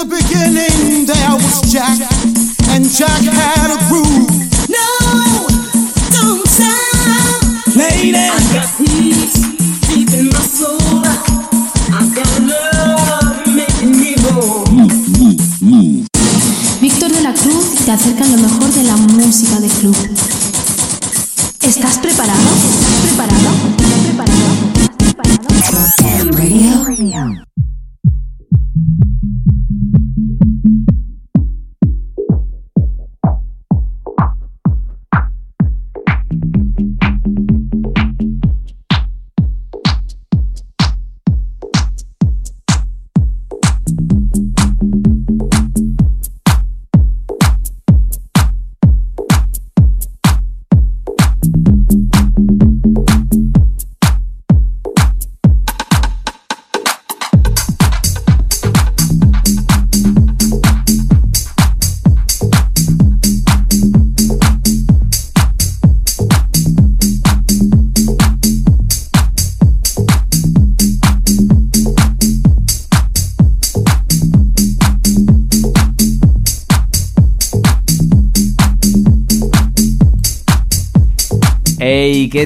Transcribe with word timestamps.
In 0.00 0.08
the 0.08 0.16
beginning 0.16 1.04
there 1.04 1.34
was 1.36 1.60
Jack, 1.70 1.98
and 2.72 2.88
Jack 2.88 3.20
had 3.20 3.68
a 3.68 3.76
groove. 3.88 4.30
Víctor 16.80 17.12
de 17.12 17.20
la 17.20 17.34
Cruz 17.34 17.84
te 17.84 17.92
acerca 17.92 18.24
lo 18.24 18.38
mejor 18.38 18.59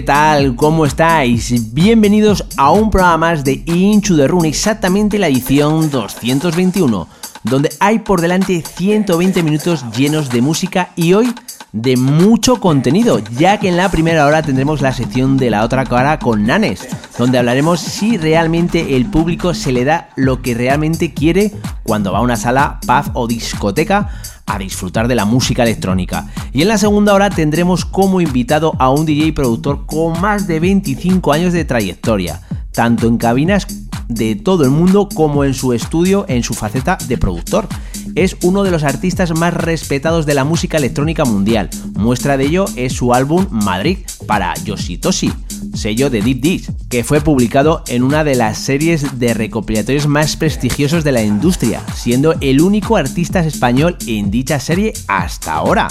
tal? 0.05 0.55
¿Cómo 0.55 0.85
estáis? 0.85 1.73
Bienvenidos 1.73 2.45
a 2.59 2.73
un 2.73 2.91
programa 2.91 3.17
más 3.17 3.43
de 3.43 3.63
Inchu 3.65 4.17
de 4.17 4.29
Rune, 4.29 4.49
exactamente 4.49 5.19
la 5.19 5.29
edición 5.29 5.91
221, 5.91 7.09
donde 7.43 7.71
hay 7.81 8.01
por 8.01 8.21
delante 8.21 8.63
120 8.63 9.43
minutos 9.43 9.85
llenos 9.97 10.29
de 10.29 10.43
música 10.43 10.91
y 10.95 11.15
hoy 11.15 11.33
de 11.73 11.97
mucho 11.97 12.61
contenido, 12.61 13.19
ya 13.39 13.59
que 13.59 13.69
en 13.69 13.79
la 13.79 13.89
primera 13.89 14.27
hora 14.27 14.43
tendremos 14.43 14.83
la 14.83 14.93
sección 14.93 15.39
de 15.39 15.49
la 15.49 15.65
otra 15.65 15.87
cara 15.87 16.19
con 16.19 16.45
Nanes, 16.45 16.87
donde 17.17 17.39
hablaremos 17.39 17.81
si 17.81 18.19
realmente 18.19 18.97
el 18.97 19.07
público 19.07 19.55
se 19.55 19.73
le 19.73 19.85
da 19.85 20.11
lo 20.17 20.43
que 20.43 20.55
realmente 20.55 21.15
quiere 21.15 21.51
cuando 21.83 22.13
va 22.13 22.19
a 22.19 22.23
una 22.23 22.37
sala, 22.37 22.79
pub 22.87 23.11
o 23.15 23.27
discoteca 23.27 24.11
a 24.47 24.59
disfrutar 24.59 25.09
de 25.09 25.15
la 25.15 25.25
música 25.25 25.63
electrónica. 25.63 26.29
Y 26.53 26.63
en 26.63 26.69
la 26.69 26.79
segunda 26.79 27.15
hora 27.15 27.31
tendremos 27.31 27.85
como 27.85 28.21
invitado 28.21 28.75
a 28.79 28.91
un 28.91 29.07
DJ 29.07 29.33
productor 29.33 29.87
con 29.87 30.21
más 30.21 30.47
de 30.47 30.61
25 30.61 31.33
años 31.33 31.53
de 31.53 31.65
trayectoria, 31.65 32.41
tanto 32.73 33.07
en 33.07 33.19
cabinas 33.19 33.67
de 34.09 34.37
todo 34.37 34.65
el 34.65 34.71
mundo 34.71 35.09
como 35.13 35.45
en 35.45 35.55
su 35.55 35.73
estudio 35.73 36.27
en 36.29 36.43
su 36.43 36.55
faceta 36.55 36.99
de 37.09 37.19
productor. 37.19 37.67
Es 38.15 38.37
uno 38.43 38.63
de 38.63 38.71
los 38.71 38.85
artistas 38.85 39.37
más 39.37 39.55
respetados 39.55 40.27
de 40.27 40.35
la 40.35 40.45
música 40.45 40.77
electrónica 40.77 41.25
mundial. 41.25 41.71
Muestra 41.95 42.37
de 42.37 42.45
ello 42.45 42.67
es 42.77 42.93
su 42.93 43.15
álbum 43.15 43.47
Madrid 43.51 43.99
para 44.27 44.55
Yoshitoshi, 44.55 45.33
sello 45.75 46.11
de 46.11 46.21
Deep 46.21 46.41
Dish, 46.41 46.71
que 46.91 47.05
fue 47.05 47.21
publicado 47.21 47.83
en 47.89 48.03
una 48.03 48.25
de 48.25 48.35
las 48.35 48.59
series 48.59 49.19
de 49.19 49.35
recopilatorios 49.35 50.07
más 50.07 50.37
prestigiosos 50.37 51.05
de 51.05 51.13
la 51.13 51.23
industria, 51.23 51.83
siendo 51.95 52.35
el 52.41 52.61
único 52.61 52.97
artista 52.97 53.41
español 53.41 53.97
en 54.07 54.31
dicha 54.31 54.61
serie 54.61 54.93
hasta 55.09 55.55
ahora. 55.55 55.89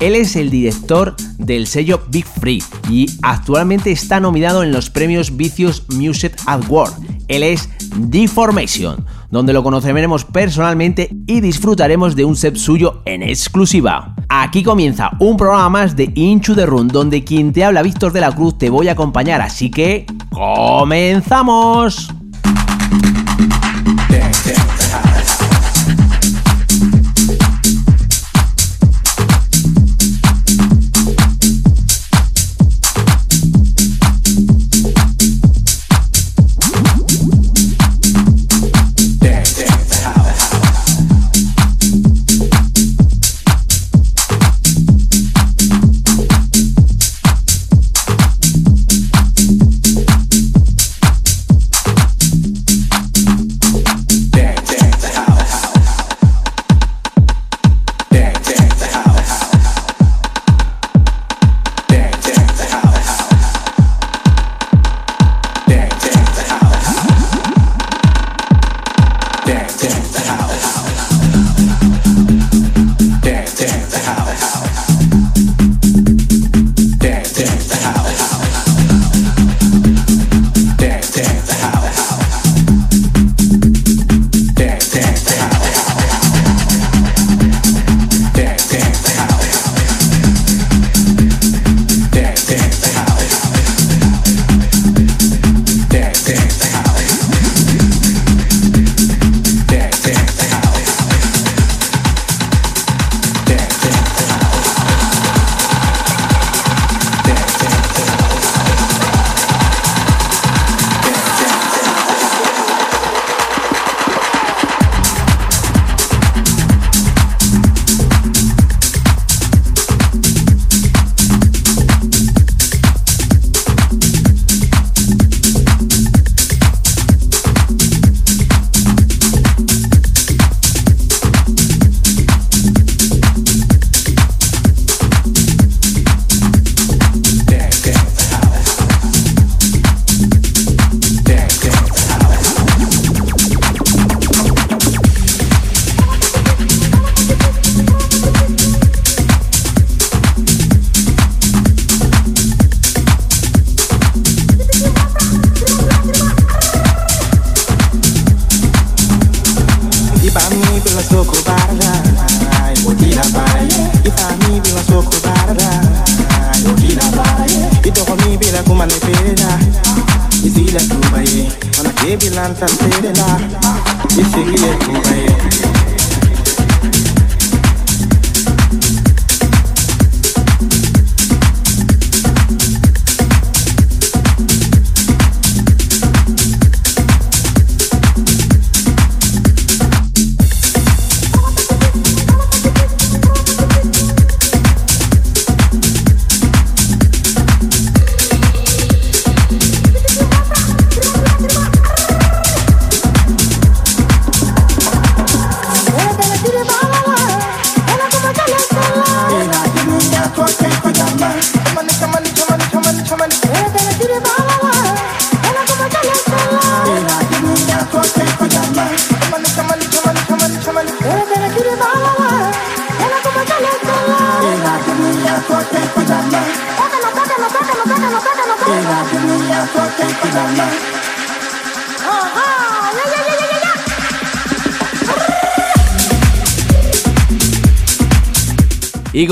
Él 0.00 0.16
es 0.16 0.36
el 0.36 0.50
director 0.50 1.14
del 1.38 1.66
sello 1.66 2.02
Big 2.10 2.26
Free 2.26 2.62
y 2.90 3.06
actualmente 3.22 3.92
está 3.92 4.20
nominado 4.20 4.62
en 4.62 4.72
los 4.72 4.90
premios 4.90 5.36
Vicious 5.36 5.84
Music 5.88 6.36
Award. 6.46 6.92
Él 7.28 7.42
es 7.42 7.68
Deformation, 7.96 9.04
donde 9.34 9.52
lo 9.52 9.64
conoceremos 9.64 10.24
personalmente 10.24 11.10
y 11.26 11.40
disfrutaremos 11.40 12.14
de 12.14 12.24
un 12.24 12.36
set 12.36 12.54
suyo 12.54 13.02
en 13.04 13.20
exclusiva. 13.24 14.14
Aquí 14.28 14.62
comienza 14.62 15.10
un 15.18 15.36
programa 15.36 15.68
más 15.68 15.96
de 15.96 16.12
Inchu 16.14 16.54
the 16.54 16.64
Run, 16.64 16.86
donde 16.86 17.24
quien 17.24 17.52
te 17.52 17.64
habla 17.64 17.82
Víctor 17.82 18.12
de 18.12 18.20
la 18.20 18.30
Cruz 18.30 18.56
te 18.56 18.70
voy 18.70 18.86
a 18.86 18.92
acompañar, 18.92 19.40
así 19.40 19.72
que 19.72 20.06
¡comenzamos! 20.30 22.14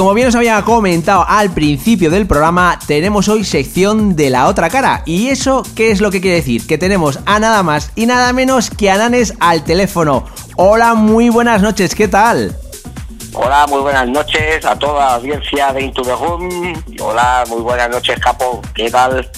Como 0.02 0.14
bien 0.14 0.26
os 0.26 0.34
había 0.34 0.60
comentado 0.62 1.25
al 1.28 1.52
principio 1.52 2.10
del 2.10 2.26
programa, 2.26 2.76
tenemos 2.88 3.28
hoy 3.28 3.44
sección 3.44 4.16
de 4.16 4.31
la 4.31 4.49
otra 4.49 4.69
cara. 4.69 5.04
¿Y 5.06 5.28
eso 5.28 5.62
qué 5.76 5.93
es 5.93 6.00
lo 6.00 6.10
que 6.10 6.20
quiere 6.20 6.38
decir? 6.38 6.66
Que 6.66 6.76
tenemos 6.76 7.20
a 7.25 7.38
nada 7.38 7.62
más 7.62 7.93
y 7.94 8.06
nada 8.06 8.32
menos 8.32 8.69
que 8.69 8.90
a 8.90 8.99
Nanes 8.99 9.32
al 9.38 9.62
teléfono. 9.62 10.25
Hola, 10.56 10.94
muy 10.94 11.28
buenas 11.28 11.62
noches, 11.62 11.94
¿qué 11.94 12.08
tal? 12.08 12.52
Hola, 13.32 13.64
muy 13.69 13.81
buenas 13.81 14.08
noches 14.08 14.66
a 14.66 14.76
toda 14.76 15.06
la 15.06 15.14
audiencia 15.14 15.72
de 15.72 15.82
Into 15.82 16.02
the 16.02 16.16
Room. 16.16 16.82
Hola, 16.99 17.44
muy 17.49 17.60
buenas 17.60 17.88
noches, 17.88 18.19
Capo, 18.19 18.60
¿qué 18.75 18.90
tal? 18.90 19.31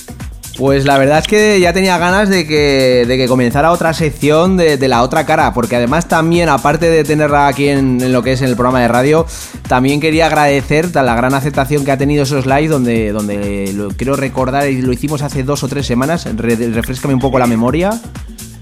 Pues 0.57 0.85
la 0.85 0.99
verdad 0.99 1.19
es 1.19 1.27
que 1.27 1.59
ya 1.59 1.73
tenía 1.73 1.99
ganas 1.99 2.29
de 2.29 2.47
que, 2.47 3.05
de 3.09 3.17
que 3.17 3.27
comenzara 3.27 3.73
otra 3.73 3.93
sección 3.93 4.57
de, 4.57 4.77
la 4.89 5.03
otra 5.03 5.27
cara, 5.27 5.53
porque 5.53 5.77
además 5.77 6.07
también, 6.07 6.49
aparte 6.49 6.91
de 6.91 7.03
tenerla 7.03 7.49
aquí 7.49 7.69
en, 7.69 8.13
lo 8.13 8.23
que 8.23 8.33
es 8.33 8.41
en 8.41 8.49
el 8.49 8.55
programa 8.55 8.81
de 8.81 8.89
radio, 8.89 9.27
también 9.69 10.01
quería 10.01 10.27
agradecer 10.27 10.95
la 10.95 11.15
gran 11.15 11.35
aceptación 11.35 11.85
que 11.85 11.93
ha 11.93 11.99
tenido 11.99 12.25
esos 12.25 12.47
live, 12.47 12.69
donde, 12.69 13.13
donde 13.13 13.73
lo 13.75 13.89
quiero 13.89 14.17
recordar 14.17 14.69
y 14.69 14.83
lo 14.83 14.93
hicimos 14.93 15.23
hace 15.23 15.43
dos 15.43 15.63
o 15.63 15.69
tres 15.69 15.87
semanas, 15.87 16.29
refrescame 16.37 17.15
un 17.15 17.21
poco 17.21 17.39
la 17.39 17.47
memoria. 17.47 17.93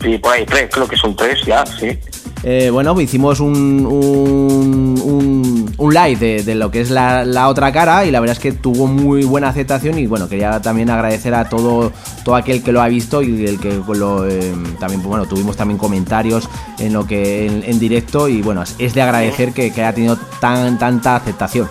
Sí, 0.02 0.19
por 0.19 0.32
ahí 0.32 0.44
tres, 0.46 0.69
creo 0.70 0.88
que 0.88 0.96
son 0.96 1.14
tres 1.14 1.44
ya, 1.44 1.64
sí. 1.66 1.99
Eh, 2.44 2.70
bueno, 2.70 3.00
hicimos 3.00 3.38
un, 3.38 3.86
un, 3.86 5.72
un, 5.78 5.94
live 5.94 6.42
de, 6.42 6.54
lo 6.56 6.72
que 6.72 6.80
es 6.80 6.90
la, 6.90 7.48
otra 7.48 7.72
cara 7.72 8.04
y 8.04 8.10
la 8.10 8.18
verdad 8.18 8.36
es 8.36 8.42
que 8.42 8.50
tuvo 8.50 8.88
muy 8.88 9.22
buena 9.24 9.48
aceptación 9.48 9.96
y 9.98 10.06
bueno, 10.06 10.28
quería 10.28 10.60
también 10.60 10.90
agradecer 10.90 11.34
a 11.34 11.48
todo, 11.48 11.92
todo 12.24 12.34
aquel 12.34 12.64
que 12.64 12.72
lo 12.72 12.82
ha 12.82 12.88
visto 12.88 13.22
y 13.22 13.46
el 13.46 13.60
que 13.60 13.80
lo, 13.94 14.26
eh, 14.26 14.52
también, 14.80 15.00
pues 15.00 15.10
bueno, 15.10 15.26
tuvimos 15.26 15.56
también 15.56 15.78
comentarios 15.78 16.48
en 16.78 16.92
lo 16.92 17.06
que 17.06 17.46
en, 17.46 17.78
directo 17.78 18.28
y 18.28 18.42
bueno, 18.42 18.64
es 18.78 18.94
de 18.94 19.02
agradecer 19.02 19.52
que, 19.52 19.70
haya 19.70 19.92
tenido 19.92 20.16
tan 20.40 20.78
tanta 20.78 21.16
aceptación. 21.16 21.68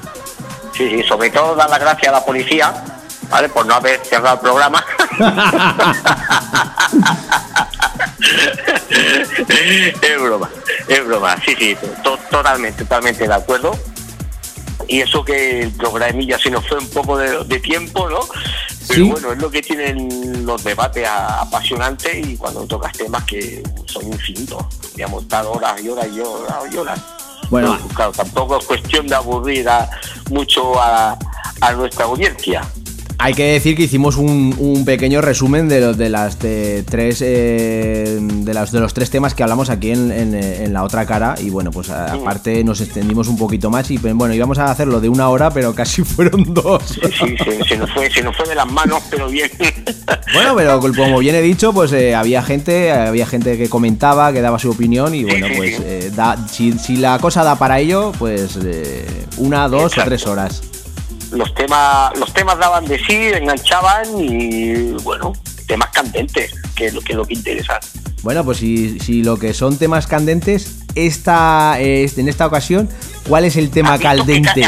Sí, 0.74 0.90
sí, 0.90 1.04
sobre 1.04 1.30
todo 1.30 1.56
dar 1.56 1.70
las 1.70 1.80
gracias 1.80 2.14
a 2.14 2.20
la 2.20 2.26
policía, 2.26 2.74
¿vale? 3.30 3.50
Por 3.50 3.66
no 3.66 3.74
haber 3.74 4.00
cerrado 4.06 4.36
el 4.36 4.42
programa. 4.42 4.86
es 10.02 10.22
broma, 10.22 10.50
es 10.88 11.06
broma, 11.06 11.36
sí, 11.44 11.56
sí, 11.58 11.78
totalmente, 12.30 12.84
totalmente 12.84 13.28
de 13.28 13.34
acuerdo. 13.34 13.78
Y 14.88 15.02
eso 15.02 15.24
que 15.24 15.62
el 15.62 15.72
programilla 15.72 16.38
se 16.38 16.50
nos 16.50 16.68
fue 16.68 16.80
un 16.80 16.90
poco 16.90 17.18
de, 17.18 17.60
tiempo, 17.60 18.10
¿no? 18.10 18.20
Pero 18.88 19.06
bueno, 19.06 19.32
es 19.32 19.40
lo 19.40 19.50
que 19.50 19.62
tienen 19.62 20.46
los 20.46 20.64
debates 20.64 21.08
apasionantes 21.08 22.28
y 22.28 22.36
cuando 22.36 22.66
tocas 22.66 22.92
temas 22.94 23.24
que 23.24 23.64
son 23.86 24.06
infinitos. 24.08 24.66
Digamos, 24.96 25.24
estar 25.24 25.46
horas 25.46 25.82
y 25.82 25.90
horas 25.90 26.08
y 26.14 26.20
horas 26.20 26.74
y 26.74 26.78
horas. 26.78 27.02
Bueno, 27.50 27.78
claro, 27.94 28.12
tampoco 28.12 28.58
es 28.58 28.66
cuestión 28.66 29.08
de 29.08 29.16
aburrir 29.16 29.68
mucho 30.30 30.82
a, 30.82 31.18
a 31.62 31.72
nuestra 31.74 32.06
audiencia. 32.06 32.62
Hay 33.24 33.36
que 33.36 33.44
decir 33.44 33.76
que 33.76 33.84
hicimos 33.84 34.18
un, 34.18 34.84
pequeño 34.84 35.22
resumen 35.22 35.70
de, 35.70 35.94
de 35.94 36.10
las 36.10 36.40
tres 36.40 37.22
eh, 37.22 38.18
de, 38.20 38.54
las, 38.54 38.72
de 38.72 38.80
los 38.80 38.96
tres 38.96 39.12
temas 39.12 39.36
que 39.36 39.44
hablamos 39.44 39.70
aquí 39.70 39.92
en, 39.92 40.74
la 40.74 40.84
otra 40.84 41.06
cara. 41.06 41.36
Y 41.40 41.52
bueno 41.52 41.70
pues 41.70 41.92
aparte 41.92 42.64
nos 42.64 42.82
extendimos 42.82 43.28
un 43.28 43.38
poquito 43.38 43.70
más 43.70 43.92
y 43.92 44.00
bueno 44.00 44.34
íbamos 44.34 44.58
a 44.58 44.72
hacerlo 44.72 45.00
de 45.00 45.08
una 45.08 45.30
hora 45.30 45.52
pero 45.52 45.76
casi 45.76 46.04
fueron 46.04 46.52
dos. 46.52 46.82
Sí, 46.84 47.36
sí, 47.38 47.60
se, 47.68 47.78
nos 47.78 47.92
fue, 47.92 48.10
se 48.10 48.24
nos 48.24 48.36
fue 48.36 48.48
de 48.48 48.56
las 48.56 48.72
manos 48.72 49.04
pero 49.12 49.30
bien. 49.30 49.52
Bueno 50.34 50.56
pero 50.56 50.80
como 50.80 51.20
bien 51.20 51.36
he 51.36 51.42
dicho 51.42 51.74
pues 51.74 51.92
eh, 51.94 52.16
había 52.16 52.42
gente 52.42 52.92
había 52.92 53.28
gente 53.28 53.58
que 53.58 53.70
comentaba 53.70 54.34
que 54.34 54.42
daba 54.42 54.58
su 54.58 54.72
opinión 54.72 55.14
y 55.14 55.26
bueno 55.26 55.48
pues 55.56 55.80
eh, 55.84 56.12
si, 56.50 56.98
la 56.98 57.20
cosa 57.20 57.44
da 57.44 57.56
para 57.56 57.80
ello 57.80 58.14
pues 58.18 58.58
una 59.38 59.68
dos 59.68 59.98
o 59.98 60.04
tres 60.04 60.26
horas 60.26 60.71
los 61.32 61.54
temas, 61.54 62.18
los 62.18 62.34
temas 62.34 62.58
daban 62.58 62.86
de 62.86 63.00
sí, 63.00 63.32
enganchaban 63.34 64.06
y 64.18 64.92
bueno, 65.04 65.34
temas 65.68 65.90
candentes, 65.90 66.54
que 66.76 66.88
es 66.88 66.94
lo 66.94 67.02
que, 67.02 67.14
lo 67.14 67.26
que 67.26 67.34
interesa. 67.34 67.80
Bueno, 68.24 68.46
pues 68.46 68.60
si, 68.60 69.00
si 69.00 69.24
lo 69.24 69.38
que 69.38 69.54
son 69.54 69.78
temas 69.78 70.06
candentes, 70.06 70.78
esta, 70.96 71.76
en 71.80 72.28
esta 72.28 72.46
ocasión, 72.46 72.88
¿cuál 73.28 73.46
es 73.46 73.56
el 73.56 73.72
tema 73.72 73.98
candente? 73.98 74.64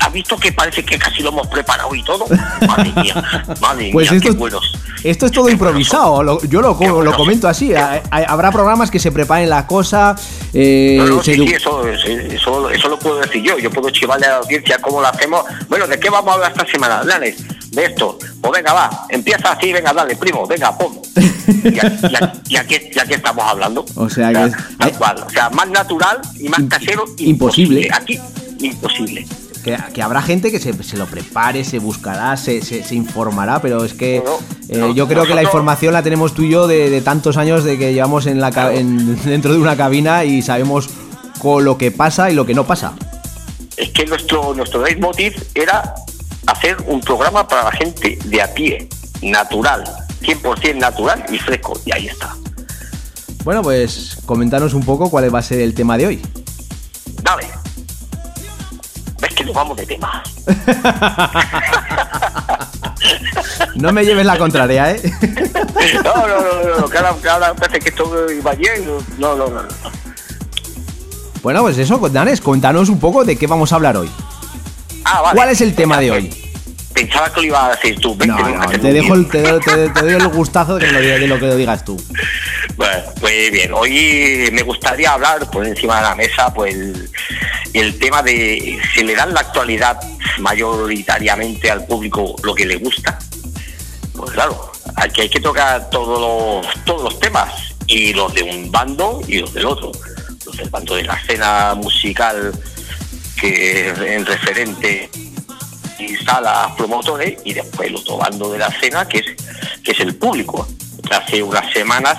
¿Has 0.00 0.12
visto 0.12 0.36
que 0.36 0.52
parece 0.52 0.84
que 0.84 0.98
casi 0.98 1.22
lo 1.22 1.30
hemos 1.30 1.46
preparado 1.46 1.94
y 1.94 2.02
todo? 2.02 2.26
Madre 2.66 2.92
mía, 3.00 3.44
madre 3.60 3.90
pues 3.92 4.10
mía, 4.10 4.18
esto, 4.18 4.30
qué 4.30 4.36
buenos. 4.36 4.72
Esto 5.04 5.26
es 5.26 5.32
todo 5.32 5.48
improvisado, 5.48 6.40
yo 6.42 6.60
lo, 6.60 6.76
lo, 7.02 7.14
comento 7.14 7.48
así. 7.48 7.72
Habrá 7.74 8.50
programas 8.50 8.90
que 8.90 8.98
se 8.98 9.12
preparen 9.12 9.48
la 9.48 9.66
cosa. 9.66 10.16
Eh, 10.52 11.00
sí, 11.22 11.44
eso, 11.54 11.86
eso, 11.86 12.70
eso, 12.70 12.88
lo 12.88 12.98
puedo 12.98 13.20
decir 13.20 13.42
yo. 13.42 13.58
Yo 13.58 13.70
puedo 13.70 13.90
chivarle 13.90 14.26
a 14.26 14.30
la 14.30 14.36
audiencia 14.38 14.78
cómo 14.80 15.00
lo 15.00 15.06
hacemos. 15.06 15.44
Bueno, 15.68 15.86
¿de 15.86 16.00
qué 16.00 16.10
vamos 16.10 16.30
a 16.30 16.34
hablar 16.34 16.52
esta 16.52 16.66
semana? 16.66 17.04
Dale, 17.04 17.36
de 17.70 17.84
esto. 17.84 18.18
Pues 18.40 18.52
venga, 18.52 18.72
va, 18.72 19.06
empieza 19.08 19.52
así, 19.52 19.72
venga, 19.72 19.92
dale, 19.92 20.16
primo, 20.16 20.46
venga, 20.46 20.76
pum. 20.76 21.00
Y, 22.48 22.56
aquí, 22.56 22.76
estamos 23.02 23.44
hablando. 23.44 23.84
O 23.94 24.08
sea, 24.08 24.32
que 24.32 24.38
o 24.44 25.30
sea, 25.30 25.50
más 25.50 25.68
natural 25.68 26.20
y 26.38 26.48
más 26.48 26.62
casero. 26.68 27.04
Imposible. 27.18 27.88
Aquí, 27.92 28.18
imposible. 28.60 29.26
Que, 29.92 30.02
habrá 30.02 30.22
gente 30.22 30.50
que 30.50 30.60
se, 30.60 30.96
lo 30.96 31.06
prepare, 31.06 31.62
se 31.62 31.78
buscará, 31.78 32.36
se, 32.38 32.62
se, 32.62 32.94
informará, 32.94 33.60
pero 33.60 33.84
es 33.84 33.92
que 33.92 34.22
eh, 34.68 34.92
yo 34.94 35.06
creo 35.08 35.26
que 35.26 35.34
la 35.34 35.42
información 35.42 35.92
la 35.92 36.02
tenemos 36.02 36.32
tú 36.32 36.44
y 36.44 36.50
yo 36.50 36.66
de, 36.66 37.02
tantos 37.02 37.36
años 37.36 37.64
de 37.64 37.76
que 37.76 37.92
llevamos 37.92 38.26
en 38.26 38.40
la, 38.40 38.50
dentro 38.50 39.52
de 39.52 39.58
una 39.58 39.76
cabina 39.76 40.24
y 40.24 40.40
sabemos 40.40 40.88
con 41.38 41.64
lo 41.64 41.76
que 41.76 41.90
pasa 41.90 42.30
y 42.30 42.34
lo 42.34 42.46
que 42.46 42.54
no 42.54 42.66
pasa. 42.66 42.94
Es 43.76 43.90
que 43.90 44.06
nuestro, 44.06 44.54
nuestro 44.54 44.82
leitmotiv 44.82 45.34
era 45.54 45.94
hacer 46.46 46.76
un 46.86 47.00
programa 47.00 47.46
para 47.46 47.64
la 47.64 47.72
gente 47.72 48.18
de 48.24 48.42
a 48.42 48.52
pie, 48.54 48.88
natural, 49.22 49.84
100% 50.22 50.76
natural 50.76 51.24
y 51.30 51.38
fresco, 51.38 51.78
y 51.84 51.92
ahí 51.92 52.06
está. 52.06 52.34
Bueno, 53.44 53.62
pues 53.62 54.18
comentanos 54.26 54.74
un 54.74 54.84
poco 54.84 55.10
cuál 55.10 55.34
va 55.34 55.38
a 55.38 55.42
ser 55.42 55.60
el 55.60 55.74
tema 55.74 55.96
de 55.96 56.06
hoy. 56.06 56.22
Dale. 57.22 57.48
Ves 59.20 59.34
que 59.34 59.44
nos 59.44 59.54
vamos 59.54 59.76
de 59.76 59.86
tema. 59.86 60.22
no 63.76 63.92
me 63.92 64.04
lleves 64.04 64.26
la 64.26 64.38
contraria, 64.38 64.92
¿eh? 64.92 65.00
no, 66.04 66.26
no, 66.26 66.40
no, 66.40 66.80
no, 66.80 66.88
que 66.88 67.28
ahora, 67.28 67.54
parece 67.54 67.80
que 67.80 67.88
esto 67.88 68.30
iba 68.30 68.54
bien. 68.54 68.84
No, 69.18 69.34
no, 69.34 69.48
no. 69.48 69.62
Bueno, 71.42 71.62
pues 71.62 71.78
eso, 71.78 71.98
Danes, 72.08 72.40
cuéntanos 72.40 72.88
un 72.88 72.98
poco 72.98 73.24
de 73.24 73.36
qué 73.36 73.46
vamos 73.46 73.72
a 73.72 73.76
hablar 73.76 73.96
hoy. 73.96 74.10
Ah, 75.04 75.22
vale. 75.22 75.36
¿Cuál 75.36 75.48
es 75.50 75.60
el 75.60 75.74
tema 75.74 75.98
de 75.98 76.10
hoy? 76.10 76.47
Pensaba 76.98 77.32
que 77.32 77.42
lo 77.42 77.46
iba 77.46 77.66
a 77.66 77.70
decir 77.76 78.00
tú. 78.00 78.16
no, 78.26 78.36
no, 78.36 78.68
te, 78.70 78.92
dejo 78.92 79.14
el, 79.14 79.28
te, 79.28 79.40
doy 79.40 80.14
el 80.14 80.28
gustazo 80.28 80.76
de, 80.76 80.90
lo, 80.90 81.00
de 81.00 81.28
lo 81.28 81.38
que 81.38 81.46
lo 81.46 81.54
digas 81.54 81.84
tú. 81.84 81.96
Pues, 82.76 83.04
pues, 83.20 83.52
bien, 83.52 83.72
hoy 83.72 84.48
me 84.52 84.62
gustaría 84.62 85.12
hablar 85.12 85.48
por 85.48 85.64
encima 85.64 85.98
de 85.98 86.02
la 86.02 86.14
mesa 86.16 86.52
pues 86.52 86.74
el, 87.72 87.98
tema 88.00 88.20
de 88.22 88.80
si 88.92 89.04
le 89.04 89.14
dan 89.14 89.32
la 89.32 89.40
actualidad 89.40 90.00
mayoritariamente 90.40 91.70
al 91.70 91.86
público 91.86 92.34
lo 92.42 92.52
que 92.52 92.66
le 92.66 92.74
gusta. 92.74 93.16
Pues 94.16 94.32
claro, 94.32 94.72
aquí 94.96 95.20
hay 95.20 95.28
que 95.28 95.40
tocar 95.40 95.90
todos 95.90 96.20
los, 96.20 96.84
todos 96.84 97.04
los 97.04 97.20
temas, 97.20 97.76
y 97.86 98.12
los 98.12 98.34
de 98.34 98.42
un 98.42 98.72
bando 98.72 99.20
y 99.28 99.38
los 99.38 99.54
del 99.54 99.66
otro. 99.66 99.92
Los 100.44 100.56
del 100.56 100.68
bando 100.68 100.96
de 100.96 101.04
la 101.04 101.14
escena 101.14 101.74
musical 101.74 102.52
que 103.40 103.88
en 103.88 104.26
referente 104.26 105.08
salas 106.24 106.72
promotores 106.76 107.38
y 107.44 107.54
después 107.54 107.88
el 107.88 107.96
otro 107.96 108.18
bando 108.18 108.50
de 108.50 108.58
la 108.58 108.68
escena 108.68 109.06
que 109.06 109.18
es, 109.18 109.26
que 109.82 109.92
es 109.92 110.00
el 110.00 110.14
público. 110.16 110.66
Hace 111.10 111.42
unas 111.42 111.72
semanas 111.72 112.18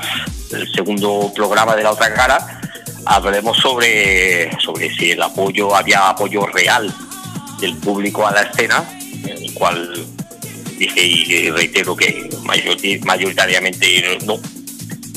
el 0.51 0.71
segundo 0.73 1.31
programa 1.35 1.75
de 1.75 1.83
la 1.83 1.91
otra 1.91 2.13
cara, 2.13 2.59
hablaremos 3.05 3.57
sobre, 3.57 4.49
sobre 4.59 4.93
si 4.95 5.11
el 5.11 5.21
apoyo, 5.21 5.75
había 5.75 6.09
apoyo 6.09 6.45
real 6.47 6.93
del 7.59 7.75
público 7.77 8.25
a 8.25 8.31
la 8.31 8.41
escena, 8.43 8.83
en 9.23 9.43
el 9.43 9.53
cual 9.53 10.07
dije 10.77 11.01
y 11.05 11.51
reitero 11.51 11.95
que 11.95 12.29
mayoritariamente 13.03 14.17
no. 14.25 14.39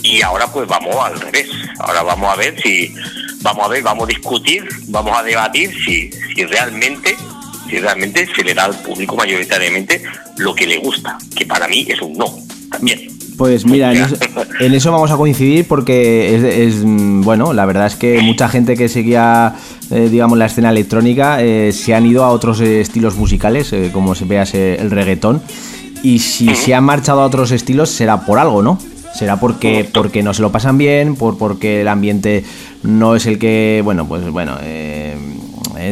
Y 0.02 0.20
ahora 0.22 0.52
pues 0.52 0.66
vamos 0.66 0.96
al 0.96 1.20
revés. 1.20 1.48
Ahora 1.78 2.02
vamos 2.02 2.32
a 2.32 2.36
ver 2.36 2.60
si, 2.60 2.92
vamos 3.40 3.64
a 3.64 3.68
ver, 3.68 3.82
vamos 3.82 4.04
a 4.04 4.08
discutir, 4.08 4.68
vamos 4.88 5.16
a 5.16 5.22
debatir 5.22 5.72
si, 5.84 6.10
si 6.34 6.44
realmente, 6.44 7.16
si 7.72 7.78
realmente 7.78 8.28
se 8.36 8.44
le 8.44 8.52
da 8.52 8.66
al 8.66 8.74
público 8.82 9.16
mayoritariamente 9.16 10.02
lo 10.36 10.54
que 10.54 10.66
le 10.66 10.76
gusta, 10.76 11.16
que 11.34 11.46
para 11.46 11.66
mí 11.68 11.86
es 11.88 12.02
un 12.02 12.12
no 12.12 12.26
también. 12.70 13.08
Pues 13.38 13.64
mira, 13.64 13.92
en 13.92 14.74
eso, 14.74 14.92
vamos 14.92 15.10
a 15.10 15.16
coincidir 15.16 15.66
porque 15.66 16.66
es, 16.66 16.82
bueno, 16.84 17.54
la 17.54 17.64
verdad 17.64 17.86
es 17.86 17.96
que 17.96 18.20
mucha 18.20 18.46
gente 18.50 18.76
que 18.76 18.90
seguía, 18.90 19.54
eh, 19.90 20.08
digamos, 20.10 20.36
la 20.36 20.46
escena 20.46 20.68
electrónica 20.68 21.42
eh, 21.42 21.72
se 21.72 21.94
han 21.94 22.04
ido 22.04 22.24
a 22.24 22.30
otros 22.30 22.60
estilos 22.60 23.16
musicales, 23.16 23.72
eh, 23.72 23.88
como 23.90 24.14
se 24.14 24.26
veas 24.26 24.52
el 24.54 24.90
reggaetón, 24.90 25.40
y 26.02 26.18
si 26.18 26.54
se 26.54 26.74
han 26.74 26.84
marchado 26.84 27.22
a 27.22 27.26
otros 27.26 27.52
estilos 27.52 27.88
será 27.88 28.26
por 28.26 28.38
algo, 28.38 28.60
¿no? 28.60 28.78
Será 29.14 29.40
porque, 29.40 29.88
porque 29.90 30.22
no 30.22 30.34
se 30.34 30.42
lo 30.42 30.52
pasan 30.52 30.76
bien, 30.76 31.16
por 31.16 31.38
porque 31.38 31.80
el 31.80 31.88
ambiente 31.88 32.44
no 32.82 33.16
es 33.16 33.24
el 33.24 33.38
que, 33.38 33.80
bueno, 33.82 34.06
pues 34.06 34.28
bueno, 34.30 34.58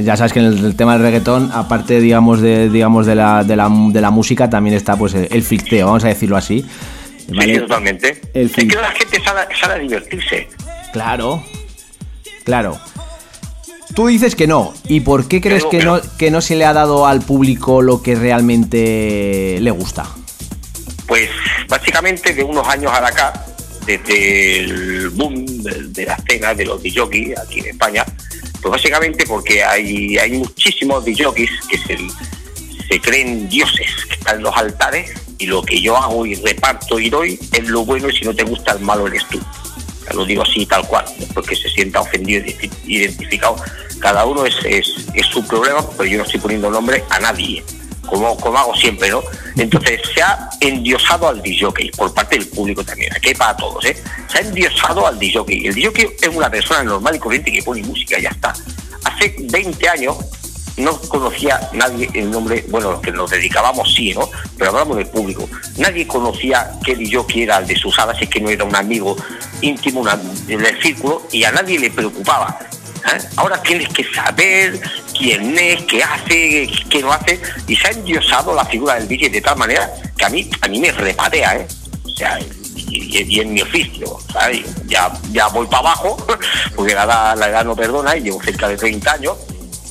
ya 0.02 0.16
sabes 0.16 0.32
que 0.32 0.40
en 0.40 0.46
el, 0.46 0.76
tema 0.76 0.94
del 0.94 1.02
reggaetón, 1.02 1.50
aparte, 1.52 2.00
digamos, 2.00 2.40
de, 2.40 2.68
digamos 2.68 3.06
de, 3.06 3.14
la, 3.14 3.44
de, 3.44 3.56
la, 3.56 3.70
de 3.70 4.00
la 4.00 4.10
música, 4.10 4.50
también 4.50 4.76
está 4.76 4.96
pues 4.96 5.14
el 5.14 5.42
filteo, 5.42 5.86
vamos 5.86 6.04
a 6.04 6.08
decirlo 6.08 6.36
así. 6.36 6.64
Sí, 7.38 7.58
totalmente. 7.58 8.20
Es 8.34 8.52
que 8.52 8.66
la 8.66 8.90
gente 8.90 9.22
sale, 9.22 9.74
a 9.74 9.78
divertirse. 9.78 10.48
Claro, 10.92 11.44
claro. 12.44 12.78
Tú 13.94 14.06
dices 14.06 14.34
que 14.34 14.46
no. 14.46 14.72
¿Y 14.88 15.00
por 15.00 15.28
qué 15.28 15.40
crees 15.40 15.64
que, 15.64 15.82
no, 15.82 16.00
que 16.18 16.30
no 16.30 16.40
se 16.40 16.56
le 16.56 16.64
ha 16.64 16.72
dado 16.72 17.06
al 17.06 17.20
público 17.20 17.82
lo 17.82 18.02
que 18.02 18.14
realmente 18.14 19.58
le 19.60 19.70
gusta? 19.70 20.06
Pues 21.06 21.28
básicamente 21.68 22.34
de 22.34 22.44
unos 22.44 22.66
años 22.68 22.92
a 22.92 23.06
acá, 23.06 23.44
desde 23.84 24.60
el 24.60 25.10
boom 25.10 25.44
de, 25.44 26.06
la 26.06 26.14
escena 26.14 26.54
de 26.54 26.64
los 26.64 26.82
DJs 26.82 27.38
aquí 27.38 27.60
en 27.60 27.66
España, 27.66 28.04
pues 28.60 28.72
básicamente 28.72 29.24
porque 29.26 29.62
hay, 29.62 30.18
hay 30.18 30.32
muchísimos 30.32 31.04
DJs 31.04 31.50
que 31.68 31.78
se, 31.78 33.00
creen 33.00 33.48
dioses, 33.48 33.88
que 34.06 34.14
están 34.14 34.36
en 34.36 34.42
los 34.42 34.56
altares 34.56 35.12
y 35.38 35.46
lo 35.46 35.62
que 35.62 35.80
yo 35.80 35.96
hago 35.96 36.26
y 36.26 36.34
reparto 36.34 36.98
y 36.98 37.08
doy 37.08 37.38
es 37.52 37.68
lo 37.68 37.84
bueno 37.84 38.08
y 38.08 38.16
si 38.16 38.24
no 38.24 38.34
te 38.34 38.42
gusta 38.42 38.72
el 38.72 38.80
malo 38.80 39.06
eres 39.06 39.24
tú. 39.28 39.40
lo 40.12 40.24
digo 40.24 40.42
así 40.42 40.66
tal 40.66 40.86
cual, 40.86 41.04
porque 41.32 41.54
se 41.54 41.68
sienta 41.70 42.00
ofendido, 42.00 42.44
identificado. 42.84 43.56
Cada 44.00 44.24
uno 44.24 44.44
es, 44.44 44.56
es, 44.64 44.86
su 45.30 45.46
problema, 45.46 45.88
pero 45.90 46.04
yo 46.04 46.18
no 46.18 46.24
estoy 46.24 46.40
poniendo 46.40 46.70
nombre 46.70 47.04
a 47.10 47.20
nadie, 47.20 47.62
como, 48.10 48.36
como 48.36 48.58
hago 48.58 48.74
siempre, 48.74 49.08
¿no? 49.08 49.22
Entonces 49.56 50.00
se 50.14 50.22
ha 50.22 50.50
endiosado 50.60 51.28
al 51.28 51.40
DJ 51.40 51.68
por 51.96 52.12
parte 52.12 52.36
del 52.36 52.48
público 52.48 52.84
también, 52.84 53.12
aquí 53.14 53.32
para 53.34 53.56
todos, 53.56 53.84
¿eh? 53.84 53.96
Se 54.28 54.38
ha 54.38 54.40
endiosado 54.42 55.06
al 55.06 55.18
DJ. 55.18 55.68
El 55.68 55.74
DJ 55.74 56.16
es 56.20 56.28
una 56.28 56.50
persona 56.50 56.82
normal 56.82 57.16
y 57.16 57.18
corriente 57.18 57.52
que 57.52 57.62
pone 57.62 57.82
música 57.82 58.18
y 58.18 58.22
ya 58.22 58.30
está. 58.30 58.52
Hace 59.04 59.36
20 59.38 59.88
años 59.88 60.16
no 60.76 60.98
conocía 61.02 61.60
nadie 61.72 62.08
el 62.14 62.30
nombre, 62.30 62.64
bueno, 62.68 62.92
los 62.92 63.00
que 63.00 63.12
nos 63.12 63.30
dedicábamos 63.30 63.92
sí, 63.94 64.14
¿no? 64.14 64.28
Pero 64.56 64.70
hablamos 64.70 64.96
del 64.96 65.06
público. 65.06 65.48
Nadie 65.76 66.06
conocía 66.06 66.72
que 66.84 67.04
yo 67.06 67.26
era 67.34 67.58
el 67.58 67.66
de 67.66 67.76
sus 67.76 67.98
alas, 67.98 68.16
es 68.20 68.28
que 68.28 68.40
no 68.40 68.50
era 68.50 68.64
un 68.64 68.74
amigo 68.74 69.16
íntimo 69.60 70.04
del 70.46 70.82
círculo 70.82 71.26
y 71.30 71.44
a 71.44 71.52
nadie 71.52 71.78
le 71.78 71.90
preocupaba. 71.90 72.58
¿eh? 72.60 73.18
Ahora 73.36 73.62
tienes 73.62 73.88
que 73.88 74.04
saber 74.12 74.80
quién 75.20 75.56
es, 75.58 75.82
qué 75.84 76.02
hace, 76.02 76.68
qué 76.88 77.02
no 77.02 77.12
hace, 77.12 77.40
y 77.68 77.76
se 77.76 77.88
ha 77.88 77.90
endiosado 77.90 78.54
la 78.54 78.64
figura 78.64 78.94
del 78.94 79.06
DJ 79.06 79.28
de 79.28 79.40
tal 79.42 79.56
manera 79.58 79.92
que 80.16 80.24
a 80.24 80.30
mí, 80.30 80.50
a 80.62 80.68
mí 80.68 80.80
me 80.80 80.90
repatea, 80.90 81.56
¿eh? 81.56 81.68
O 82.04 82.08
sea, 82.08 82.38
y, 82.88 83.40
en 83.40 83.52
mi 83.52 83.60
oficio, 83.60 84.18
¿sabes? 84.32 84.64
Ya, 84.86 85.12
ya 85.30 85.48
voy 85.48 85.66
para 85.66 85.80
abajo, 85.80 86.16
porque 86.74 86.94
la 86.94 87.04
edad, 87.04 87.38
la 87.38 87.48
edad 87.48 87.64
no 87.64 87.76
perdona 87.76 88.16
y 88.16 88.22
llevo 88.22 88.42
cerca 88.42 88.66
de 88.66 88.78
30 88.78 89.12
años, 89.12 89.36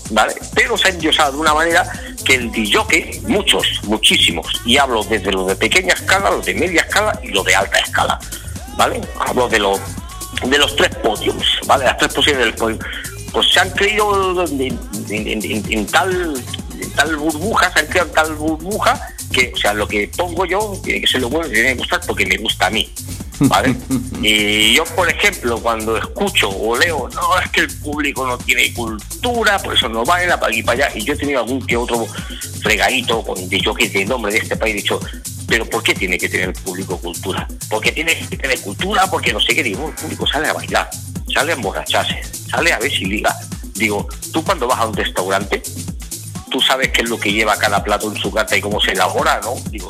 ¿vale? 0.09 0.33
Pero 0.55 0.75
se 0.77 0.87
ha 0.87 0.91
endiosado 0.91 1.33
de 1.33 1.37
una 1.37 1.53
manera 1.53 1.87
que 2.25 2.35
el 2.35 2.51
DJ, 2.51 3.21
muchos, 3.27 3.81
muchísimos, 3.83 4.47
y 4.65 4.77
hablo 4.77 5.03
desde 5.03 5.31
los 5.31 5.47
de 5.47 5.55
pequeña 5.55 5.93
escala, 5.93 6.31
los 6.31 6.45
de 6.45 6.55
media 6.55 6.81
escala 6.81 7.19
y 7.23 7.29
los 7.29 7.45
de 7.45 7.55
alta 7.55 7.77
escala, 7.77 8.19
¿vale? 8.75 8.99
Hablo 9.19 9.47
de 9.47 9.59
los 9.59 9.79
de 10.47 10.57
los 10.57 10.75
tres 10.75 10.95
podiums, 10.95 11.59
¿vale? 11.67 11.85
Las 11.85 11.97
tres 11.97 12.13
posiciones 12.13 12.45
del 12.45 12.55
podio. 12.55 12.79
Pues 13.31 13.47
se 13.53 13.59
han 13.59 13.69
creído 13.71 14.45
en, 14.47 15.85
tal 15.87 16.43
tal 16.95 17.15
burbuja, 17.17 17.71
se 17.71 17.79
han 17.79 17.85
creado 17.87 18.09
en 18.09 18.15
tal 18.15 18.35
burbuja 18.35 18.99
que, 19.31 19.51
o 19.53 19.57
sea, 19.57 19.73
lo 19.73 19.87
que 19.87 20.09
pongo 20.15 20.45
yo 20.45 20.79
tiene 20.83 21.01
que 21.01 21.07
ser 21.07 21.21
lo 21.21 21.29
bueno, 21.29 21.49
tiene 21.49 21.69
que 21.69 21.75
gustar 21.75 22.01
porque 22.05 22.25
me 22.25 22.37
gusta 22.37 22.67
a 22.67 22.69
mí. 22.69 22.91
¿vale? 23.41 23.75
y 24.21 24.73
yo, 24.75 24.83
por 24.95 25.09
ejemplo, 25.09 25.59
cuando 25.59 25.97
escucho 25.97 26.49
o 26.49 26.77
leo, 26.77 27.09
no, 27.13 27.39
es 27.39 27.49
que 27.51 27.61
el 27.61 27.77
público 27.79 28.25
no 28.27 28.37
tiene 28.37 28.73
cultura, 28.73 29.59
por 29.59 29.75
eso 29.75 29.87
no 29.89 30.03
baila 30.03 30.39
para 30.39 30.51
aquí 30.51 30.63
para 30.63 30.87
allá, 30.87 30.97
y 30.97 31.03
yo 31.03 31.13
he 31.13 31.17
tenido 31.17 31.39
algún 31.39 31.65
que 31.65 31.77
otro 31.77 32.05
fregadito 32.61 33.23
con 33.23 33.47
dicho 33.47 33.73
que 33.73 33.89
de 33.89 34.05
nombre 34.05 34.33
de 34.33 34.39
este 34.39 34.55
país, 34.55 34.75
dicho, 34.75 34.99
pero 35.47 35.65
¿por 35.65 35.81
qué 35.83 35.93
tiene 35.93 36.17
que 36.17 36.29
tener 36.29 36.49
el 36.49 36.55
público 36.55 36.97
cultura? 36.97 37.47
Porque 37.69 37.91
tiene 37.91 38.15
que 38.29 38.37
tener 38.37 38.59
cultura, 38.61 39.09
porque 39.09 39.33
no 39.33 39.39
sé 39.39 39.55
qué, 39.55 39.63
digo, 39.63 39.87
el 39.89 39.95
público 39.95 40.27
sale 40.27 40.47
a 40.47 40.53
bailar, 40.53 40.89
sale 41.33 41.53
a 41.53 41.55
emborracharse, 41.55 42.21
sale 42.49 42.73
a 42.73 42.79
ver 42.79 42.91
si 42.91 43.05
liga. 43.05 43.35
Digo, 43.73 44.07
tú 44.33 44.43
cuando 44.43 44.67
vas 44.67 44.79
a 44.79 44.87
un 44.87 44.95
restaurante, 44.95 45.61
tú 46.51 46.59
sabes 46.61 46.89
qué 46.89 47.01
es 47.01 47.09
lo 47.09 47.19
que 47.19 47.31
lleva 47.31 47.57
cada 47.57 47.83
plato 47.83 48.11
en 48.11 48.19
su 48.19 48.31
carta 48.31 48.57
y 48.57 48.61
cómo 48.61 48.81
se 48.81 48.91
elabora, 48.91 49.39
¿no? 49.43 49.55
Digo, 49.69 49.89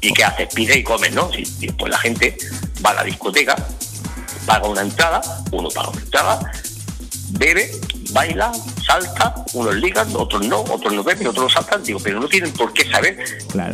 ¿Y 0.00 0.12
qué 0.12 0.24
haces? 0.24 0.48
Pide 0.54 0.78
y 0.78 0.82
comes, 0.82 1.12
¿no? 1.12 1.30
Y 1.34 1.44
después 1.66 1.90
la 1.90 1.98
gente 1.98 2.36
va 2.84 2.90
a 2.90 2.94
la 2.94 3.04
discoteca, 3.04 3.56
paga 4.46 4.68
una 4.68 4.82
entrada, 4.82 5.20
uno 5.50 5.68
paga 5.70 5.88
una 5.90 6.00
entrada, 6.00 6.52
bebe, 7.30 7.70
baila, 8.12 8.52
salta, 8.84 9.34
unos 9.54 9.74
ligan, 9.76 10.08
otros 10.14 10.46
no, 10.46 10.60
otros 10.60 10.92
no 10.92 11.02
beben, 11.02 11.26
otros 11.26 11.44
no 11.44 11.50
saltan, 11.50 11.82
digo, 11.82 12.00
pero 12.02 12.20
no 12.20 12.28
tienen 12.28 12.52
por 12.52 12.72
qué 12.72 12.88
saber 12.88 13.18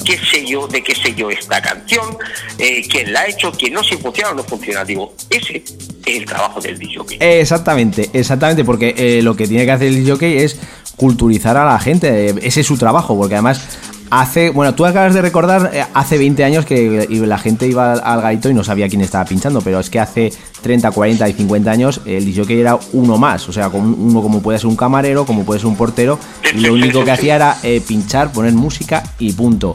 qué 0.04 0.18
sé 0.18 0.46
yo, 0.46 0.66
de 0.66 0.82
qué 0.82 0.94
sé 0.94 1.14
yo 1.14 1.30
esta 1.30 1.60
canción, 1.60 2.16
eh, 2.58 2.86
quién 2.88 3.12
la 3.12 3.20
ha 3.20 3.26
hecho, 3.28 3.52
quién 3.52 3.74
no, 3.74 3.82
si 3.82 3.96
funciona 3.96 4.30
o 4.30 4.34
no 4.34 4.44
funciona. 4.44 4.84
Digo, 4.84 5.14
ese 5.30 5.58
es 5.58 5.74
el 6.06 6.24
trabajo 6.24 6.60
del 6.60 6.78
DJ. 6.78 7.40
Exactamente, 7.40 8.10
exactamente, 8.12 8.64
porque 8.64 8.94
eh, 8.96 9.22
lo 9.22 9.36
que 9.36 9.46
tiene 9.46 9.64
que 9.64 9.72
hacer 9.72 9.88
el 9.88 10.04
DJ 10.04 10.44
es 10.44 10.58
culturizar 10.96 11.56
a 11.56 11.64
la 11.64 11.78
gente, 11.78 12.28
eh, 12.28 12.34
ese 12.42 12.60
es 12.60 12.66
su 12.66 12.76
trabajo, 12.76 13.16
porque 13.16 13.34
además 13.34 13.60
Hace, 14.10 14.50
bueno, 14.50 14.74
tú 14.74 14.84
acabas 14.84 15.14
de 15.14 15.22
recordar 15.22 15.70
eh, 15.72 15.84
hace 15.94 16.18
20 16.18 16.44
años 16.44 16.64
que 16.64 17.06
la 17.10 17.38
gente 17.38 17.66
iba 17.66 17.94
al 17.94 18.20
gaito 18.20 18.48
y 18.48 18.54
no 18.54 18.62
sabía 18.62 18.88
quién 18.88 19.00
estaba 19.00 19.24
pinchando, 19.24 19.60
pero 19.60 19.80
es 19.80 19.90
que 19.90 19.98
hace 19.98 20.32
30, 20.62 20.90
40 20.90 21.28
y 21.28 21.32
50 21.32 21.70
años 21.70 22.00
el 22.04 22.24
DJ 22.24 22.60
era 22.60 22.78
uno 22.92 23.18
más, 23.18 23.48
o 23.48 23.52
sea, 23.52 23.68
uno 23.68 24.22
como 24.22 24.40
puede 24.42 24.58
ser 24.58 24.68
un 24.68 24.76
camarero, 24.76 25.24
como 25.24 25.44
puede 25.44 25.60
ser 25.60 25.68
un 25.68 25.76
portero, 25.76 26.18
y 26.54 26.60
lo 26.60 26.74
único 26.74 27.04
que 27.04 27.10
hacía 27.10 27.36
era 27.36 27.56
eh, 27.62 27.82
pinchar, 27.86 28.30
poner 28.30 28.52
música 28.52 29.02
y 29.18 29.32
punto. 29.32 29.74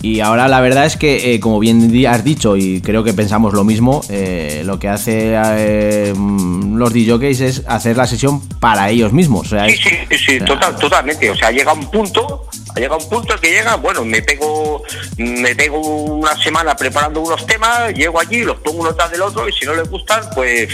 Y 0.00 0.20
ahora 0.20 0.46
la 0.46 0.60
verdad 0.60 0.86
es 0.86 0.96
que, 0.96 1.34
eh, 1.34 1.40
como 1.40 1.58
bien 1.58 1.92
has 2.06 2.22
dicho, 2.22 2.56
y 2.56 2.80
creo 2.80 3.02
que 3.02 3.12
pensamos 3.12 3.52
lo 3.52 3.64
mismo, 3.64 4.02
lo 4.64 4.78
que 4.78 4.88
hace 4.88 5.36
los 6.14 6.92
DJs 6.92 7.40
es 7.40 7.62
hacer 7.66 7.96
la 7.96 8.06
sesión 8.06 8.40
para 8.60 8.88
ellos 8.90 9.12
mismos. 9.12 9.48
sí, 9.48 9.90
sí, 10.08 10.18
sí, 10.18 10.38
totalmente. 10.80 11.28
O 11.30 11.34
sea, 11.34 11.50
llega 11.50 11.72
un 11.72 11.90
punto 11.90 12.47
llega 12.78 12.96
un 12.96 13.08
punto 13.08 13.38
que 13.40 13.50
llega, 13.50 13.76
bueno, 13.76 14.04
me 14.04 14.22
pego, 14.22 14.82
me 15.16 15.54
pego 15.54 15.78
una 15.80 16.36
semana 16.42 16.76
preparando 16.76 17.20
unos 17.20 17.46
temas, 17.46 17.92
llego 17.94 18.20
allí, 18.20 18.42
los 18.42 18.58
pongo 18.60 18.80
uno 18.80 18.94
tras 18.94 19.10
del 19.10 19.22
otro 19.22 19.48
y 19.48 19.52
si 19.52 19.64
no 19.64 19.74
les 19.74 19.88
gustan, 19.88 20.28
pues, 20.34 20.68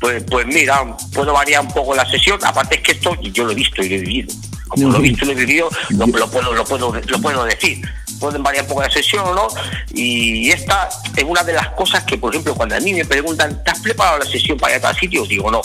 pues, 0.00 0.24
pues 0.30 0.46
mira, 0.46 0.84
puedo 1.14 1.32
variar 1.32 1.62
un 1.62 1.72
poco 1.72 1.94
la 1.94 2.08
sesión. 2.08 2.38
Aparte 2.44 2.76
es 2.76 2.82
que 2.82 2.92
esto 2.92 3.14
yo 3.20 3.44
lo 3.44 3.52
he 3.52 3.54
visto 3.54 3.82
y 3.82 3.88
lo 3.88 3.94
he 3.96 3.98
vivido. 3.98 4.34
Como 4.68 4.88
lo 4.88 4.98
he 4.98 5.02
visto 5.02 5.24
y 5.24 5.28
lo 5.28 5.32
he 5.32 5.36
vivido, 5.36 5.70
lo, 5.90 6.06
puedo, 6.06 6.54
lo 6.54 6.64
puedo, 6.64 6.92
lo 6.94 7.20
puedo 7.20 7.44
decir. 7.44 7.86
pueden 8.18 8.42
variar 8.42 8.64
un 8.64 8.68
poco 8.68 8.82
la 8.82 8.90
sesión 8.90 9.26
o 9.26 9.34
no. 9.34 9.48
Y 9.92 10.50
esta 10.50 10.88
es 11.16 11.24
una 11.24 11.44
de 11.44 11.52
las 11.52 11.68
cosas 11.70 12.04
que, 12.04 12.18
por 12.18 12.32
ejemplo, 12.32 12.54
cuando 12.54 12.76
a 12.76 12.80
mí 12.80 12.94
me 12.94 13.04
preguntan, 13.04 13.62
¿te 13.62 13.70
has 13.70 13.80
preparado 13.80 14.18
la 14.18 14.24
sesión 14.24 14.58
para 14.58 14.74
ir 14.74 14.78
a 14.78 14.82
tal 14.82 14.96
sitio? 14.96 15.24
Digo, 15.26 15.50
no. 15.50 15.62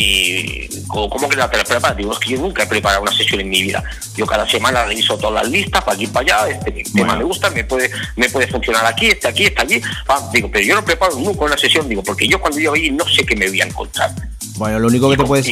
Y 0.00 0.68
¿cómo 0.86 1.28
que 1.28 1.34
la 1.34 1.50
te 1.50 1.58
preparas? 1.64 1.96
Digo, 1.96 2.12
es 2.12 2.20
que 2.20 2.30
yo 2.30 2.38
nunca 2.38 2.62
he 2.62 2.66
preparado 2.66 3.02
una 3.02 3.12
sesión 3.12 3.40
en 3.40 3.48
mi 3.48 3.62
vida. 3.62 3.82
Yo 4.16 4.26
cada 4.26 4.48
semana 4.48 4.84
reviso 4.84 5.18
todas 5.18 5.42
las 5.42 5.50
listas, 5.50 5.82
para 5.82 5.96
aquí 5.96 6.06
para 6.06 6.44
allá, 6.44 6.54
este 6.54 6.84
tema 6.94 7.16
me 7.16 7.24
gusta, 7.24 7.50
me 7.50 7.64
puede, 7.64 7.90
me 8.14 8.28
puede 8.30 8.46
funcionar 8.46 8.86
aquí, 8.86 9.08
este 9.08 9.26
aquí, 9.26 9.46
este 9.46 9.60
allí. 9.60 9.82
Ah, 10.06 10.30
digo, 10.32 10.48
pero 10.52 10.64
yo 10.64 10.76
no 10.76 10.84
preparo 10.84 11.16
nunca 11.16 11.44
una 11.44 11.58
sesión, 11.58 11.88
digo, 11.88 12.04
porque 12.04 12.28
yo 12.28 12.40
cuando 12.40 12.60
yo 12.60 12.74
ahí 12.74 12.92
no 12.92 13.08
sé 13.08 13.26
qué 13.26 13.34
me 13.34 13.48
voy 13.48 13.60
a 13.60 13.64
encontrar. 13.64 14.14
Bueno, 14.58 14.80
lo 14.80 14.88
único 14.88 15.08
que 15.08 15.16
te 15.16 15.24
puedes 15.24 15.46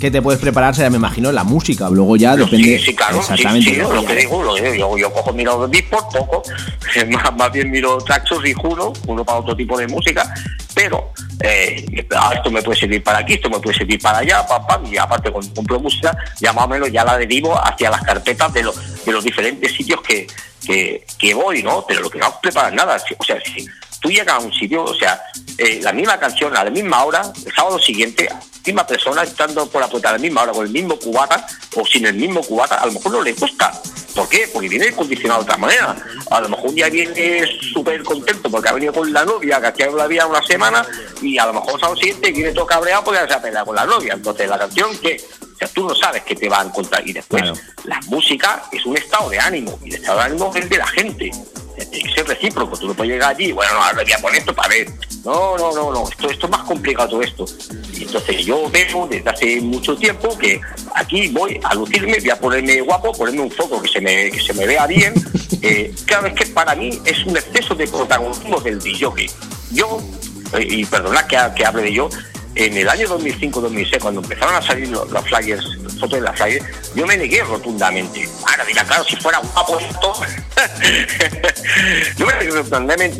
que 0.00 0.10
te 0.10 0.20
puedes 0.20 0.40
preparar 0.40 0.74
será, 0.74 0.90
me 0.90 0.96
imagino, 0.96 1.30
la 1.30 1.44
música. 1.44 1.88
Luego 1.88 2.16
ya 2.16 2.36
depende. 2.36 2.78
Sí, 2.78 2.86
sí 2.86 2.94
claro. 2.94 3.18
Exactamente. 3.18 3.70
Sí, 3.70 3.76
lo 3.76 4.04
que 4.04 4.14
digo, 4.16 4.42
lo 4.42 4.54
digo. 4.56 4.98
Yo, 4.98 5.12
cojo, 5.12 5.32
miro 5.32 5.68
Beatport, 5.68 6.12
poco. 6.12 6.42
Más, 7.08 7.36
más, 7.36 7.52
bien 7.52 7.70
miro 7.70 7.98
Traxos 7.98 8.44
y 8.46 8.52
Juno, 8.54 8.92
uno 9.06 9.24
para 9.24 9.38
otro 9.38 9.54
tipo 9.54 9.78
de 9.78 9.86
música. 9.86 10.32
Pero 10.74 11.12
eh, 11.40 12.06
ah, 12.16 12.32
esto 12.34 12.50
me 12.50 12.62
puede 12.62 12.78
servir 12.78 13.02
para 13.02 13.18
aquí, 13.18 13.34
esto 13.34 13.50
me 13.50 13.60
puede 13.60 13.76
servir 13.76 14.00
para 14.00 14.18
allá, 14.18 14.46
papá. 14.46 14.80
Y 14.90 14.96
aparte, 14.96 15.30
cuando 15.30 15.54
compro 15.54 15.78
música, 15.78 16.16
ya 16.40 16.52
más 16.52 16.64
o 16.64 16.68
menos 16.68 16.90
ya 16.90 17.04
la 17.04 17.16
derivo 17.16 17.54
hacia 17.54 17.90
las 17.90 18.02
carpetas 18.02 18.52
de 18.52 18.62
los, 18.64 19.04
de 19.04 19.12
los 19.12 19.22
diferentes 19.22 19.72
sitios 19.72 20.00
que, 20.02 20.26
que, 20.64 21.04
que 21.18 21.34
voy, 21.34 21.62
¿no? 21.62 21.84
Pero 21.86 22.00
lo 22.00 22.10
que 22.10 22.18
no 22.18 22.34
preparas 22.40 22.72
nada. 22.72 22.96
O 23.18 23.24
sea, 23.24 23.38
si 23.44 23.66
tú 24.00 24.10
llegas 24.10 24.34
a 24.34 24.38
un 24.38 24.52
sitio, 24.52 24.84
o 24.84 24.94
sea, 24.94 25.22
eh, 25.56 25.80
la 25.82 25.92
misma 25.92 26.18
canción 26.18 26.56
a 26.56 26.64
la 26.64 26.70
misma 26.70 27.04
hora, 27.04 27.22
el 27.44 27.52
sábado 27.52 27.78
siguiente, 27.78 28.28
misma 28.64 28.86
persona 28.86 29.22
estando 29.22 29.66
por 29.68 29.80
la 29.80 29.88
puerta 29.88 30.10
a 30.10 30.12
la 30.12 30.18
misma 30.18 30.42
hora 30.42 30.52
con 30.52 30.66
el 30.66 30.72
mismo 30.72 30.98
cubata 30.98 31.46
o 31.74 31.84
sin 31.86 32.06
el 32.06 32.14
mismo 32.14 32.42
cubata, 32.42 32.76
a 32.76 32.86
lo 32.86 32.92
mejor 32.92 33.12
no 33.12 33.22
le 33.22 33.32
gusta. 33.32 33.72
¿Por 34.14 34.28
qué? 34.28 34.48
Porque 34.52 34.68
viene 34.68 34.92
condicionado 34.92 35.40
de 35.40 35.44
otra 35.44 35.58
manera. 35.58 35.96
A 36.30 36.40
lo 36.40 36.48
mejor 36.48 36.66
un 36.66 36.74
día 36.74 36.88
viene 36.88 37.46
súper 37.72 38.02
contento 38.02 38.50
porque 38.50 38.68
ha 38.68 38.72
venido 38.72 38.92
con 38.92 39.12
la 39.12 39.24
novia, 39.24 39.60
que 39.60 39.66
hacía 39.68 39.90
la 39.90 40.06
vida 40.06 40.26
una 40.26 40.42
semana, 40.42 40.84
y 41.22 41.38
a 41.38 41.46
lo 41.46 41.54
mejor 41.54 41.80
sábado 41.80 41.96
siguiente 41.96 42.32
viene 42.32 42.52
todo 42.52 42.66
cabreado 42.66 43.04
porque 43.04 43.20
se 43.26 43.34
ha 43.34 43.40
peleado 43.40 43.66
con 43.66 43.76
la 43.76 43.86
novia. 43.86 44.14
Entonces 44.14 44.48
la 44.48 44.58
canción 44.58 44.96
que 44.98 45.24
o 45.58 45.66
sea, 45.66 45.68
tú 45.68 45.88
no 45.88 45.94
sabes 45.94 46.22
qué 46.22 46.36
te 46.36 46.48
va 46.48 46.60
a 46.60 46.64
encontrar. 46.64 47.06
Y 47.06 47.12
después, 47.12 47.42
la 47.84 48.00
música 48.06 48.62
es 48.70 48.86
un 48.86 48.96
estado 48.96 49.28
de 49.28 49.40
ánimo, 49.40 49.76
y 49.84 49.88
el 49.88 49.94
estado 49.96 50.18
de 50.18 50.24
ánimo 50.24 50.52
es 50.54 50.68
de 50.68 50.78
la 50.78 50.86
gente 50.86 51.32
tiene 51.86 52.08
que 52.08 52.14
ser 52.14 52.26
recíproco. 52.26 52.76
Tú 52.76 52.88
no 52.88 52.94
puedes 52.94 53.12
llegar 53.12 53.30
allí, 53.30 53.52
bueno, 53.52 53.72
no, 53.74 53.84
ahora 53.84 54.02
voy 54.02 54.12
a 54.12 54.18
poner 54.18 54.38
esto 54.40 54.54
para 54.54 54.68
ver. 54.68 54.88
No, 55.24 55.56
no, 55.56 55.72
no, 55.72 55.92
no, 55.92 56.08
esto, 56.08 56.30
esto 56.30 56.46
es 56.46 56.52
más 56.52 56.62
complicado 56.62 57.08
todo 57.08 57.22
esto. 57.22 57.44
Y 57.92 58.02
entonces 58.02 58.44
yo 58.44 58.70
veo 58.70 59.06
desde 59.08 59.28
hace 59.28 59.60
mucho 59.60 59.96
tiempo 59.96 60.36
que 60.38 60.60
aquí 60.94 61.28
voy 61.28 61.60
a 61.62 61.74
lucirme, 61.74 62.18
voy 62.20 62.30
a 62.30 62.38
ponerme 62.38 62.80
guapo, 62.80 63.12
ponerme 63.12 63.42
un 63.42 63.50
foco 63.50 63.82
que 63.82 63.88
se 63.88 64.00
me, 64.00 64.30
que 64.30 64.40
se 64.40 64.54
me 64.54 64.66
vea 64.66 64.86
bien. 64.86 65.14
Eh, 65.60 65.92
cada 66.06 66.22
vez 66.22 66.34
que 66.34 66.46
para 66.46 66.76
mí 66.76 67.00
es 67.04 67.24
un 67.24 67.36
exceso 67.36 67.74
de 67.74 67.88
protagonismo 67.88 68.60
del 68.60 68.78
DJ. 68.78 69.28
Yo, 69.72 70.00
eh, 70.52 70.66
y 70.70 70.84
perdonad 70.84 71.26
que, 71.26 71.36
que 71.56 71.66
hable 71.66 71.82
de 71.82 71.92
yo, 71.92 72.08
en 72.58 72.76
el 72.76 72.88
año 72.88 73.06
2005-2006, 73.06 74.00
cuando 74.00 74.20
empezaron 74.20 74.54
a 74.56 74.60
salir 74.60 74.88
los, 74.88 75.08
flyers, 75.28 75.64
fotos 76.00 76.18
de 76.18 76.20
las 76.20 76.36
flyers, 76.36 76.64
yo 76.92 77.06
me 77.06 77.16
negué 77.16 77.42
rotundamente. 77.44 78.28
Ahora 78.46 78.64
dirá, 78.64 78.84
claro, 78.84 79.04
si 79.04 79.14
fuera 79.14 79.38
guapo 79.38 79.78
esto. 79.78 80.12
yo 82.16 82.26
me 82.26 82.34
negué 82.34 82.50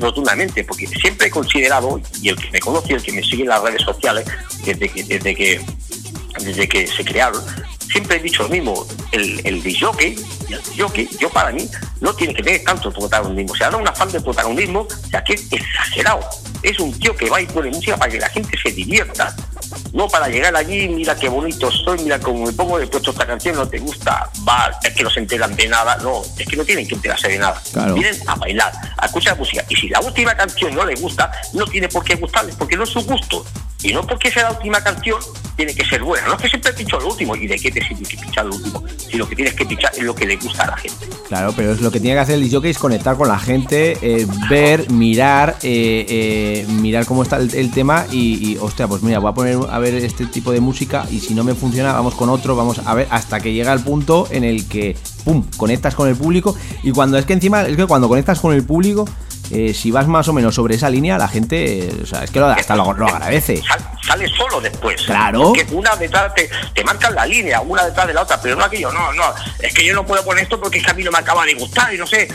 rotundamente, 0.00 0.64
porque 0.64 0.88
siempre 0.88 1.28
he 1.28 1.30
considerado, 1.30 2.00
y 2.20 2.30
el 2.30 2.36
que 2.36 2.50
me 2.50 2.58
conoce, 2.58 2.94
el 2.94 3.02
que 3.02 3.12
me 3.12 3.22
sigue 3.22 3.44
en 3.44 3.50
las 3.50 3.62
redes 3.62 3.82
sociales, 3.82 4.26
desde 4.64 4.88
que, 4.88 5.04
desde 5.04 6.68
que 6.68 6.86
se 6.88 7.04
crearon, 7.04 7.40
siempre 7.90 8.16
he 8.16 8.20
dicho 8.20 8.42
lo 8.42 8.48
mismo, 8.48 8.86
el, 9.12 9.40
el 9.44 9.62
disjockey, 9.62 10.16
el 10.48 11.08
yo 11.18 11.30
para 11.30 11.52
mí, 11.52 11.68
no 12.00 12.14
tiene 12.14 12.34
que 12.34 12.42
tener 12.42 12.64
tanto 12.64 12.92
protagonismo. 12.92 13.54
Se 13.54 13.64
ha 13.64 13.66
dado 13.70 13.78
un 13.78 13.88
afán 13.88 14.10
de 14.12 14.20
protagonismo, 14.20 14.80
o 14.80 15.08
sea, 15.10 15.22
que 15.22 15.34
es 15.34 15.52
exagerado. 15.52 16.20
Es 16.62 16.78
un 16.80 16.96
tío 16.98 17.14
que 17.14 17.28
va 17.30 17.40
y 17.40 17.46
pone 17.46 17.70
música 17.70 17.96
para 17.96 18.10
que 18.10 18.18
la 18.18 18.28
gente 18.28 18.56
se 18.60 18.72
divierta. 18.72 19.34
No 19.92 20.08
para 20.08 20.28
llegar 20.28 20.54
allí, 20.56 20.88
mira 20.88 21.14
qué 21.14 21.28
bonito 21.28 21.70
soy, 21.70 21.98
mira 22.02 22.18
cómo 22.18 22.46
me 22.46 22.52
pongo, 22.52 22.78
de 22.78 22.86
puesto 22.86 23.10
esta 23.10 23.26
canción, 23.26 23.56
no 23.56 23.68
te 23.68 23.78
gusta, 23.78 24.30
va, 24.46 24.70
es 24.82 24.92
que 24.94 25.02
no 25.02 25.10
se 25.10 25.20
enteran 25.20 25.54
de 25.54 25.68
nada. 25.68 25.96
No, 25.96 26.22
es 26.36 26.46
que 26.46 26.56
no 26.56 26.64
tienen 26.64 26.86
que 26.86 26.94
enterarse 26.94 27.28
de 27.28 27.38
nada. 27.38 27.60
Vienen 27.94 28.16
a 28.26 28.34
bailar, 28.34 28.72
a 28.96 29.06
escuchar 29.06 29.36
música. 29.38 29.64
Y 29.68 29.76
si 29.76 29.88
la 29.88 30.00
última 30.00 30.36
canción 30.36 30.74
no 30.74 30.84
les 30.84 31.00
gusta, 31.00 31.30
no 31.52 31.66
tiene 31.66 31.88
por 31.88 32.04
qué 32.04 32.16
gustarles, 32.16 32.54
porque 32.56 32.76
no 32.76 32.84
es 32.84 32.90
su 32.90 33.02
gusto. 33.02 33.44
Y 33.82 33.92
no 33.92 34.04
porque 34.04 34.30
sea 34.30 34.44
la 34.44 34.50
última 34.52 34.82
canción, 34.82 35.20
tiene 35.56 35.74
que 35.74 35.84
ser 35.84 36.02
buena. 36.02 36.26
No 36.26 36.34
es 36.34 36.42
que 36.42 36.48
siempre 36.48 36.72
pincho 36.72 36.98
lo 36.98 37.08
último. 37.08 37.36
¿Y 37.36 37.46
de 37.46 37.58
qué 37.58 37.70
sirve 37.82 38.04
que 38.04 38.16
pinchar 38.16 38.46
lo 38.46 38.54
último? 38.54 38.82
Si 38.96 39.16
lo 39.16 39.28
que 39.28 39.36
tienes 39.36 39.54
que 39.54 39.64
pinchar 39.64 39.92
es 39.96 40.02
lo 40.02 40.14
que 40.14 40.26
le 40.26 40.36
gusta 40.36 40.64
a 40.64 40.66
la 40.68 40.76
gente. 40.76 41.06
Claro, 41.28 41.52
pero 41.56 41.72
es 41.72 41.80
lo 41.80 41.90
que 41.90 42.00
tiene 42.00 42.16
que 42.16 42.20
hacer 42.20 42.34
el 42.36 42.48
DJ 42.48 42.70
es 42.70 42.78
conectar 42.78 43.16
con 43.16 43.28
la 43.28 43.38
gente, 43.38 43.98
eh, 44.00 44.26
ver, 44.48 44.90
mirar, 44.90 45.56
eh, 45.62 46.06
eh, 46.08 46.66
mirar 46.80 47.06
cómo 47.06 47.22
está 47.22 47.36
el, 47.36 47.70
tema 47.70 48.06
y, 48.10 48.52
y, 48.52 48.56
hostia, 48.56 48.88
pues 48.88 49.02
mira, 49.02 49.18
voy 49.18 49.30
a 49.30 49.34
poner 49.34 49.58
a 49.70 49.78
ver 49.78 49.94
este 49.94 50.26
tipo 50.26 50.52
de 50.52 50.60
música 50.60 51.06
y 51.10 51.20
si 51.20 51.34
no 51.34 51.44
me 51.44 51.54
funciona, 51.54 51.92
vamos 51.92 52.14
con 52.14 52.28
otro, 52.28 52.56
vamos 52.56 52.80
a 52.84 52.94
ver 52.94 53.06
hasta 53.10 53.40
que 53.40 53.52
llega 53.52 53.72
el 53.72 53.80
punto 53.80 54.26
en 54.30 54.44
el 54.44 54.66
que, 54.66 54.96
¡pum!, 55.24 55.44
conectas 55.56 55.94
con 55.94 56.08
el 56.08 56.16
público 56.16 56.54
y 56.82 56.92
cuando 56.92 57.18
es 57.18 57.26
que 57.26 57.34
encima, 57.34 57.62
es 57.62 57.76
que 57.76 57.86
cuando 57.86 58.08
conectas 58.08 58.40
con 58.40 58.54
el 58.54 58.64
público 58.64 59.06
eh, 59.50 59.72
si 59.72 59.90
vas 59.90 60.06
más 60.06 60.28
o 60.28 60.32
menos 60.32 60.54
sobre 60.54 60.74
esa 60.74 60.90
línea, 60.90 61.16
la 61.16 61.28
gente, 61.28 61.90
o 62.02 62.06
sea, 62.06 62.24
es 62.24 62.30
que 62.30 62.38
lo, 62.38 62.46
hasta 62.46 62.76
lo, 62.76 62.82
agradece. 62.82 63.62
sale 64.06 64.28
solo 64.28 64.60
después. 64.60 65.02
Claro. 65.02 65.42
Porque 65.44 65.66
una 65.72 65.96
detrás 65.96 66.34
te, 66.34 66.50
te 66.74 66.84
marcan 66.84 67.14
la 67.14 67.24
línea, 67.24 67.60
una 67.60 67.84
detrás 67.84 68.06
de 68.06 68.14
la 68.14 68.22
otra, 68.22 68.40
pero 68.40 68.56
no 68.56 68.64
aquello, 68.64 68.92
no, 68.92 69.12
no, 69.12 69.34
es 69.60 69.72
que 69.72 69.84
yo 69.84 69.94
no 69.94 70.04
puedo 70.04 70.22
poner 70.24 70.44
esto 70.44 70.60
porque 70.60 70.78
es 70.78 70.84
que 70.84 70.90
a 70.90 70.94
mí 70.94 71.02
no 71.02 71.10
me 71.10 71.18
acaba 71.18 71.46
de 71.46 71.54
gustar 71.54 71.92
y 71.94 71.98
no 71.98 72.06
sé. 72.06 72.28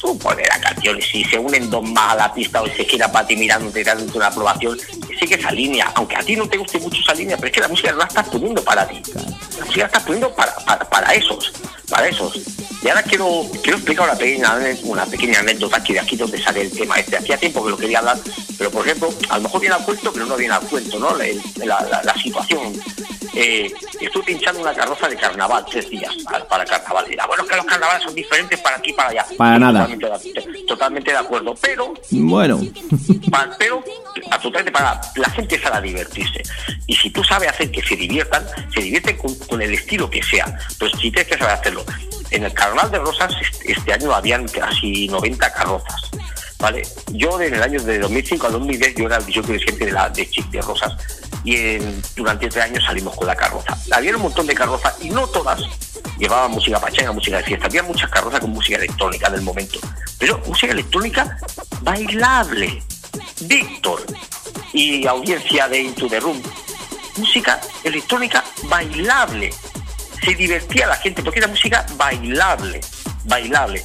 Tú 0.00 0.18
pones 0.18 0.46
la 0.48 0.60
canción 0.60 0.98
y 0.98 1.02
si 1.02 1.24
se 1.24 1.38
unen 1.38 1.70
dos 1.70 1.82
más 1.82 2.12
a 2.12 2.16
la 2.16 2.34
pista 2.34 2.60
o 2.60 2.66
se 2.66 2.86
quiera 2.86 3.10
para 3.10 3.26
ti 3.26 3.36
mirándote 3.36 3.82
dándote 3.82 4.18
una 4.18 4.26
aprobación, 4.26 4.78
sigue 5.18 5.36
esa 5.36 5.50
línea, 5.50 5.90
aunque 5.94 6.16
a 6.16 6.20
ti 6.20 6.36
no 6.36 6.46
te 6.46 6.58
guste 6.58 6.78
mucho 6.78 7.00
esa 7.00 7.14
línea, 7.14 7.36
pero 7.36 7.48
es 7.48 7.52
que 7.54 7.60
la 7.60 7.68
música 7.68 7.90
no 7.90 7.98
la 7.98 8.04
estás 8.04 8.28
poniendo 8.28 8.62
para 8.62 8.86
ti. 8.86 9.02
La 9.14 9.64
música 9.64 9.80
la 9.80 9.86
estás 9.86 10.02
poniendo 10.02 10.34
para, 10.34 10.54
para, 10.56 10.84
para 10.84 11.14
esos, 11.14 11.52
para 11.88 12.08
esos. 12.08 12.40
Y 12.82 12.88
ahora 12.88 13.02
quiero, 13.02 13.46
quiero 13.62 13.78
explicar 13.78 14.08
una 14.08 14.18
pequeña, 14.18 14.58
una 14.82 15.06
pequeña 15.06 15.40
anécdota 15.40 15.82
que 15.82 15.94
de 15.94 16.00
aquí 16.00 16.16
donde 16.16 16.42
sale 16.42 16.62
el 16.62 16.70
tema 16.70 16.96
este. 16.96 17.16
Hacía 17.16 17.38
tiempo 17.38 17.64
que 17.64 17.70
lo 17.70 17.76
quería 17.78 18.00
hablar, 18.00 18.18
pero 18.58 18.70
por 18.70 18.86
ejemplo, 18.86 19.08
a 19.30 19.36
lo 19.38 19.44
mejor 19.44 19.60
viene 19.60 19.76
al 19.76 19.84
cuento, 19.84 20.12
pero 20.12 20.26
no 20.26 20.36
viene 20.36 20.54
al 20.54 20.66
cuento, 20.66 20.98
¿no? 20.98 21.16
La, 21.16 22.02
la, 22.04 22.14
situación. 22.22 22.74
Eh, 23.36 23.72
estoy 24.00 24.22
pinchando 24.22 24.60
una 24.60 24.74
carroza 24.74 25.08
de 25.08 25.16
carnaval 25.16 25.64
tres 25.70 25.90
días 25.90 26.14
para, 26.48 26.64
carnaval. 26.64 27.06
Y 27.10 27.16
bueno, 27.26 27.46
que 27.46 27.56
los 27.56 27.64
carnavales 27.64 28.02
son 28.02 28.14
diferentes 28.14 28.60
para 28.60 28.76
aquí 28.76 28.90
y 28.90 28.92
para 28.92 29.08
allá. 29.10 29.26
Para 29.36 29.58
nada. 29.58 29.88
Totalmente 30.66 31.10
de, 31.10 31.16
acuerdo. 31.16 31.54
Pero. 31.60 31.94
Bueno. 32.10 32.60
pero, 33.58 33.82
absolutamente 34.30 34.72
para. 34.72 35.00
La 35.16 35.30
gente 35.30 35.60
sale 35.60 35.76
a 35.76 35.80
divertirse. 35.80 36.42
Y 36.86 36.94
si 36.94 37.10
tú 37.10 37.24
sabes 37.24 37.50
hacer 37.50 37.70
que 37.70 37.82
se 37.82 37.96
diviertan, 37.96 38.46
se 38.72 38.80
divierten 38.80 39.16
con, 39.16 39.34
con 39.34 39.62
el 39.62 39.74
estilo 39.74 40.08
que 40.08 40.22
sea. 40.22 40.46
Pero 40.78 40.90
si 40.92 41.10
tienes 41.10 41.26
que 41.26 41.38
saber 41.38 41.54
hacerlo 41.54 41.84
en 42.30 42.44
el 42.44 42.52
Carnaval 42.52 42.90
de 42.90 42.98
Rosas 42.98 43.32
este 43.64 43.92
año 43.92 44.12
habían 44.12 44.46
casi 44.48 45.08
90 45.08 45.52
carrozas. 45.52 46.10
Yo 47.12 47.40
en 47.40 47.54
el 47.54 47.62
año 47.62 47.82
de 47.82 47.98
2005 47.98 48.46
al 48.46 48.52
2010 48.52 48.94
yo 48.94 49.06
era 49.06 49.16
el 49.18 49.24
presidente 49.24 49.84
de, 49.84 49.92
la, 49.92 50.08
de 50.08 50.28
Chic 50.30 50.50
de 50.50 50.62
Rosas 50.62 50.92
y 51.44 51.76
durante 52.16 52.46
este 52.46 52.62
año 52.62 52.80
salimos 52.80 53.14
con 53.16 53.26
la 53.26 53.36
carroza. 53.36 53.76
Había 53.92 54.16
un 54.16 54.22
montón 54.22 54.46
de 54.46 54.54
carrozas 54.54 54.94
y 55.02 55.10
no 55.10 55.26
todas 55.26 55.60
llevaban 56.18 56.52
música 56.52 56.80
pachanga, 56.80 57.12
música 57.12 57.36
de 57.38 57.44
fiesta. 57.44 57.66
Había 57.66 57.82
muchas 57.82 58.10
carrozas 58.10 58.40
con 58.40 58.50
música 58.50 58.78
electrónica 58.78 59.28
del 59.28 59.42
momento, 59.42 59.78
pero 60.18 60.40
música 60.46 60.72
electrónica 60.72 61.38
bailable. 61.82 62.82
Víctor 63.42 64.04
y 64.72 65.06
audiencia 65.06 65.68
de 65.68 65.82
Into 65.82 66.08
the 66.08 66.18
Room, 66.18 66.40
música 67.16 67.60
electrónica 67.84 68.42
bailable 68.64 69.52
se 70.24 70.34
divertía 70.34 70.86
la 70.86 70.96
gente 70.96 71.22
porque 71.22 71.40
era 71.40 71.48
música 71.48 71.84
bailable, 71.96 72.80
bailable. 73.24 73.84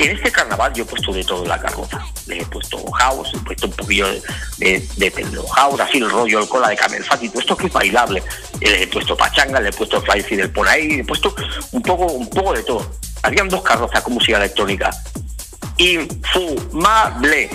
En 0.00 0.12
este 0.12 0.32
carnaval 0.32 0.72
yo 0.72 0.84
he 0.84 0.86
puesto 0.86 1.12
de 1.12 1.22
todo 1.22 1.42
en 1.42 1.50
la 1.50 1.60
carroza. 1.60 2.02
Le 2.26 2.40
he 2.40 2.46
puesto 2.46 2.90
house, 2.92 3.32
he 3.34 3.38
puesto 3.40 3.66
un 3.66 3.72
poquillo 3.74 4.08
de, 4.08 4.80
de, 4.96 5.12
house, 5.54 5.78
así 5.78 5.98
el 5.98 6.08
rollo, 6.08 6.40
el 6.40 6.48
cola 6.48 6.70
de 6.70 6.76
Camel 6.76 7.04
Fat 7.04 7.22
y 7.22 7.28
todo 7.28 7.40
esto 7.40 7.54
que 7.54 7.66
es 7.66 7.72
bailable. 7.72 8.22
Le 8.62 8.84
he 8.84 8.86
puesto 8.86 9.14
pachanga, 9.14 9.60
le 9.60 9.68
he 9.68 9.72
puesto 9.72 10.00
fly 10.00 10.22
del 10.22 10.50
por 10.50 10.66
ahí, 10.66 10.88
le 10.88 11.00
he 11.00 11.04
puesto 11.04 11.34
un 11.72 11.82
poco, 11.82 12.06
un 12.06 12.30
poco 12.30 12.54
de 12.54 12.62
todo. 12.62 12.90
Habían 13.22 13.50
dos 13.50 13.62
carrozas 13.62 14.00
con 14.00 14.14
música 14.14 14.38
electrónica. 14.38 14.90
Infumable 15.76 17.50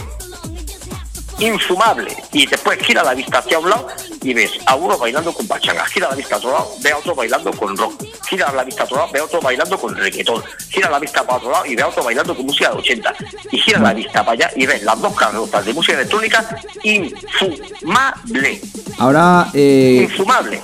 infumable. 1.39 2.15
Y 2.31 2.45
después 2.45 2.79
gira 2.79 3.03
la 3.03 3.13
vista 3.13 3.39
hacia 3.39 3.59
un 3.59 3.69
lado 3.69 3.87
y 4.21 4.33
ves 4.33 4.51
a 4.65 4.75
uno 4.75 4.97
bailando 4.97 5.33
con 5.33 5.47
pachanga, 5.47 5.85
gira 5.85 6.09
la 6.09 6.15
vista 6.15 6.35
a 6.35 6.37
otro 6.37 6.51
lado, 6.51 6.71
ve 6.81 6.91
a 6.91 6.97
otro 6.97 7.15
bailando 7.15 7.51
con 7.51 7.75
rock, 7.77 8.03
gira 8.27 8.51
la 8.51 8.63
vista 8.63 8.83
a 8.83 8.85
otro 8.85 8.97
lado, 8.97 9.11
ve 9.11 9.19
a 9.19 9.23
otro 9.23 9.41
bailando 9.41 9.77
con 9.77 9.95
reggaetón, 9.95 10.43
gira 10.69 10.89
la 10.89 10.99
vista 10.99 11.23
para 11.23 11.37
otro 11.37 11.51
lado 11.51 11.65
y 11.65 11.75
ve 11.75 11.81
a 11.81 11.87
otro 11.87 12.03
bailando 12.03 12.35
con 12.35 12.45
música 12.45 12.69
de 12.71 12.77
80, 12.77 13.15
y 13.51 13.59
gira 13.59 13.79
la 13.79 13.93
vista 13.93 14.25
para 14.25 14.31
allá 14.31 14.51
y 14.55 14.65
ves 14.65 14.83
las 14.83 14.99
dos 15.01 15.15
carrotas 15.15 15.65
de 15.65 15.73
música 15.73 15.93
electrónica 15.93 16.57
infumable. 16.83 18.61
Ahora, 18.97 19.49
eh... 19.53 20.07
infumable. 20.09 20.61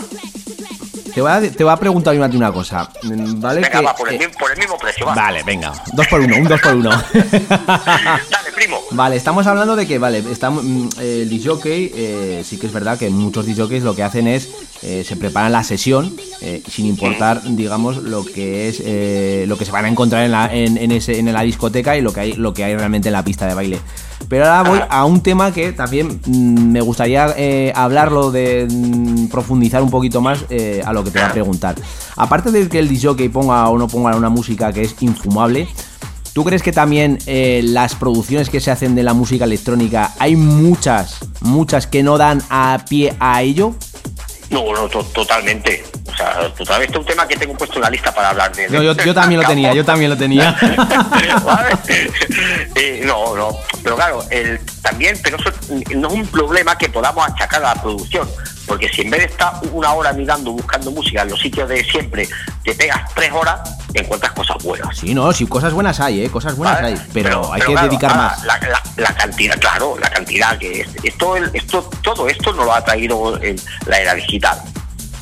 Te 1.13 1.21
voy, 1.21 1.31
a, 1.31 1.41
te 1.41 1.63
voy 1.63 1.73
a 1.73 1.77
preguntar 1.77 2.15
una 2.15 2.51
cosa, 2.51 2.89
¿vale? 3.03 3.61
Venga, 3.61 3.81
va, 3.81 3.95
por 3.95 4.09
el, 4.09 4.19
mismo 4.19 4.77
precio, 4.77 5.05
va. 5.05 5.13
Vale, 5.13 5.43
venga, 5.43 5.73
dos 5.93 6.07
por 6.07 6.21
uno, 6.21 6.35
un 6.37 6.47
dos 6.47 6.61
por 6.61 6.75
uno. 6.75 6.89
Dale, 7.13 8.51
primo. 8.55 8.79
Vale, 8.91 9.15
estamos 9.15 9.47
hablando 9.47 9.75
de 9.75 9.87
que, 9.87 9.97
vale, 9.97 10.23
estamos, 10.31 10.63
mm, 10.63 10.89
el 10.99 11.29
disjockey, 11.29 11.91
eh, 11.95 12.43
sí 12.45 12.57
que 12.57 12.67
es 12.67 12.73
verdad 12.73 12.97
que 12.97 13.09
muchos 13.09 13.45
disjockeys 13.45 13.83
lo 13.83 13.95
que 13.95 14.03
hacen 14.03 14.27
es, 14.27 14.49
eh, 14.83 15.03
se 15.07 15.15
preparan 15.15 15.51
la 15.51 15.63
sesión, 15.63 16.15
eh, 16.41 16.61
sin 16.69 16.85
importar, 16.85 17.41
digamos, 17.43 17.97
lo 17.97 18.25
que 18.25 18.67
es, 18.67 18.81
eh, 18.83 19.45
lo 19.47 19.57
que 19.57 19.65
se 19.65 19.71
van 19.71 19.85
a 19.85 19.89
encontrar 19.89 20.23
en 20.23 20.31
la, 20.31 20.53
en, 20.53 20.77
en, 20.77 20.91
ese, 20.91 21.19
en 21.19 21.31
la 21.31 21.41
discoteca 21.41 21.95
y 21.97 22.01
lo 22.01 22.13
que 22.13 22.19
hay, 22.21 22.33
lo 22.33 22.53
que 22.53 22.63
hay 22.63 22.75
realmente 22.75 23.09
en 23.09 23.13
la 23.13 23.23
pista 23.23 23.45
de 23.47 23.53
baile. 23.53 23.79
Pero 24.27 24.45
ahora 24.45 24.69
voy 24.69 24.79
a 24.89 25.05
un 25.05 25.21
tema 25.21 25.53
que 25.53 25.73
también 25.73 26.21
mm, 26.25 26.71
me 26.71 26.81
gustaría 26.81 27.33
eh, 27.37 27.73
hablarlo, 27.75 28.31
de 28.31 28.67
mm, 28.69 29.27
profundizar 29.27 29.81
un 29.81 29.89
poquito 29.89 30.21
más 30.21 30.45
eh, 30.49 30.81
a 30.85 30.93
lo 30.93 31.03
que 31.03 31.11
te 31.11 31.19
voy 31.19 31.27
a 31.27 31.31
preguntar. 31.31 31.75
Aparte 32.15 32.51
de 32.51 32.69
que 32.69 32.79
el 32.79 32.87
DJ 32.87 33.29
ponga 33.29 33.67
o 33.69 33.77
no 33.77 33.87
ponga 33.87 34.15
una 34.15 34.29
música 34.29 34.71
que 34.71 34.81
es 34.81 34.95
infumable, 35.01 35.67
¿Tú 36.33 36.45
crees 36.45 36.63
que 36.63 36.71
también 36.71 37.17
eh, 37.25 37.59
las 37.61 37.95
producciones 37.95 38.49
que 38.49 38.61
se 38.61 38.71
hacen 38.71 38.95
de 38.95 39.03
la 39.03 39.13
música 39.13 39.43
electrónica 39.43 40.13
hay 40.17 40.37
muchas, 40.37 41.17
muchas 41.41 41.87
que 41.87 42.03
no 42.03 42.17
dan 42.17 42.41
a 42.49 42.85
pie 42.87 43.13
a 43.19 43.41
ello? 43.41 43.75
No, 44.49 44.63
no, 44.73 44.87
totalmente. 44.87 45.83
O 46.07 46.15
sea, 46.15 46.49
totalmente 46.53 46.97
un 46.97 47.05
tema 47.05 47.27
que 47.27 47.35
tengo 47.35 47.55
puesto 47.55 47.75
en 47.75 47.83
la 47.83 47.89
lista 47.89 48.13
para 48.13 48.29
hablar 48.29 48.53
de. 48.55 48.69
No, 48.69 48.81
yo, 48.81 48.93
yo 48.93 49.13
también 49.13 49.41
lo 49.41 49.47
tenía, 49.47 49.73
yo 49.73 49.85
también 49.85 50.09
lo 50.09 50.17
tenía. 50.17 50.57
Eh, 52.75 53.03
no, 53.05 53.35
no. 53.35 53.49
Pero 53.83 53.95
claro, 53.95 54.23
el, 54.29 54.59
también, 54.81 55.19
pero 55.23 55.37
eso 55.37 55.51
no 55.95 56.07
es 56.07 56.13
un 56.13 56.27
problema 56.27 56.77
que 56.77 56.89
podamos 56.89 57.27
achacar 57.27 57.63
a 57.63 57.75
la 57.75 57.81
producción. 57.81 58.29
Porque 58.65 58.89
si 58.89 59.01
en 59.01 59.09
vez 59.09 59.21
de 59.21 59.25
estar 59.27 59.53
una 59.71 59.93
hora 59.93 60.13
mirando, 60.13 60.51
buscando 60.51 60.91
música 60.91 61.23
en 61.23 61.29
los 61.29 61.39
sitios 61.39 61.67
de 61.67 61.83
siempre, 61.83 62.27
te 62.63 62.73
pegas 62.73 63.13
tres 63.13 63.31
horas, 63.33 63.59
encuentras 63.93 64.31
cosas 64.33 64.57
buenas. 64.63 64.97
Sí, 64.97 65.13
no, 65.13 65.31
sí, 65.33 65.45
cosas 65.47 65.73
buenas 65.73 65.99
hay, 65.99 66.25
¿eh? 66.25 66.29
Cosas 66.29 66.55
buenas 66.55 66.81
hay. 66.81 66.95
Pero, 67.13 67.51
hay 67.51 67.61
que 67.61 67.75
dedicar 67.75 68.15
más. 68.15 68.43
La, 68.97 69.13
cantidad, 69.15 69.59
claro, 69.59 69.97
la 69.99 70.09
cantidad 70.09 70.57
que 70.57 70.81
es. 70.81 70.87
Esto, 71.03 71.35
esto, 71.37 71.89
todo 72.01 72.27
esto 72.27 72.53
nos 72.53 72.65
lo 72.65 72.73
ha 72.73 72.83
traído 72.83 73.39
la 73.87 73.99
era 73.99 74.13
digital 74.13 74.61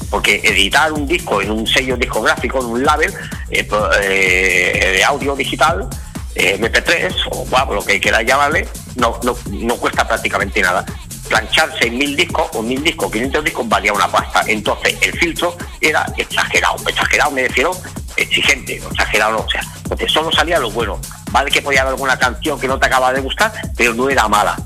porque 0.10 0.41
editar 0.43 0.91
un 0.91 1.08
disco 1.08 1.41
en 1.41 1.52
un 1.52 1.67
sello 1.67 1.95
discográfico, 1.98 2.60
en 2.60 2.65
un 2.65 2.84
label 2.84 3.13
eh, 3.50 3.67
eh, 4.02 4.91
de 4.95 5.04
audio 5.04 5.36
digital, 5.36 5.88
eh, 6.36 6.60
MP3 6.60 7.13
o 7.32 7.45
bueno, 7.45 7.74
lo 7.74 7.86
que 7.86 8.00
quieras 8.00 8.26
llamarle, 8.26 8.67
no, 8.95 9.19
no, 9.24 9.36
no 9.52 9.76
cuesta 9.78 10.08
prácticamente 10.08 10.62
nada. 10.62 10.86
Planchar 11.28 11.69
6.000 11.78 12.15
discos 12.15 12.50
o 12.54 12.63
1.000 12.63 12.82
discos, 12.82 13.12
500 13.12 13.43
discos 13.43 13.69
valía 13.69 13.93
una 13.93 14.08
pasta. 14.08 14.43
Entonces 14.48 14.98
el 15.02 15.13
filtro 15.19 15.56
era 15.80 16.06
exagerado, 16.17 16.76
exagerado 16.88 17.32
me 17.32 17.48
refiero 17.48 17.72
exigente, 18.17 18.76
exagerado 18.76 19.32
no, 19.34 19.39
o 19.39 19.50
sea, 19.50 19.62
porque 19.88 20.08
solo 20.10 20.32
salía 20.32 20.60
lo 20.60 20.72
bueno. 20.72 21.00
Vale 21.32 21.52
que 21.52 21.62
podía 21.62 21.82
haber 21.82 21.93
alguna 21.93 22.17
canción 22.17 22.60
que 22.60 22.67
no 22.67 22.80
te 22.80 22.88
acaba 22.88 23.13
de 23.13 23.22
gustar, 23.22 23.52
pero 23.78 23.93
no 23.93 24.10
era 24.10 24.28
mala. 24.28 24.58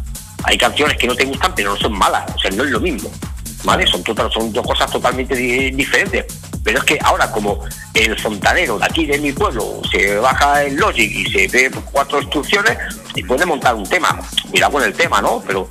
Hay 0.46 0.58
canciones 0.58 0.98
que 0.98 1.08
no 1.08 1.16
te 1.16 1.26
gustan, 1.26 1.54
pero 1.56 1.74
no 1.74 1.78
son 1.78 1.94
malas, 1.94 2.24
o 2.36 2.40
sea, 2.40 2.52
no 2.52 2.64
es 2.64 2.72
lo 2.72 2.80
mismo. 2.80 3.12
¿Vale? 3.64 3.86
Son, 3.88 4.04
son 4.32 4.54
dos 4.54 4.66
cosas 4.66 4.92
totalmente 4.92 5.36
diferentes. 5.36 6.26
Pero 6.64 6.80
es 6.80 6.86
que 6.86 6.98
ahora, 7.02 7.30
como 7.30 7.60
el 7.94 8.18
fontanero 8.20 8.80
de 8.80 8.86
aquí 8.86 9.06
de 9.06 9.18
mi 9.20 9.32
pueblo 9.32 9.82
se 9.92 10.16
baja 10.16 10.64
el 10.64 10.76
Logic 10.76 11.12
y 11.12 11.30
se 11.30 11.48
ve 11.48 11.72
cuatro 11.92 12.22
instrucciones 12.22 12.78
y 13.16 13.24
puede 13.24 13.46
montar 13.46 13.76
un 13.76 13.88
tema, 13.88 14.20
mira 14.52 14.70
con 14.70 14.82
el 14.82 14.94
tema, 14.94 15.22
¿no? 15.22 15.44
Pero 15.46 15.70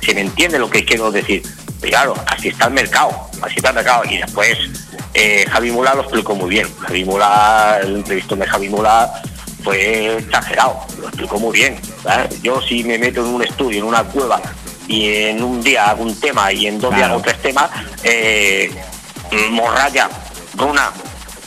se 0.00 0.14
me 0.14 0.20
entiende 0.20 0.58
lo 0.58 0.68
que 0.68 0.84
quiero 0.84 1.10
decir. 1.10 1.42
claro, 1.80 2.14
así 2.26 2.48
está 2.48 2.66
el 2.66 2.74
mercado, 2.74 3.10
así 3.42 3.54
está 3.56 3.70
el 3.70 3.76
mercado. 3.76 4.04
Y 4.04 4.18
después 4.18 4.58
eh, 5.14 5.46
Javi 5.50 5.70
Mula 5.70 5.94
lo 5.94 6.02
explicó 6.02 6.34
muy 6.34 6.50
bien. 6.50 6.68
Javi 6.80 7.04
Mula, 7.04 7.80
el 7.82 7.96
entrevistón 7.96 8.40
de 8.40 8.46
Javi 8.46 8.68
Mula 8.68 9.22
fue 9.62 10.18
exagerado, 10.18 10.80
lo 11.00 11.08
explicó 11.08 11.38
muy 11.38 11.56
bien. 11.56 11.80
Yo 12.42 12.60
si 12.60 12.84
me 12.84 12.98
meto 12.98 13.24
en 13.26 13.34
un 13.34 13.42
estudio, 13.42 13.78
en 13.78 13.84
una 13.84 14.04
cueva, 14.04 14.40
y 14.88 15.08
en 15.08 15.42
un 15.42 15.62
día 15.62 15.90
hago 15.90 16.02
un 16.02 16.18
tema 16.18 16.52
y 16.52 16.66
en 16.66 16.78
dos 16.78 16.94
días 16.94 17.10
hago 17.10 17.22
tres 17.22 17.40
temas, 17.40 17.70
eh, 18.02 18.70
morralla, 19.50 20.08
runa, 20.56 20.90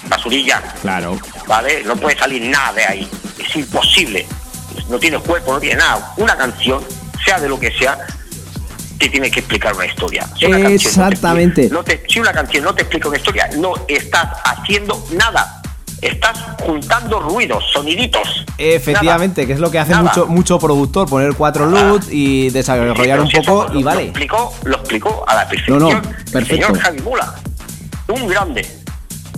basurilla. 0.07 0.61
Claro. 0.81 1.17
¿Vale? 1.45 1.83
No 1.83 1.95
puede 1.95 2.17
salir 2.17 2.41
nada 2.43 2.73
de 2.73 2.85
ahí. 2.85 3.09
Es 3.39 3.55
imposible. 3.55 4.25
No 4.89 4.99
tiene 4.99 5.19
cuerpo, 5.19 5.53
no 5.53 5.59
tiene 5.59 5.77
nada. 5.77 6.13
Una 6.17 6.35
canción, 6.35 6.83
sea 7.23 7.39
de 7.39 7.49
lo 7.49 7.59
que 7.59 7.71
sea, 7.71 7.97
te 8.97 9.09
tiene 9.09 9.29
que 9.29 9.39
explicar 9.39 9.75
una 9.75 9.85
historia. 9.85 10.27
Exactamente. 10.39 11.69
si 12.07 12.19
una 12.19 12.33
canción 12.33 12.63
no 12.63 12.73
te 12.73 12.81
explica 12.81 13.07
una 13.07 13.17
historia, 13.17 13.49
no 13.57 13.73
estás 13.87 14.29
haciendo 14.43 15.05
nada 15.11 15.56
estás 16.01 16.37
juntando 16.63 17.19
ruidos, 17.19 17.63
soniditos. 17.73 18.45
Efectivamente, 18.57 19.45
que 19.47 19.53
es 19.53 19.59
lo 19.59 19.71
que 19.71 19.79
hace 19.79 19.95
mucho 19.95 20.27
mucho 20.27 20.59
productor, 20.59 21.09
poner 21.09 21.33
cuatro 21.35 21.65
loops 21.65 22.07
y 22.11 22.49
desarrollar 22.49 23.21
un 23.21 23.29
poco 23.29 23.67
y 23.73 23.83
vale. 23.83 24.01
Lo 24.01 24.07
explicó, 24.09 24.53
lo 24.63 24.77
explicó 24.77 25.23
a 25.27 25.35
la 25.35 25.47
perfección 25.47 25.79
no, 25.79 25.91
no, 25.91 26.01
perfecto. 26.01 26.37
el 26.37 26.45
señor 26.47 26.79
Javi 26.79 27.01
Mula, 27.01 27.35
un 28.09 28.27
grande. 28.27 28.67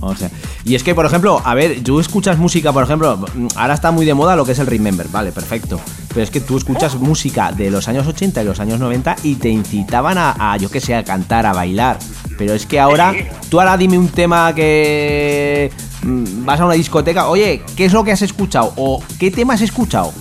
O 0.01 0.15
sea, 0.15 0.29
y 0.63 0.75
es 0.75 0.83
que, 0.83 0.95
por 0.95 1.05
ejemplo, 1.05 1.41
a 1.43 1.53
ver, 1.55 1.83
tú 1.83 1.99
escuchas 1.99 2.37
música, 2.37 2.71
por 2.71 2.83
ejemplo, 2.83 3.25
ahora 3.55 3.73
está 3.73 3.91
muy 3.91 4.05
de 4.05 4.13
moda 4.13 4.35
lo 4.35 4.45
que 4.45 4.53
es 4.53 4.59
el 4.59 4.67
Remember, 4.67 5.07
vale, 5.09 5.31
perfecto. 5.31 5.79
Pero 6.09 6.21
es 6.21 6.29
que 6.29 6.39
tú 6.39 6.57
escuchas 6.57 6.95
música 6.95 7.51
de 7.51 7.69
los 7.69 7.87
años 7.87 8.07
80 8.07 8.41
y 8.41 8.45
los 8.45 8.59
años 8.59 8.79
90 8.79 9.17
y 9.23 9.35
te 9.35 9.49
incitaban 9.49 10.17
a, 10.17 10.55
yo 10.57 10.71
que 10.71 10.79
sé, 10.79 10.95
a 10.95 11.03
cantar, 11.03 11.45
a 11.45 11.53
bailar. 11.53 11.99
Pero 12.37 12.53
es 12.53 12.65
que 12.65 12.79
ahora, 12.79 13.13
tú 13.49 13.59
ahora 13.59 13.75
dime 13.75 13.97
un 13.97 14.07
tema 14.07 14.53
que 14.55 15.71
vas 16.03 16.59
a 16.59 16.65
una 16.65 16.73
discoteca, 16.75 17.27
oye, 17.27 17.61
¿qué 17.75 17.85
es 17.85 17.93
lo 17.93 18.03
que 18.03 18.11
has 18.11 18.21
escuchado? 18.21 18.73
¿O 18.77 19.03
qué 19.19 19.31
tema 19.31 19.53
has 19.53 19.61
escuchado? 19.61 20.13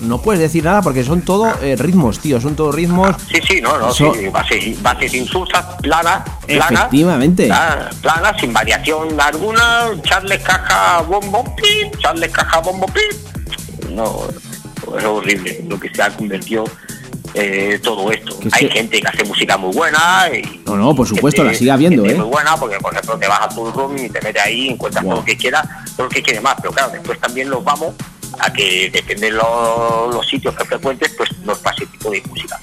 no 0.00 0.20
puedes 0.20 0.40
decir 0.40 0.64
nada 0.64 0.82
porque 0.82 1.04
son 1.04 1.22
todo 1.22 1.52
eh, 1.62 1.76
ritmos, 1.76 2.18
tío, 2.18 2.40
son 2.40 2.54
todos 2.54 2.74
ritmos. 2.74 3.16
Sí, 3.30 3.40
sí, 3.46 3.60
no, 3.60 3.78
no, 3.78 3.92
sí, 3.92 4.04
bases, 4.32 4.82
bases 4.82 5.14
insulsas, 5.14 5.64
planas, 5.80 6.22
planas. 6.46 6.70
Efectivamente. 6.70 7.48
Planas, 8.02 8.40
sin 8.40 8.52
variación 8.52 9.18
alguna, 9.20 9.90
Charles 10.02 10.42
caja 10.42 11.00
bombo 11.02 11.44
pip, 11.56 11.98
Charles 11.98 12.30
caja 12.30 12.60
bombo 12.60 12.86
pip. 12.86 13.90
No, 13.90 14.26
es 14.98 15.04
horrible 15.04 15.64
lo 15.68 15.80
que 15.80 15.92
se 15.92 16.02
ha 16.02 16.10
convertido 16.10 16.64
eh, 17.38 17.78
todo 17.82 18.10
esto. 18.10 18.38
Hay 18.52 18.68
gente 18.70 18.98
que 18.98 19.08
hace 19.08 19.22
música 19.24 19.58
muy 19.58 19.74
buena. 19.74 20.28
Y 20.32 20.62
no, 20.64 20.76
no, 20.76 20.94
por 20.94 21.06
supuesto, 21.06 21.44
la 21.44 21.52
sigue 21.52 21.70
habiendo, 21.70 22.06
¿eh? 22.06 22.14
Muy 22.14 22.28
buena, 22.28 22.56
porque 22.56 22.78
por 22.78 22.92
ejemplo 22.92 23.18
te 23.18 23.28
vas 23.28 23.42
a 23.42 23.48
tu 23.50 23.70
room 23.70 23.98
y 23.98 24.08
te 24.08 24.22
metes 24.22 24.42
ahí, 24.42 24.68
encuentras 24.68 25.04
todo 25.04 25.16
lo 25.16 25.24
que 25.24 25.36
quieras, 25.36 25.66
todo 25.96 26.06
lo 26.06 26.08
que 26.08 26.22
quieres 26.22 26.42
más. 26.42 26.54
Pero 26.56 26.72
claro, 26.72 26.92
después 26.92 27.20
también 27.20 27.50
los 27.50 27.62
vamos 27.62 27.94
a 28.38 28.50
que 28.50 28.90
depende 28.90 29.30
de 29.30 29.36
los 29.36 30.26
sitios 30.26 30.54
que 30.56 30.64
frecuentes, 30.64 31.12
pues 31.14 31.30
nos 31.40 31.58
pase 31.58 31.84
ese 31.84 31.92
tipo 31.92 32.10
de 32.10 32.22
música. 32.22 32.58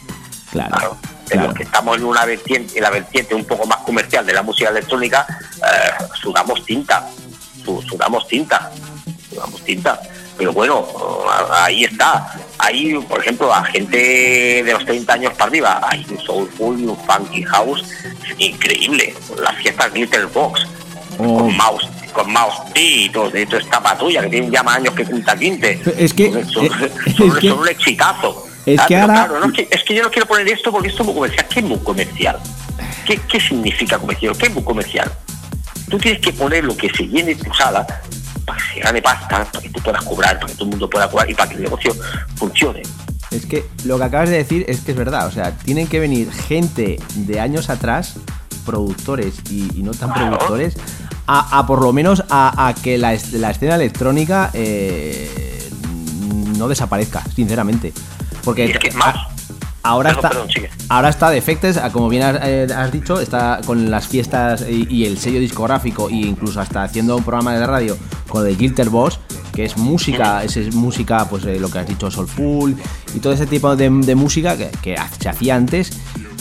Claro. 0.51 0.97
Pero 1.29 1.53
que 1.53 1.63
estamos 1.63 1.97
en 1.97 2.05
una 2.05 2.25
vertiente, 2.25 2.75
en 2.75 2.83
la 2.83 2.89
vertiente 2.89 3.35
un 3.35 3.45
poco 3.45 3.67
más 3.67 3.77
comercial 3.77 4.25
de 4.25 4.33
la 4.33 4.41
música 4.41 4.69
electrónica, 4.69 5.25
eh, 5.57 6.05
sudamos 6.19 6.65
tinta, 6.65 7.07
sudamos 7.63 8.27
tinta, 8.27 8.71
sudamos 9.29 9.63
tinta. 9.63 10.01
Pero 10.37 10.53
bueno, 10.53 10.85
ahí 11.51 11.83
está. 11.83 12.33
Hay, 12.57 12.93
por 13.07 13.19
ejemplo, 13.19 13.53
a 13.53 13.63
gente 13.65 14.63
de 14.63 14.73
los 14.73 14.85
30 14.85 15.13
años 15.13 15.33
para 15.33 15.45
arriba, 15.45 15.81
hay 15.89 16.05
un 16.09 16.19
soulful 16.19 16.79
y 16.79 16.85
un 16.85 16.97
funky 16.97 17.43
house 17.43 17.83
increíble. 18.37 19.13
Las 19.41 19.55
fiestas 19.57 19.93
Glitter 19.93 20.25
Box, 20.27 20.65
oh. 21.19 21.37
con 21.37 21.57
mouse 21.57 21.87
con 22.13 22.27
y 22.75 23.09
todo, 23.09 23.33
esto 23.33 23.57
esta 23.57 23.81
patrulla 23.81 24.21
que 24.21 24.29
tiene 24.29 24.51
ya 24.51 24.63
más 24.63 24.77
años 24.77 24.93
que 24.93 25.03
Punta 25.03 25.35
Quinte. 25.35 25.81
Es 25.97 26.13
que. 26.13 26.31
Son, 26.45 26.65
es, 26.65 27.43
un 27.51 27.67
exitazo. 27.67 28.45
Es 28.65 28.79
que 28.81 28.95
ahora. 28.95 29.27
Claro, 29.27 29.51
es, 29.69 29.83
que, 29.83 29.95
yo 29.95 30.03
no 30.03 30.11
quiero 30.11 30.27
poner 30.27 30.47
esto 30.47 30.71
porque 30.71 30.89
esto 30.89 31.01
es 31.01 31.07
muy 31.07 31.15
comercial. 31.15 31.47
¿Qué 31.49 31.59
es 31.59 31.65
muy 31.65 31.79
comercial? 31.79 32.39
¿Qué, 33.05 33.19
¿Qué 33.27 33.39
significa 33.39 33.97
comercial? 33.97 34.37
¿Qué 34.37 34.45
es 34.45 34.53
muy 34.53 34.63
comercial? 34.63 35.11
Tú 35.89 35.97
tienes 35.97 36.21
que 36.21 36.31
poner 36.31 36.63
lo 36.63 36.77
que 36.77 36.89
se 36.89 37.07
llene 37.07 37.35
tu 37.35 37.53
sala 37.53 37.85
para 38.45 38.59
que 38.59 38.73
se 38.75 38.79
gane 38.79 39.01
pasta, 39.01 39.45
para 39.45 39.61
que 39.61 39.69
tú 39.69 39.81
puedas 39.81 40.03
cobrar, 40.03 40.39
para 40.39 40.47
que 40.47 40.53
todo 40.53 40.65
el 40.65 40.71
mundo 40.71 40.89
pueda 40.89 41.09
cobrar 41.09 41.29
y 41.29 41.33
para 41.33 41.49
que 41.49 41.55
el 41.55 41.63
negocio 41.63 41.95
funcione. 42.35 42.81
Es 43.31 43.45
que 43.45 43.65
lo 43.85 43.97
que 43.97 44.03
acabas 44.03 44.29
de 44.29 44.37
decir 44.37 44.65
es 44.67 44.81
que 44.81 44.91
es 44.91 44.97
verdad, 44.97 45.27
o 45.27 45.31
sea, 45.31 45.51
tienen 45.57 45.87
que 45.87 45.99
venir 45.99 46.31
gente 46.31 46.99
de 47.15 47.39
años 47.39 47.69
atrás, 47.69 48.15
productores 48.65 49.35
y, 49.49 49.81
no 49.83 49.91
tan 49.91 50.13
productores, 50.13 50.75
a, 51.25 51.65
por 51.65 51.81
lo 51.81 51.93
menos 51.93 52.23
a, 52.29 52.73
que 52.83 52.97
la, 52.97 53.13
escena 53.13 53.75
electrónica 53.75 54.51
eh, 54.53 55.69
no 56.57 56.67
desaparezca, 56.67 57.23
sinceramente. 57.35 57.93
Porque 58.43 58.77
ahora 59.83 60.11
está 60.11 60.31
ahora 60.89 61.09
está 61.09 61.29
Defectes, 61.29 61.79
como 61.91 62.09
bien 62.09 62.23
eh, 62.41 62.67
has, 62.75 62.91
dicho, 62.91 63.19
está 63.19 63.59
con 63.65 63.91
las 63.91 64.07
fiestas 64.07 64.65
y, 64.67 65.05
el 65.05 65.17
sello 65.17 65.39
discográfico 65.39 66.09
e 66.09 66.15
incluso 66.15 66.59
hasta 66.61 66.83
haciendo 66.83 67.17
un 67.17 67.23
programa 67.23 67.53
de 67.53 67.67
radio 67.67 67.97
con 68.27 68.47
el 68.47 68.57
Gilter 68.57 68.89
Boss, 68.89 69.19
que 69.53 69.65
es 69.65 69.77
música, 69.77 70.43
es, 70.43 70.73
música, 70.73 71.27
pues 71.29 71.45
eh, 71.45 71.59
lo 71.59 71.69
que 71.69 71.79
has 71.79 71.87
dicho, 71.87 72.09
soulful 72.09 72.75
y 73.13 73.19
todo 73.19 73.33
ese 73.33 73.45
tipo 73.45 73.75
de, 73.75 73.89
música 73.89 74.57
que, 74.57 74.71
que 74.81 74.95
se 75.19 75.29
hacía 75.29 75.55
antes. 75.55 75.91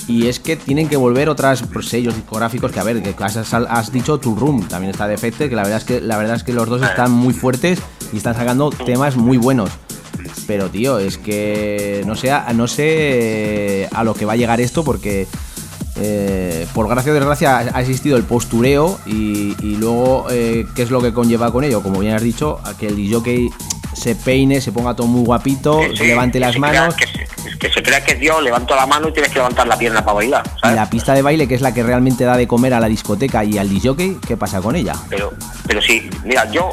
Y 0.09 0.27
es 0.27 0.41
que 0.41 0.57
tienen 0.57 0.89
que 0.89 0.97
volver 0.97 1.29
otras 1.29 1.63
sellos 1.83 2.17
discográficos 2.17 2.73
que 2.73 2.81
a 2.81 2.83
ver, 2.83 3.03
que 3.03 3.15
has, 3.23 3.55
has 3.55 3.93
dicho 3.93 4.19
Tu 4.19 4.35
Room, 4.35 4.67
también 4.67 4.91
está 4.91 5.07
Defected, 5.07 5.49
que 5.49 5.55
la 5.55 5.63
verdad 5.63 5.79
es 5.79 5.85
que 5.85 6.01
la 6.01 6.17
verdad 6.17 6.37
es 6.37 6.43
que 6.43 6.53
los 6.53 6.69
dos 6.69 6.83
están 6.83 7.13
muy 7.13 7.33
fuertes 7.33 7.81
y 8.13 8.17
están 8.17 8.35
sacando 8.35 8.71
temas 8.71 9.17
muy 9.17 9.39
buenos. 9.39 9.71
Pero 10.47 10.69
tío, 10.71 10.99
es 10.99 11.19
que 11.19 12.03
no 12.07 12.15
sé, 12.15 12.31
no 12.55 12.67
sé 12.69 13.89
a 13.93 14.05
lo 14.05 14.15
que 14.15 14.25
va 14.25 14.33
a 14.33 14.37
llegar 14.37 14.61
esto 14.61 14.85
porque 14.85 15.27
eh, 15.97 16.67
por 16.75 16.89
gracia 16.89 17.13
o 17.13 17.15
desgracia 17.15 17.59
ha 17.59 17.81
existido 17.81 18.17
el 18.17 18.25
postureo 18.25 18.99
y, 19.05 19.55
luego 19.77 20.27
eh, 20.31 20.67
qué 20.75 20.83
es 20.83 20.91
lo 20.91 21.03
que 21.03 21.13
conlleva 21.13 21.53
con 21.53 21.65
ello, 21.65 21.83
como 21.83 22.01
bien 22.01 22.15
has 22.15 22.23
dicho, 22.23 22.61
que 22.79 22.89
el 22.89 22.97
DJ 22.97 23.51
se 23.93 24.15
peine, 24.15 24.61
se 24.61 24.73
ponga 24.73 24.95
todo 24.95 25.07
muy 25.07 25.25
guapito, 25.25 25.81
se 25.95 26.05
levante 26.05 26.41
las 26.41 26.59
manos 26.59 26.95
que 27.63 27.71
se 27.71 27.81
crea 27.81 28.03
que 28.03 28.15
es 28.15 28.19
Dios, 28.19 28.43
levanto 28.43 28.75
la 28.75 28.87
mano 28.87 29.09
y 29.09 29.13
tienes 29.13 29.31
que 29.31 29.39
levantar 29.39 29.69
la 29.69 29.79
pierna 29.79 30.05
para 30.05 30.15
bailar. 30.15 30.43
¿sabes? 30.61 30.75
Y 30.75 30.75
la 30.75 30.91
pista 30.91 31.15
de 31.15 31.23
baile, 31.23 31.47
que 31.47 31.55
es 31.55 31.61
la 31.61 31.73
que 31.73 31.85
realmente 31.85 32.25
da 32.25 32.37
de 32.37 32.49
comer 32.49 32.75
a 32.75 32.81
la 32.81 32.89
discoteca 32.89 33.45
y 33.45 33.57
al 33.57 33.69
disjockey, 33.69 34.19
¿qué 34.27 34.37
pasa 34.37 34.61
con 34.61 34.75
ella? 34.75 34.95
Pero, 35.09 35.33
pero 35.69 35.81
sí, 35.81 36.11
mira, 36.25 36.51
yo 36.51 36.73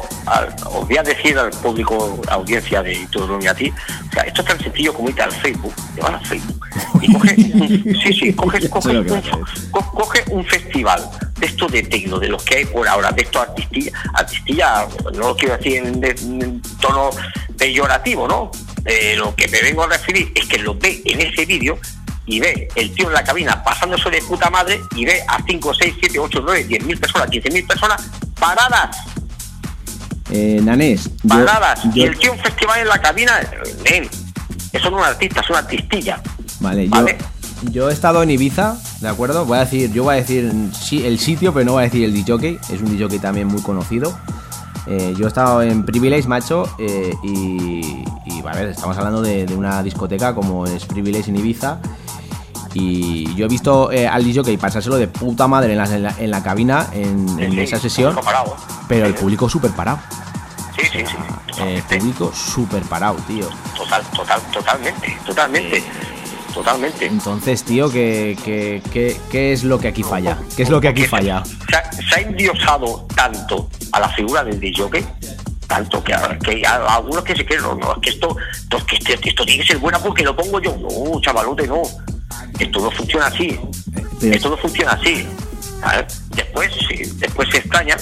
os 0.66 0.88
voy 0.88 0.96
a 0.96 1.04
decir 1.04 1.38
al 1.38 1.50
público, 1.50 2.20
audiencia 2.28 2.82
de 2.82 3.06
todo 3.12 3.38
y 3.40 3.46
a 3.46 3.54
ti, 3.54 3.72
o 4.08 4.12
sea, 4.12 4.24
esto 4.24 4.42
es 4.42 4.48
tan 4.48 4.58
sencillo 4.58 4.92
como 4.92 5.08
irte 5.10 5.22
al 5.22 5.30
Facebook, 5.30 5.74
te 5.94 6.00
vas 6.00 6.14
al 6.14 6.26
Facebook 6.26 6.66
y 7.00 7.12
coge, 7.12 7.36
sí, 7.36 8.12
sí, 8.12 8.32
coge, 8.32 8.68
coge, 8.68 8.98
un, 8.98 9.22
coge 9.70 10.24
un 10.30 10.44
festival 10.44 11.08
de 11.40 11.46
esto 11.46 11.66
de 11.66 11.82
tecno, 11.82 12.18
de 12.18 12.28
los 12.28 12.42
que 12.44 12.58
hay 12.58 12.64
por 12.66 12.86
ahora, 12.86 13.10
de 13.10 13.22
estos 13.22 13.42
artistillas, 13.42 13.94
artistillas, 14.14 14.86
no 15.14 15.28
lo 15.28 15.36
quiero 15.36 15.56
decir 15.56 15.76
en, 15.76 16.04
en 16.04 16.62
tono 16.80 17.10
peyorativo, 17.56 18.28
¿no? 18.28 18.50
Eh, 18.84 19.14
lo 19.16 19.34
que 19.34 19.48
me 19.48 19.60
vengo 19.62 19.82
a 19.82 19.88
referir 19.88 20.32
es 20.34 20.46
que 20.46 20.58
lo 20.58 20.74
ve 20.74 21.02
en 21.04 21.20
ese 21.20 21.44
vídeo 21.44 21.78
y 22.26 22.40
ve 22.40 22.68
el 22.74 22.94
tío 22.94 23.08
en 23.08 23.14
la 23.14 23.24
cabina 23.24 23.62
pasándose 23.62 24.10
de 24.10 24.22
puta 24.22 24.48
madre 24.50 24.80
y 24.94 25.04
ve 25.04 25.20
a 25.26 25.42
5, 25.44 25.74
6, 25.74 25.94
7, 26.00 26.18
8, 26.18 26.42
9, 26.44 26.64
10 26.64 26.84
mil 26.84 26.98
personas, 26.98 27.30
15 27.30 27.50
mil 27.50 27.66
personas 27.66 28.02
paradas. 28.38 28.96
Eh, 30.30 30.60
Nanés. 30.62 31.10
Paradas. 31.26 31.80
Y 31.94 32.02
el 32.02 32.16
tío 32.18 32.32
en 32.32 32.38
festival 32.38 32.80
en 32.80 32.88
la 32.88 33.00
cabina, 33.00 33.40
ven, 33.82 34.08
eso 34.72 34.90
no 34.90 34.98
es 34.98 35.02
un 35.02 35.08
artista, 35.08 35.40
es 35.40 35.50
una 35.50 35.58
artistilla. 35.58 36.22
Vale, 36.60 36.88
Yo, 36.88 37.06
yo 37.70 37.90
he 37.90 37.92
estado 37.92 38.22
en 38.22 38.30
Ibiza, 38.30 38.76
¿de 39.00 39.08
acuerdo? 39.08 39.44
Voy 39.44 39.56
a 39.56 39.60
decir, 39.60 39.92
yo 39.92 40.04
voy 40.04 40.14
a 40.14 40.16
decir 40.18 40.44
el 40.44 41.18
sitio, 41.18 41.52
pero 41.52 41.64
no 41.64 41.72
voy 41.72 41.82
a 41.82 41.84
decir 41.84 42.04
el 42.04 42.12
DJ. 42.12 42.60
Es 42.70 42.80
un 42.80 42.96
DJ 42.96 43.18
también 43.18 43.46
muy 43.48 43.62
conocido. 43.62 44.14
Eh, 44.86 45.14
yo 45.16 45.26
he 45.26 45.28
estado 45.28 45.62
en 45.62 45.84
Privilege, 45.84 46.26
macho, 46.26 46.68
eh, 46.78 47.14
y, 47.22 48.04
a 48.46 48.54
ver, 48.54 48.70
estamos 48.70 48.96
hablando 48.96 49.22
de, 49.22 49.46
una 49.56 49.82
discoteca 49.82 50.34
como 50.34 50.66
es 50.66 50.84
Privilege 50.86 51.30
en 51.30 51.36
Ibiza. 51.36 51.78
Y 52.72 53.34
yo 53.34 53.46
he 53.46 53.48
visto 53.48 53.90
eh, 53.90 54.06
al 54.06 54.24
DJ 54.24 54.56
pasárselo 54.56 54.96
de 54.96 55.08
puta 55.08 55.48
madre 55.48 55.72
en 55.72 56.30
la, 56.30 56.42
cabina 56.42 56.86
en, 56.92 57.58
esa 57.58 57.80
sesión, 57.80 58.16
pero 58.88 59.06
el 59.06 59.14
público 59.14 59.48
súper 59.48 59.72
parado. 59.72 59.98
Sí, 60.76 60.86
sí, 60.92 61.04
sí. 61.04 61.62
El 61.62 61.82
público 61.82 62.32
súper 62.32 62.82
parado, 62.84 63.16
tío. 63.26 63.48
Total, 63.76 64.02
total, 64.14 64.40
totalmente, 64.52 65.18
totalmente. 65.26 65.82
Totalmente. 66.54 67.06
Entonces, 67.06 67.62
tío, 67.62 67.90
¿qué, 67.90 68.36
qué, 68.92 69.52
es 69.52 69.64
lo 69.64 69.78
que 69.78 69.88
aquí 69.88 70.02
falla? 70.02 70.38
¿Qué 70.56 70.62
es 70.62 70.70
lo 70.70 70.80
que 70.80 70.88
aquí 70.88 71.04
falla? 71.04 71.42
Se 71.44 72.16
ha, 72.16 72.20
endiosado 72.20 73.06
tanto 73.14 73.68
a 73.92 74.00
la 74.00 74.08
figura 74.08 74.44
del 74.44 74.58
DJ 74.58 75.04
tanto 75.66 76.02
que, 76.02 76.12
que 76.42 76.66
algunos 76.66 77.22
que 77.22 77.36
se 77.36 77.46
creen, 77.46 77.62
no, 77.62 77.76
no, 77.76 77.92
es 77.92 77.98
que 78.00 78.10
esto, 78.10 78.36
que 78.88 78.96
esto, 78.96 79.12
esto, 79.22 79.46
tiene 79.46 79.62
que 79.62 79.68
ser 79.68 79.78
buena 79.78 80.00
porque 80.00 80.24
lo 80.24 80.34
pongo 80.34 80.60
yo. 80.60 80.76
No, 80.76 81.20
chavalote, 81.20 81.68
no. 81.68 81.82
Esto 82.58 82.80
no 82.80 82.90
funciona 82.90 83.26
así. 83.26 83.58
Esto 84.20 84.50
no 84.50 84.56
funciona 84.56 84.92
así. 84.92 85.28
Después, 86.30 86.72
sí, 86.88 87.02
después 87.18 87.48
se 87.50 87.58
extraña 87.58 87.96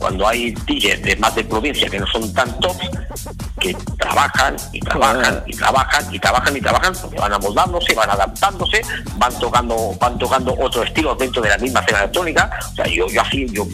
cuando 0.00 0.26
hay 0.26 0.52
DJs 0.52 1.02
de 1.02 1.16
más 1.16 1.34
de 1.34 1.44
provincia 1.44 1.88
que 1.88 2.00
no 2.00 2.06
son 2.06 2.32
tan 2.32 2.58
tops, 2.58 2.88
que 3.60 3.76
trabajan 3.98 4.56
y 4.72 4.80
trabajan 4.80 5.44
y 5.46 5.52
trabajan 5.52 6.14
y 6.14 6.18
trabajan 6.18 6.56
y 6.56 6.60
trabajan, 6.60 6.94
porque 7.00 7.18
van 7.18 7.32
amoldándose, 7.34 7.94
van 7.94 8.08
adaptándose, 8.08 8.80
van 9.16 9.38
tocando, 9.38 9.94
van 10.00 10.18
tocando 10.18 10.56
otros 10.58 10.86
estilos 10.86 11.18
dentro 11.18 11.42
de 11.42 11.50
la 11.50 11.58
misma 11.58 11.80
escena 11.80 11.98
electrónica. 11.98 12.50
O 12.72 12.74
sea, 12.74 12.86
yo, 12.86 13.06
yo 13.08 13.20
así, 13.20 13.46
yo, 13.52 13.66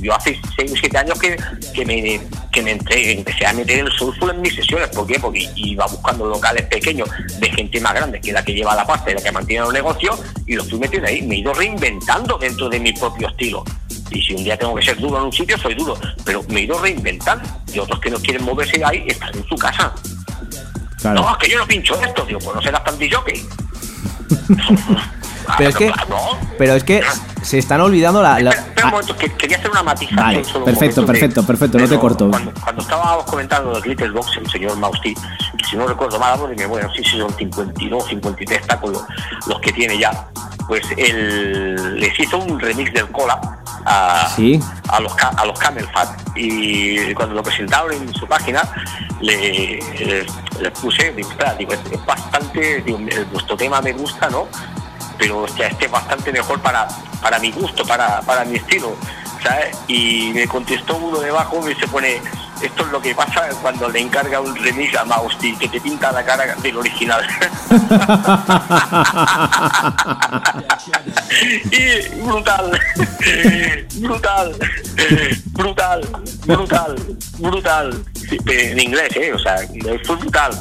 yo 0.00 0.14
hace 0.14 0.38
6 0.56 0.72
o 0.72 0.76
7 0.76 0.98
años 0.98 1.18
que, 1.20 1.36
que 1.72 1.86
me 1.86 2.20
que 2.50 2.62
me 2.62 2.72
entré, 2.72 3.12
empecé 3.12 3.46
a 3.46 3.52
meter 3.52 3.78
el 3.78 3.92
soulful 3.92 4.30
en 4.30 4.40
mis 4.40 4.54
sesiones. 4.54 4.88
¿Por 4.88 5.06
qué? 5.06 5.20
Porque 5.20 5.48
iba 5.54 5.86
buscando 5.86 6.26
locales 6.26 6.62
pequeños 6.66 7.08
de 7.38 7.48
gente 7.50 7.80
más 7.80 7.94
grande, 7.94 8.20
que 8.20 8.30
es 8.30 8.34
la 8.34 8.44
que 8.44 8.52
lleva 8.52 8.74
la 8.74 8.86
pasta 8.86 9.10
y 9.10 9.14
la 9.14 9.22
que 9.22 9.30
mantiene 9.32 9.64
los 9.64 9.72
negocios, 9.72 10.20
y 10.46 10.54
los 10.54 10.68
fui 10.68 10.78
metiendo 10.78 11.08
ahí. 11.08 11.22
Me 11.22 11.36
he 11.36 11.38
ido 11.38 11.54
reinventando 11.54 12.38
dentro 12.38 12.68
de 12.68 12.80
mi 12.80 12.92
propio 12.92 13.28
estilo. 13.28 13.64
Y 14.10 14.22
si 14.22 14.34
un 14.34 14.44
día 14.44 14.56
tengo 14.56 14.74
que 14.74 14.82
ser 14.82 14.98
duro 14.98 15.18
en 15.18 15.24
un 15.24 15.32
sitio, 15.32 15.56
soy 15.58 15.74
duro. 15.74 15.96
Pero 16.24 16.42
me 16.48 16.60
he 16.60 16.62
ido 16.64 16.78
reinventando. 16.78 17.48
Y 17.72 17.78
otros 17.78 18.00
que 18.00 18.10
no 18.10 18.18
quieren 18.18 18.44
moverse 18.44 18.82
ahí 18.84 19.04
están 19.06 19.34
en 19.34 19.46
su 19.46 19.56
casa. 19.56 19.92
No, 21.04 21.30
es 21.30 21.36
que 21.38 21.50
yo 21.50 21.58
no 21.58 21.66
pincho 21.66 22.00
esto, 22.02 22.24
digo, 22.26 22.38
pues 22.40 22.56
no 22.56 22.62
serás 22.62 22.84
tan 22.84 22.94
jockey. 22.94 23.46
pero, 25.58 25.70
es 25.70 25.76
que, 25.76 25.92
pero 26.58 26.74
es 26.74 26.84
que 26.84 27.02
se 27.42 27.58
están 27.58 27.80
olvidando 27.80 28.22
la. 28.22 28.38
Espera, 28.38 28.64
un 28.76 28.82
ah. 28.82 28.90
momento, 28.90 29.16
que 29.16 29.32
quería 29.32 29.56
hacer 29.56 29.70
una 29.70 29.82
matización. 29.82 30.16
Vale, 30.16 30.42
perfecto, 30.64 31.06
perfecto, 31.06 31.46
perfecto, 31.46 31.78
no 31.78 31.88
te 31.88 31.98
corto. 31.98 32.28
Cuando, 32.28 32.52
cuando 32.60 32.82
estábamos 32.82 33.24
comentando 33.24 33.72
del 33.72 33.90
Little 33.90 34.10
Box, 34.10 34.36
el 34.36 34.50
señor 34.50 34.76
Mausti, 34.76 35.14
que 35.14 35.64
si 35.68 35.76
no 35.76 35.86
recuerdo 35.86 36.18
mal, 36.18 36.38
porque 36.38 36.66
bueno, 36.66 36.88
sí, 36.94 37.02
sí, 37.02 37.18
son 37.18 37.32
52, 37.34 38.08
53 38.08 38.66
tacos 38.66 38.92
los, 38.92 39.02
los 39.46 39.60
que 39.60 39.72
tiene 39.72 39.98
ya 39.98 40.28
pues 40.70 40.82
él 40.96 41.98
les 41.98 42.16
hizo 42.16 42.38
un 42.38 42.60
remix 42.60 42.92
del 42.92 43.10
Cola 43.10 43.40
a, 43.84 44.32
a, 44.88 45.00
los, 45.00 45.12
a 45.20 45.44
los 45.44 45.58
Camel 45.58 45.84
Fat. 45.88 46.16
Y 46.36 47.12
cuando 47.12 47.34
lo 47.34 47.42
presentaron 47.42 47.92
en 47.92 48.14
su 48.14 48.24
página, 48.24 48.62
le, 49.20 49.80
puse, 50.80 51.12
digo, 51.58 51.72
es, 51.72 52.06
bastante, 52.06 52.82
digo, 52.82 53.00
vuestro 53.32 53.56
tema 53.56 53.80
me 53.80 53.92
gusta, 53.94 54.30
¿no? 54.30 54.46
Pero 55.18 55.44
este 55.44 55.86
es 55.86 55.90
bastante 55.90 56.30
mejor 56.30 56.60
para, 56.60 56.86
para 57.20 57.40
mi 57.40 57.50
gusto, 57.50 57.84
para, 57.84 58.20
para 58.20 58.44
mi 58.44 58.54
estilo, 58.54 58.94
¿sabes? 59.42 59.76
Y 59.88 60.30
me 60.32 60.46
contestó 60.46 60.98
uno 60.98 61.18
debajo 61.18 61.68
y 61.68 61.74
se 61.74 61.88
pone 61.88 62.22
esto 62.62 62.84
es 62.84 62.92
lo 62.92 63.00
que 63.00 63.14
pasa 63.14 63.48
cuando 63.62 63.88
le 63.88 64.00
encarga 64.00 64.38
un 64.40 64.54
remix 64.56 64.94
a 64.96 65.04
Mausti, 65.04 65.56
que 65.56 65.68
te 65.68 65.80
pinta 65.80 66.10
la 66.12 66.22
cara 66.24 66.54
del 66.56 66.76
original. 66.76 67.24
y 71.70 72.08
brutal, 72.20 72.78
brutal, 73.96 74.56
brutal, 75.52 76.00
brutal, 76.46 76.96
brutal. 77.38 78.04
En 78.46 78.78
inglés, 78.78 79.16
¿eh? 79.16 79.32
O 79.32 79.38
sea, 79.38 79.56
fue 80.04 80.16
brutal, 80.16 80.52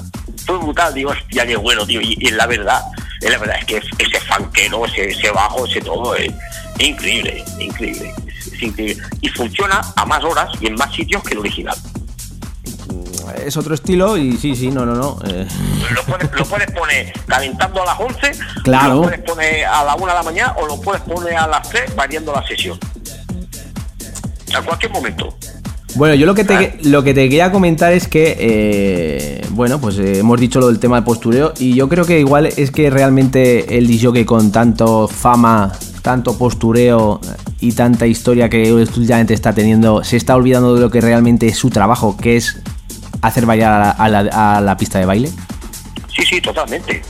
fue 0.46 0.58
brutal. 0.58 0.94
Digo, 0.94 1.12
hostia, 1.12 1.46
qué 1.46 1.58
bueno, 1.58 1.86
tío. 1.86 2.00
Y, 2.02 2.16
la 2.32 2.48
verdad, 2.48 2.82
la 3.22 3.38
verdad 3.38 3.58
es 3.60 3.66
que 3.66 3.78
ese 3.78 4.20
fanquero, 4.22 4.86
ese, 4.86 5.10
ese 5.10 5.30
bajo, 5.32 5.66
ese 5.66 5.82
todo, 5.82 6.16
es 6.16 6.32
increíble, 6.80 7.44
increíble 7.60 8.14
y 9.22 9.30
funciona 9.30 9.82
a 9.95 10.06
más 10.06 10.24
horas 10.24 10.50
y 10.60 10.67
en 10.67 10.76
más 10.76 10.93
sitios 10.93 11.24
que 11.24 11.34
el 11.34 11.39
original. 11.39 11.76
Es 13.45 13.58
otro 13.58 13.74
estilo 13.74 14.17
y 14.17 14.38
sí, 14.38 14.56
sí, 14.56 14.69
no, 14.69 14.86
no, 14.86 14.95
no. 14.95 15.19
Eh. 15.28 15.48
Lo, 15.93 16.04
puedes, 16.45 16.72
poner 16.72 17.13
calentando 17.28 17.82
a 17.84 17.86
las 17.86 18.00
11, 18.00 18.32
claro. 18.63 18.95
lo 18.95 19.02
puedes 19.04 19.22
poner 19.22 19.65
a 19.65 19.84
la 19.84 19.95
1 19.95 20.06
de 20.08 20.13
la 20.13 20.24
mañana 20.24 20.56
o 20.58 20.67
lo 20.67 20.82
puedes 20.82 21.02
poner 21.02 21.36
a 21.38 21.48
las 21.48 21.69
3 21.69 21.95
variando 21.95 22.34
la 22.34 22.45
sesión. 22.45 22.78
A 24.56 24.62
cualquier 24.62 24.91
momento. 24.91 25.36
Bueno, 25.95 26.15
yo 26.15 26.26
lo 26.26 26.36
que 26.36 26.43
te, 26.43 26.78
lo 26.84 27.04
que 27.04 27.13
te 27.13 27.24
quería 27.24 27.52
comentar 27.52 27.93
es 27.93 28.08
que, 28.08 28.36
eh, 28.39 29.41
bueno, 29.52 29.82
pues 29.82 29.98
eh, 29.98 30.19
hemos 30.19 30.39
dicho 30.39 30.60
lo 30.60 30.67
del 30.67 30.80
tema 30.80 30.98
de 30.98 31.02
postureo 31.04 31.54
y 31.58 31.74
yo 31.74 31.89
creo 31.89 32.06
que 32.06 32.19
igual 32.19 32.45
es 32.45 32.72
que 32.72 32.89
realmente 32.89 33.78
el 33.78 34.13
que 34.13 34.26
con 34.26 34.52
tanto 34.52 35.08
fama 35.08 35.74
tanto 36.10 36.36
postureo 36.39 37.22
y 37.60 37.74
tanta 37.74 38.08
historia 38.08 38.50
que 38.50 38.74
últimamente 38.74 39.36
está 39.36 39.54
teniendo, 39.54 40.04
se 40.04 40.17
está 40.17 40.36
olvidando 40.36 40.74
de 40.74 40.82
lo 40.82 40.89
que 40.89 41.02
realmente 41.02 41.45
es 41.45 41.56
su 41.56 41.69
trabajo, 41.69 42.17
que 42.17 42.36
es 42.36 42.58
hacer 43.22 43.45
bailar 43.45 43.95
a 43.95 44.60
la, 44.60 44.76
pista 44.76 44.98
de 44.98 45.06
baile? 45.06 45.30
Sí, 46.12 46.24
sí, 46.28 46.41
totalmente. 46.41 47.04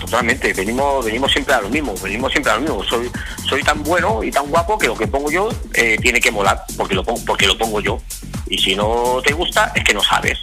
Totalmente, 0.00 0.52
venimos, 0.52 1.04
venimos 1.04 1.32
siempre 1.32 1.52
a 1.52 1.62
lo 1.62 1.68
mismo, 1.68 1.94
venimos 2.00 2.30
siempre 2.30 2.52
a 2.52 2.54
lo 2.54 2.60
mismo. 2.60 2.84
Soy, 2.84 3.10
soy 3.44 3.60
tan 3.64 3.82
bueno 3.82 4.22
y 4.22 4.30
tan 4.30 4.46
guapo 4.46 4.78
que 4.78 4.86
lo 4.86 4.94
que 4.94 5.08
pongo 5.08 5.32
yo 5.32 5.48
eh, 5.72 5.98
tiene 6.00 6.20
que 6.20 6.30
molar, 6.30 6.62
porque 6.76 6.94
lo, 6.94 7.02
pongo, 7.02 7.24
porque 7.26 7.48
lo 7.48 7.58
pongo 7.58 7.80
yo. 7.80 8.00
Y 8.48 8.58
si 8.58 8.76
no 8.76 9.20
te 9.26 9.32
gusta, 9.32 9.72
es 9.74 9.82
que 9.82 9.94
no 9.94 10.00
sabes. 10.00 10.38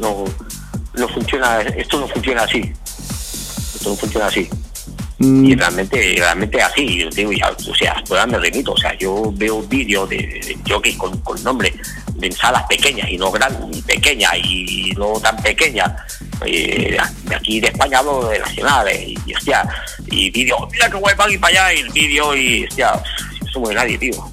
No, 0.00 0.24
no 0.96 1.08
funciona, 1.08 1.62
esto 1.62 1.98
no 1.98 2.06
funciona 2.06 2.44
así. 2.44 2.72
Esto 3.74 3.90
no 3.90 3.96
funciona 3.96 4.26
así. 4.26 4.48
Mm. 5.24 5.44
Y 5.46 5.54
realmente, 5.54 6.14
realmente 6.18 6.60
así, 6.60 6.98
yo 6.98 7.08
digo, 7.08 7.30
o 7.30 7.74
sea, 7.74 8.02
pues 8.06 8.26
me 8.26 8.38
remito, 8.38 8.72
o 8.72 8.76
sea, 8.76 8.92
yo 8.98 9.32
veo 9.34 9.62
vídeos 9.62 10.08
de, 10.10 10.18
de 10.18 10.96
con, 10.98 11.18
con 11.20 11.42
nombre 11.42 11.72
de 12.16 12.30
salas 12.30 12.64
pequeñas 12.64 13.08
y 13.08 13.16
no 13.16 13.30
grandes, 13.30 13.82
pequeñas 13.84 14.32
y 14.36 14.92
no 14.98 15.18
tan 15.20 15.36
pequeñas, 15.38 15.90
eh, 16.44 16.98
de 17.24 17.34
aquí 17.34 17.58
de 17.58 17.68
España 17.68 18.00
hablo 18.00 18.28
de 18.28 18.38
nacionales, 18.38 19.00
y, 19.00 19.18
y 19.24 19.34
hostia, 19.34 19.66
y 20.08 20.30
vídeos, 20.30 20.60
mira 20.70 20.90
que 20.90 20.96
guay 20.96 21.14
para 21.16 21.32
ir 21.32 21.40
para 21.40 21.52
allá, 21.62 21.74
y 21.74 21.78
el 21.80 21.90
vídeo, 21.90 22.36
y 22.36 22.64
hostia, 22.66 23.02
eso 23.48 23.60
no 23.60 23.72
nadie, 23.72 23.96
tío, 23.96 24.30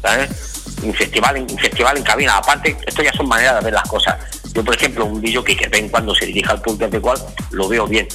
¿sabes? 0.00 0.64
Un 0.82 0.94
festival, 0.94 1.36
un 1.36 1.58
festival 1.58 1.98
en 1.98 2.02
cabina, 2.02 2.38
aparte, 2.38 2.74
esto 2.86 3.02
ya 3.02 3.12
son 3.12 3.28
maneras 3.28 3.56
de 3.56 3.64
ver 3.64 3.74
las 3.74 3.88
cosas. 3.88 4.16
Yo, 4.54 4.64
por 4.64 4.74
ejemplo, 4.74 5.04
un 5.04 5.20
DJ 5.20 5.42
que 5.44 5.68
ven 5.68 5.88
cuando 5.88 6.14
se 6.14 6.26
dirija 6.26 6.52
al 6.52 6.90
de 6.90 7.00
cual, 7.00 7.18
lo 7.50 7.68
veo 7.68 7.86
bien, 7.86 8.06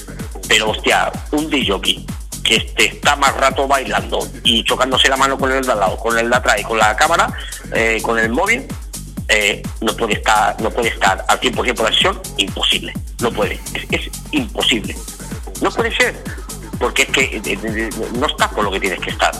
pero 0.50 0.70
hostia, 0.70 1.12
un 1.30 1.48
DJ 1.48 1.80
que 2.42 2.56
este, 2.56 2.86
está 2.86 3.14
más 3.14 3.36
rato 3.36 3.68
bailando 3.68 4.26
y 4.42 4.64
chocándose 4.64 5.08
la 5.08 5.16
mano 5.16 5.38
con 5.38 5.52
el 5.52 5.64
de 5.64 5.70
al 5.70 5.78
lado, 5.78 5.96
con 5.96 6.18
el 6.18 6.28
de 6.28 6.34
atrás 6.34 6.56
y 6.58 6.64
con 6.64 6.76
la 6.76 6.96
cámara, 6.96 7.32
eh, 7.72 8.00
con 8.02 8.18
el 8.18 8.30
móvil, 8.30 8.66
eh, 9.28 9.62
no 9.80 9.94
puede 9.94 10.14
estar 10.14 10.60
no 10.60 10.68
puede 10.70 10.88
estar 10.88 11.24
al 11.28 11.38
100% 11.38 11.54
por 11.76 11.84
la 11.88 11.92
sesión, 11.92 12.20
imposible, 12.36 12.92
no 13.20 13.30
puede, 13.30 13.60
es, 13.92 14.10
imposible. 14.32 14.96
No 15.62 15.70
puede 15.70 15.94
ser, 15.94 16.20
porque 16.80 17.02
es 17.02 17.08
que 17.10 17.40
eh, 17.44 17.90
no 18.14 18.26
estás 18.26 18.48
por 18.48 18.64
lo 18.64 18.72
que 18.72 18.80
tienes 18.80 18.98
que 18.98 19.10
estar. 19.10 19.32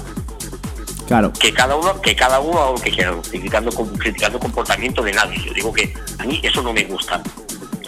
Claro. 1.09 1.33
Que 1.33 1.53
cada 1.53 1.75
uno, 1.75 2.01
que 2.01 2.14
cada 2.14 2.38
uno 2.38 2.61
haga 2.61 2.70
lo 2.70 2.81
que 2.81 2.92
quiera, 2.92 3.16
criticando, 3.29 3.73
criticando 3.99 4.38
comportamiento 4.38 5.03
de 5.03 5.12
nadie. 5.12 5.42
Yo 5.44 5.53
digo 5.53 5.73
que 5.73 5.92
a 6.20 6.25
mí 6.25 6.40
eso 6.44 6.62
no 6.62 6.73
me 6.73 6.85
gusta 6.85 7.20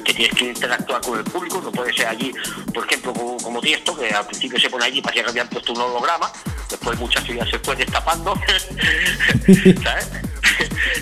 que 0.02 0.14
tienes 0.14 0.36
que 0.36 0.46
interactuar 0.46 1.00
con 1.00 1.18
el 1.18 1.24
público, 1.24 1.60
no 1.62 1.72
puede 1.72 1.92
ser 1.92 2.06
allí, 2.06 2.32
por 2.72 2.86
ejemplo, 2.86 3.12
como, 3.12 3.36
como 3.38 3.60
Tiesto, 3.60 3.96
que 3.96 4.08
al 4.10 4.26
principio 4.26 4.58
se 4.58 4.70
pone 4.70 4.84
allí, 4.84 5.00
parecía 5.00 5.24
que 5.24 5.30
habían 5.30 5.48
puesto 5.48 5.72
un 5.72 5.80
holograma, 5.80 6.30
después 6.68 6.98
muchas 6.98 7.28
ideas 7.28 7.48
se 7.48 7.58
fue 7.58 7.76
destapando, 7.76 8.34
¿sabes? 9.82 10.10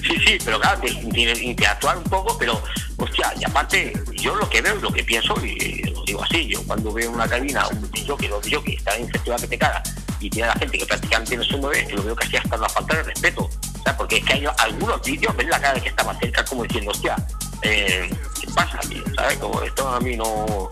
sí, 0.02 0.16
sí, 0.26 0.38
pero 0.44 0.60
claro, 0.60 0.80
interactuar 0.86 1.98
un 1.98 2.04
poco, 2.04 2.36
pero, 2.38 2.62
hostia, 2.96 3.32
y 3.38 3.44
aparte, 3.44 3.92
yo 4.14 4.34
lo 4.34 4.48
que 4.48 4.62
veo 4.62 4.78
y 4.78 4.80
lo 4.80 4.92
que 4.92 5.04
pienso, 5.04 5.34
y 5.44 5.82
lo 5.84 6.04
digo 6.04 6.22
así, 6.22 6.46
yo 6.46 6.62
cuando 6.64 6.92
veo 6.92 7.10
una 7.10 7.28
cabina, 7.28 7.66
un 7.68 7.90
tío 7.90 8.16
que 8.16 8.28
dos 8.28 8.42
que 8.42 8.74
está 8.74 8.96
en 8.96 9.08
festival 9.08 9.40
que 9.40 9.48
te 9.48 9.58
caga, 9.58 9.82
y 10.20 10.28
tiene 10.28 10.50
a 10.50 10.54
la 10.54 10.60
gente 10.60 10.78
que 10.78 10.86
prácticamente 10.86 11.36
no 11.36 11.44
se 11.44 11.56
mueve, 11.56 11.88
lo 11.92 12.02
veo 12.02 12.14
casi 12.14 12.36
hasta 12.36 12.56
una 12.56 12.68
falta 12.68 12.96
de 12.96 13.02
respeto, 13.04 13.48
porque 13.96 14.18
es 14.18 14.24
que 14.24 14.32
hay 14.34 14.44
algunos 14.58 15.02
vídeos, 15.02 15.36
ven 15.36 15.50
la 15.50 15.60
cara 15.60 15.74
de 15.74 15.80
que 15.82 15.88
está 15.88 16.18
cerca, 16.18 16.44
como 16.44 16.62
diciendo, 16.64 16.90
hostia, 16.90 17.16
eh, 17.62 18.10
¿qué 18.40 18.46
pasa? 18.54 18.80
¿Sabes? 19.16 19.38
Como 19.38 19.62
esto 19.62 19.88
a 19.88 20.00
mí 20.00 20.16
no... 20.16 20.68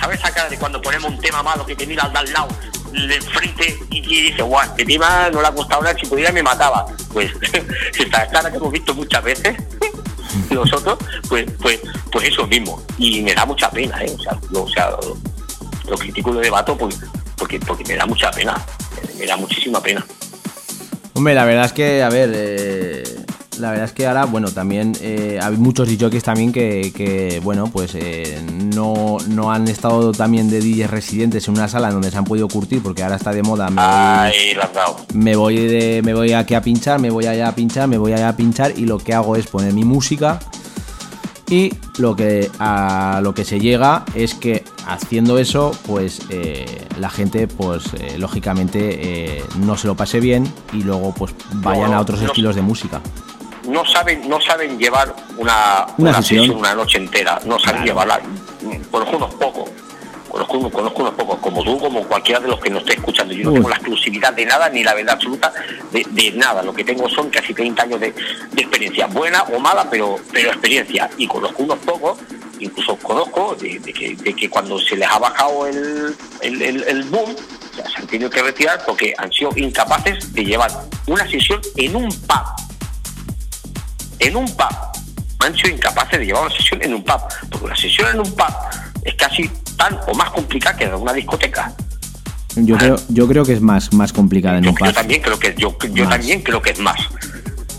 ¿Sabes 0.00 0.18
esa 0.18 0.32
cara 0.32 0.48
de 0.48 0.58
cuando 0.58 0.82
ponemos 0.82 1.12
un 1.12 1.20
tema 1.20 1.42
malo 1.42 1.64
que 1.64 1.76
te 1.76 1.86
mira 1.86 2.02
al 2.02 2.32
lado, 2.32 2.48
de 2.90 3.20
frente 3.20 3.78
y, 3.90 4.00
dice, 4.00 4.42
guau, 4.42 4.62
este 4.64 4.84
tema 4.84 5.30
no 5.30 5.40
le 5.40 5.46
ha 5.46 5.52
costado 5.52 5.82
nada, 5.82 5.96
si 5.96 6.06
pudiera 6.06 6.32
me 6.32 6.42
mataba? 6.42 6.86
Pues 7.12 7.30
esta 7.98 8.28
cara 8.28 8.50
que 8.50 8.56
hemos 8.56 8.72
visto 8.72 8.92
muchas 8.94 9.22
veces 9.22 9.56
nosotros, 10.50 10.98
pues, 11.28 11.46
pues, 11.60 11.80
pues 12.10 12.28
eso 12.28 12.46
mismo. 12.46 12.82
Y 12.98 13.22
me 13.22 13.34
da 13.34 13.44
mucha 13.44 13.70
pena, 13.70 14.02
¿eh? 14.02 14.14
O 14.18 14.22
sea, 14.22 14.38
lo, 14.50 14.64
o 14.64 14.68
sea, 14.68 14.90
lo, 15.88 15.96
critico 15.96 16.32
lo 16.32 16.40
debato 16.40 16.76
pues, 16.76 16.98
porque, 17.36 17.60
porque 17.60 17.84
me 17.84 17.96
da 17.96 18.06
mucha 18.06 18.30
pena, 18.30 18.60
me 19.18 19.26
da 19.26 19.36
muchísima 19.36 19.80
pena. 19.80 20.04
Hombre, 21.14 21.34
la 21.34 21.44
verdad 21.44 21.66
es 21.66 21.72
que, 21.72 22.02
a 22.02 22.08
ver, 22.08 22.32
eh, 22.34 23.04
la 23.58 23.70
verdad 23.70 23.86
es 23.86 23.92
que 23.92 24.06
ahora, 24.06 24.24
bueno, 24.24 24.50
también 24.50 24.92
eh, 25.00 25.38
hay 25.40 25.56
muchos 25.56 25.88
DJs 25.88 26.22
también 26.22 26.52
que, 26.52 27.40
bueno, 27.42 27.70
pues 27.72 27.94
eh, 27.94 28.42
no, 28.74 29.18
no, 29.28 29.52
han 29.52 29.68
estado 29.68 30.12
también 30.12 30.50
de 30.50 30.60
DJs 30.60 30.90
residentes 30.90 31.48
en 31.48 31.54
una 31.54 31.68
sala 31.68 31.90
donde 31.90 32.10
se 32.10 32.16
han 32.16 32.24
podido 32.24 32.48
curtir, 32.48 32.82
porque 32.82 33.02
ahora 33.02 33.16
está 33.16 33.32
de 33.32 33.42
moda. 33.42 33.70
Me 33.70 33.76
voy, 33.76 34.56
me 35.14 35.36
voy, 35.36 35.66
de, 35.66 36.02
me 36.02 36.14
voy 36.14 36.32
aquí 36.32 36.54
a 36.54 36.62
pinchar, 36.62 37.00
me 37.00 37.10
voy 37.10 37.26
allá 37.26 37.48
a 37.48 37.54
pinchar, 37.54 37.88
me 37.88 37.98
voy 37.98 38.12
allá 38.12 38.30
a 38.30 38.36
pinchar 38.36 38.72
y 38.76 38.86
lo 38.86 38.98
que 38.98 39.14
hago 39.14 39.36
es 39.36 39.46
poner 39.46 39.72
mi 39.72 39.84
música 39.84 40.38
y 41.48 41.72
lo 41.98 42.16
que 42.16 42.50
a 42.58 43.20
lo 43.22 43.34
que 43.34 43.44
se 43.44 43.60
llega 43.60 44.06
es 44.14 44.34
que 44.34 44.64
haciendo 44.86 45.38
eso 45.38 45.72
pues 45.86 46.22
eh, 46.30 46.64
la 46.98 47.10
gente 47.10 47.46
pues 47.46 47.84
lógicamente 48.16 49.42
no 49.58 49.76
se 49.76 49.86
lo 49.86 49.94
pase 49.94 50.20
bien 50.20 50.50
y 50.72 50.82
luego 50.82 51.12
pues 51.12 51.34
vayan 51.56 51.92
a 51.92 52.00
otros 52.00 52.22
estilos 52.22 52.56
de 52.56 52.62
música 52.62 53.02
no 53.66 53.84
saben 53.84 54.28
no 54.28 54.40
saben 54.40 54.78
llevar 54.78 55.14
una, 55.36 55.86
una, 55.98 56.22
sesión. 56.22 56.58
una 56.58 56.74
noche 56.74 56.98
entera, 56.98 57.40
no 57.44 57.58
saben 57.58 57.84
llevarla. 57.84 58.20
Conozco 58.90 59.16
unos 59.16 59.34
pocos, 59.34 59.70
conozco, 60.28 60.70
conozco 60.70 61.02
unos 61.02 61.14
pocos, 61.14 61.38
como 61.38 61.62
tú, 61.62 61.78
como 61.78 62.02
cualquiera 62.04 62.40
de 62.40 62.48
los 62.48 62.60
que 62.60 62.70
nos 62.70 62.82
esté 62.82 62.94
escuchando. 62.94 63.32
Yo 63.34 63.44
no 63.44 63.52
tengo 63.52 63.68
la 63.68 63.76
exclusividad 63.76 64.32
de 64.32 64.46
nada 64.46 64.68
ni 64.68 64.82
la 64.82 64.94
verdad 64.94 65.14
absoluta 65.14 65.52
de, 65.92 66.32
nada. 66.32 66.62
Lo 66.62 66.74
que 66.74 66.84
tengo 66.84 67.08
son 67.08 67.30
casi 67.30 67.54
30 67.54 67.82
años 67.82 68.00
de, 68.00 68.14
experiencia, 68.56 69.06
buena 69.06 69.42
o 69.44 69.58
mala, 69.58 69.88
pero, 69.90 70.16
pero 70.32 70.50
experiencia. 70.50 71.08
Y 71.18 71.26
conozco 71.26 71.62
unos 71.62 71.78
pocos, 71.78 72.18
incluso 72.58 72.96
conozco 72.96 73.56
de, 73.60 73.80
que, 73.80 74.16
de 74.16 74.34
que, 74.34 74.50
cuando 74.50 74.78
se 74.78 74.96
les 74.96 75.08
ha 75.08 75.18
bajado 75.18 75.66
el, 75.66 76.14
el, 76.42 77.02
boom, 77.04 77.34
se 77.74 78.00
han 78.00 78.06
tenido 78.06 78.30
que 78.30 78.42
retirar 78.42 78.82
porque 78.84 79.14
han 79.16 79.30
sido 79.32 79.50
incapaces 79.56 80.32
de 80.32 80.44
llevar 80.44 80.70
una 81.06 81.28
sesión 81.28 81.60
en 81.76 81.96
un 81.96 82.08
pub 82.08 82.64
en 84.18 84.36
un 84.36 84.46
pub. 84.46 84.76
Han 85.40 85.54
sido 85.56 85.70
incapaces 85.70 86.18
de 86.18 86.26
llevar 86.26 86.44
una 86.46 86.54
sesión 86.54 86.82
en 86.82 86.94
un 86.94 87.04
pub, 87.04 87.20
porque 87.50 87.66
una 87.66 87.76
sesión 87.76 88.08
en 88.10 88.20
un 88.20 88.32
pub 88.32 88.54
es 89.02 89.14
casi 89.14 89.50
tan 89.76 89.98
o 90.06 90.14
más 90.14 90.30
complicada 90.30 90.76
que 90.76 90.84
en 90.84 90.94
una 90.94 91.12
discoteca. 91.12 91.72
Yo 92.56 92.76
creo, 92.76 92.96
yo 93.08 93.26
creo 93.26 93.44
que 93.44 93.52
es 93.52 93.60
más, 93.60 93.92
más 93.92 94.12
complicada 94.12 94.58
en 94.58 94.68
un 94.68 94.74
pub. 94.74 94.86
Yo 94.86 94.92
también 94.92 95.20
creo 95.20 95.38
que 95.38 95.54
yo, 95.58 95.76
yo 95.92 96.08
también 96.08 96.40
creo 96.42 96.62
que 96.62 96.70
es 96.70 96.78
más. 96.78 96.98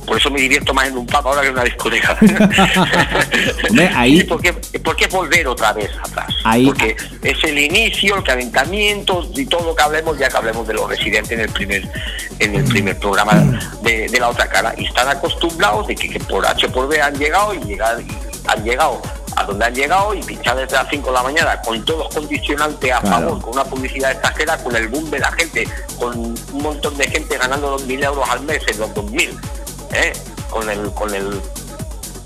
Por 0.05 0.17
eso 0.17 0.29
me 0.29 0.39
divierto 0.39 0.73
más 0.73 0.87
en 0.87 0.97
un 0.97 1.05
pub 1.05 1.27
ahora 1.27 1.41
que 1.41 1.47
en 1.47 1.53
una 1.53 1.63
discoteca. 1.63 2.17
ahí... 3.95 4.23
¿Por, 4.23 4.41
qué, 4.41 4.53
¿Por, 4.53 4.95
qué, 4.95 5.07
volver 5.07 5.47
otra 5.47 5.73
vez 5.73 5.91
atrás? 5.99 6.33
Porque 6.65 6.95
es 7.21 7.43
el 7.43 7.57
inicio, 7.57 8.15
el 8.15 8.23
calentamiento 8.23 9.27
y 9.35 9.45
todo 9.45 9.65
lo 9.65 9.75
que 9.75 9.83
hablemos, 9.83 10.17
ya 10.17 10.29
que 10.29 10.37
hablemos 10.37 10.67
de 10.67 10.73
los 10.73 10.89
residentes 10.89 11.31
en 11.31 11.41
el 11.41 11.49
primer 11.49 11.83
en 12.39 12.55
el 12.55 12.63
primer 12.65 12.97
programa 12.97 13.59
de, 13.81 14.09
la 14.19 14.29
otra 14.29 14.47
cara. 14.47 14.73
Y 14.77 14.85
están 14.85 15.07
acostumbrados 15.07 15.87
de 15.87 15.95
que, 15.95 16.19
por 16.19 16.45
H 16.45 16.67
por 16.69 16.87
B 16.87 17.01
han 17.01 17.15
llegado 17.17 17.53
y, 17.53 17.77
han 18.47 18.63
llegado 18.63 19.01
a 19.35 19.43
donde 19.43 19.65
han 19.65 19.75
llegado 19.75 20.13
y 20.13 20.21
pinchar 20.21 20.55
desde 20.55 20.75
las 20.75 20.87
5 20.89 21.07
de 21.07 21.13
la 21.13 21.23
mañana 21.23 21.61
con 21.61 21.83
todos 21.83 22.05
los 22.05 22.15
condicionantes 22.15 22.91
a 22.91 23.01
favor, 23.01 23.41
con 23.41 23.53
una 23.53 23.65
publicidad 23.65 24.11
extranjera, 24.11 24.57
con 24.57 24.75
el 24.75 24.87
boom 24.87 25.09
de 25.09 25.19
la 25.19 25.31
gente, 25.33 25.67
con 25.97 26.17
un 26.17 26.61
montón 26.61 26.95
de 26.97 27.07
gente 27.07 27.37
ganando 27.37 27.77
2.000 27.77 28.05
euros 28.05 28.29
al 28.29 28.41
mes 28.43 28.63
en 28.67 28.79
los 28.79 28.89
2.000 28.91 29.29
¿eh? 29.93 30.13
con 30.49 30.69
el 30.69 30.91
con 30.91 31.13
el 31.13 31.41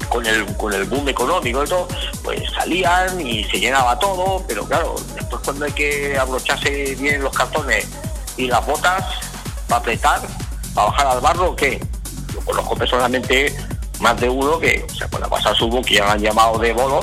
con 0.09 0.25
el 0.25 0.45
con 0.55 0.73
el 0.73 0.83
boom 0.85 1.07
económico 1.07 1.63
y 1.63 1.67
todo, 1.67 1.87
pues 2.23 2.41
salían 2.51 3.21
y 3.21 3.43
se 3.45 3.59
llenaba 3.59 3.97
todo, 3.99 4.43
pero 4.47 4.65
claro, 4.65 4.95
después 5.15 5.41
cuando 5.43 5.65
hay 5.65 5.71
que 5.71 6.17
abrocharse 6.17 6.95
bien 6.95 7.21
los 7.21 7.35
cartones 7.35 7.87
y 8.37 8.47
las 8.47 8.65
botas 8.65 9.05
para 9.67 9.79
apretar, 9.79 10.21
para 10.73 10.87
bajar 10.89 11.07
al 11.07 11.21
barro, 11.21 11.55
que 11.55 11.79
yo 12.33 12.39
conozco 12.41 12.75
personalmente 12.75 13.55
más 13.99 14.19
de 14.19 14.29
uno 14.29 14.59
que, 14.59 14.85
o 14.89 14.95
sea, 14.95 15.07
cuando 15.09 15.27
ha 15.27 15.29
pasado 15.29 15.55
su 15.55 15.81
que 15.81 15.95
ya 15.95 16.05
lo 16.05 16.11
han 16.11 16.21
llamado 16.21 16.57
de 16.57 16.73
bolo, 16.73 17.01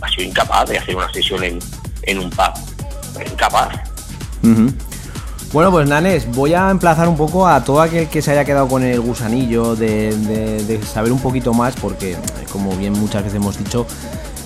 ha 0.00 0.08
sido 0.08 0.22
incapaz 0.22 0.68
de 0.68 0.78
hacer 0.78 0.96
una 0.96 1.12
sesión 1.12 1.42
en, 1.44 1.58
en 2.02 2.18
un 2.18 2.30
pub. 2.30 2.52
Incapaz. 3.30 3.74
Bueno, 5.52 5.70
pues 5.70 5.88
Nanes, 5.88 6.26
voy 6.34 6.54
a 6.54 6.70
emplazar 6.70 7.08
un 7.08 7.16
poco 7.16 7.46
a 7.46 7.62
todo 7.62 7.80
aquel 7.80 8.08
que 8.08 8.20
se 8.20 8.32
haya 8.32 8.44
quedado 8.44 8.68
con 8.68 8.82
el 8.82 9.00
gusanillo 9.00 9.76
de, 9.76 10.80
saber 10.92 11.12
un 11.12 11.20
poquito 11.20 11.54
más, 11.54 11.74
porque 11.76 12.16
como 12.52 12.76
bien 12.76 12.92
muchas 12.92 13.22
veces 13.22 13.36
hemos 13.36 13.56
dicho, 13.56 13.86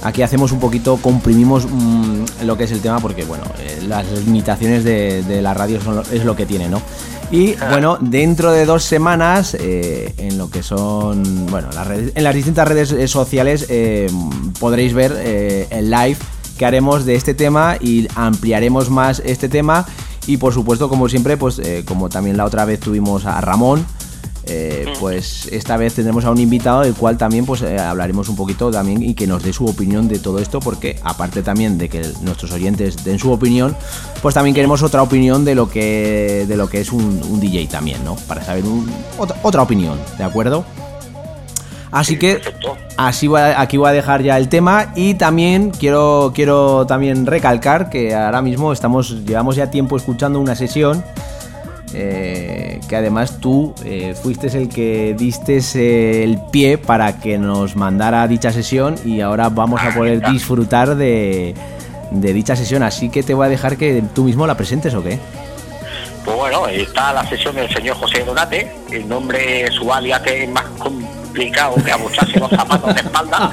aquí 0.02 0.22
hacemos 0.22 0.52
un 0.52 0.60
poquito, 0.60 0.98
comprimimos 0.98 1.66
mm, 1.66 2.44
lo 2.44 2.56
que 2.56 2.64
es 2.64 2.72
el 2.72 2.80
tema, 2.80 3.00
porque 3.00 3.24
bueno, 3.24 3.44
eh, 3.58 3.82
las 3.88 4.06
limitaciones 4.24 4.84
de, 4.84 5.40
la 5.42 5.54
radio 5.54 5.78
es 6.12 6.24
lo 6.24 6.36
que 6.36 6.46
tiene, 6.46 6.68
¿no? 6.68 6.82
Y 7.30 7.54
bueno, 7.54 7.96
dentro 8.00 8.52
de 8.52 8.66
dos 8.66 8.82
semanas, 8.82 9.56
eh, 9.58 10.12
en 10.18 10.36
lo 10.36 10.50
que 10.50 10.62
son, 10.62 11.46
bueno, 11.46 11.68
las 11.72 11.88
en 11.88 12.24
las 12.24 12.34
distintas 12.34 12.68
redes 12.68 12.92
eh, 12.92 13.08
sociales 13.08 13.66
podréis 14.58 14.92
ver 14.92 15.12
el 15.70 15.90
live 15.90 16.18
que 16.58 16.66
haremos 16.66 17.06
de 17.06 17.14
este 17.14 17.32
tema 17.32 17.76
y 17.80 18.06
ampliaremos 18.16 18.90
más 18.90 19.22
este 19.24 19.48
tema 19.48 19.86
y 20.30 20.36
por 20.36 20.54
supuesto, 20.54 20.88
como 20.88 21.08
siempre, 21.08 21.36
pues 21.36 21.58
eh, 21.58 21.84
como 21.84 22.08
también 22.08 22.36
la 22.36 22.44
otra 22.44 22.64
vez 22.64 22.78
tuvimos 22.78 23.26
a 23.26 23.40
Ramón, 23.40 23.84
eh, 24.44 24.86
pues 25.00 25.48
esta 25.50 25.76
vez 25.76 25.94
tendremos 25.94 26.24
a 26.24 26.30
un 26.30 26.38
invitado 26.38 26.82
del 26.82 26.94
cual 26.94 27.18
también 27.18 27.44
pues 27.44 27.62
eh, 27.62 27.78
hablaremos 27.78 28.28
un 28.28 28.36
poquito 28.36 28.70
también 28.70 29.02
y 29.02 29.14
que 29.14 29.26
nos 29.26 29.42
dé 29.42 29.52
su 29.52 29.66
opinión 29.66 30.06
de 30.06 30.18
todo 30.20 30.38
esto 30.38 30.60
porque 30.60 30.98
aparte 31.02 31.42
también 31.42 31.78
de 31.78 31.88
que 31.88 32.02
nuestros 32.22 32.50
oyentes 32.52 33.04
den 33.04 33.18
su 33.18 33.30
opinión 33.30 33.76
pues 34.22 34.34
también 34.34 34.54
queremos 34.54 34.82
otra 34.82 35.02
opinión 35.02 35.44
de 35.44 35.54
lo 35.54 35.68
que 35.68 36.46
de 36.48 36.56
lo 36.56 36.70
que 36.70 36.80
es 36.80 36.90
un, 36.90 37.20
DJ 37.38 37.66
también 37.68 38.02
no 38.02 38.16
para 38.26 38.42
saber 38.42 38.64
otra, 39.18 39.36
otra 39.42 39.62
opinión 39.62 39.98
de 40.16 40.24
acuerdo 40.24 40.64
Así 41.92 42.18
que 42.18 42.40
así 42.96 43.28
aquí 43.56 43.76
voy 43.76 43.88
a 43.88 43.92
dejar 43.92 44.22
ya 44.22 44.36
el 44.36 44.48
tema 44.48 44.92
y 44.94 45.14
también 45.14 45.70
quiero 45.70 46.32
quiero 46.34 46.86
también 46.86 47.26
recalcar 47.26 47.90
que 47.90 48.14
ahora 48.14 48.42
mismo 48.42 48.72
estamos 48.72 49.24
llevamos 49.24 49.56
ya 49.56 49.70
tiempo 49.70 49.96
escuchando 49.96 50.38
una 50.38 50.54
sesión 50.54 51.02
eh, 51.92 52.80
que 52.88 52.96
además 52.96 53.38
tú 53.40 53.74
eh, 53.84 54.14
fuiste 54.14 54.46
el 54.56 54.68
que 54.68 55.16
diste 55.18 56.22
el 56.22 56.38
pie 56.52 56.78
para 56.78 57.18
que 57.18 57.38
nos 57.38 57.74
mandara 57.74 58.26
dicha 58.28 58.52
sesión 58.52 58.94
y 59.04 59.20
ahora 59.20 59.48
vamos 59.48 59.80
a 59.82 59.92
poder 59.92 60.20
disfrutar 60.30 60.94
de, 60.94 61.54
de 62.12 62.32
dicha 62.32 62.54
sesión. 62.54 62.82
Así 62.82 63.10
que 63.10 63.22
te 63.22 63.34
voy 63.34 63.46
a 63.46 63.48
dejar 63.48 63.76
que 63.76 64.02
tú 64.14 64.24
mismo 64.24 64.46
la 64.46 64.56
presentes 64.56 64.94
o 64.94 65.02
qué. 65.02 65.18
Pues 66.24 66.36
bueno, 66.36 66.68
está 66.68 67.12
la 67.12 67.26
sesión 67.26 67.56
del 67.56 67.72
señor 67.72 67.96
José 67.96 68.24
Donate, 68.24 68.70
el 68.92 69.08
nombre, 69.08 69.70
su 69.72 69.92
alias 69.92 70.20
que 70.20 70.44
es 70.44 70.50
más 70.50 70.66
complicado 71.30 71.76
que 71.76 71.92
abocharse 71.92 72.38
los 72.40 72.50
zapatos 72.50 72.92
de 72.94 73.00
espalda. 73.00 73.52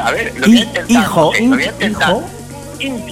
a 0.04 0.10
ver, 0.10 0.34
lo 0.36 0.46
voy 0.46 0.58
a 0.58 0.62
intentar. 0.62 1.02
Hijo, 1.02 1.32
lo 1.40 1.46
voy 1.48 1.62
a 1.62 1.66
intentar. 1.66 2.10
Hijo. 2.10 2.24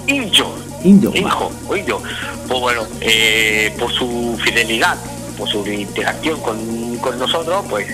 Hijo, 0.06 1.52
indio. 1.74 2.02
Pues 2.48 2.60
bueno, 2.60 2.82
eh, 3.00 3.74
por 3.78 3.90
su 3.90 4.38
fidelidad, 4.44 4.96
por 5.38 5.48
su 5.48 5.66
interacción 5.66 6.38
con, 6.40 6.96
con 6.98 7.18
nosotros, 7.18 7.64
pues 7.70 7.86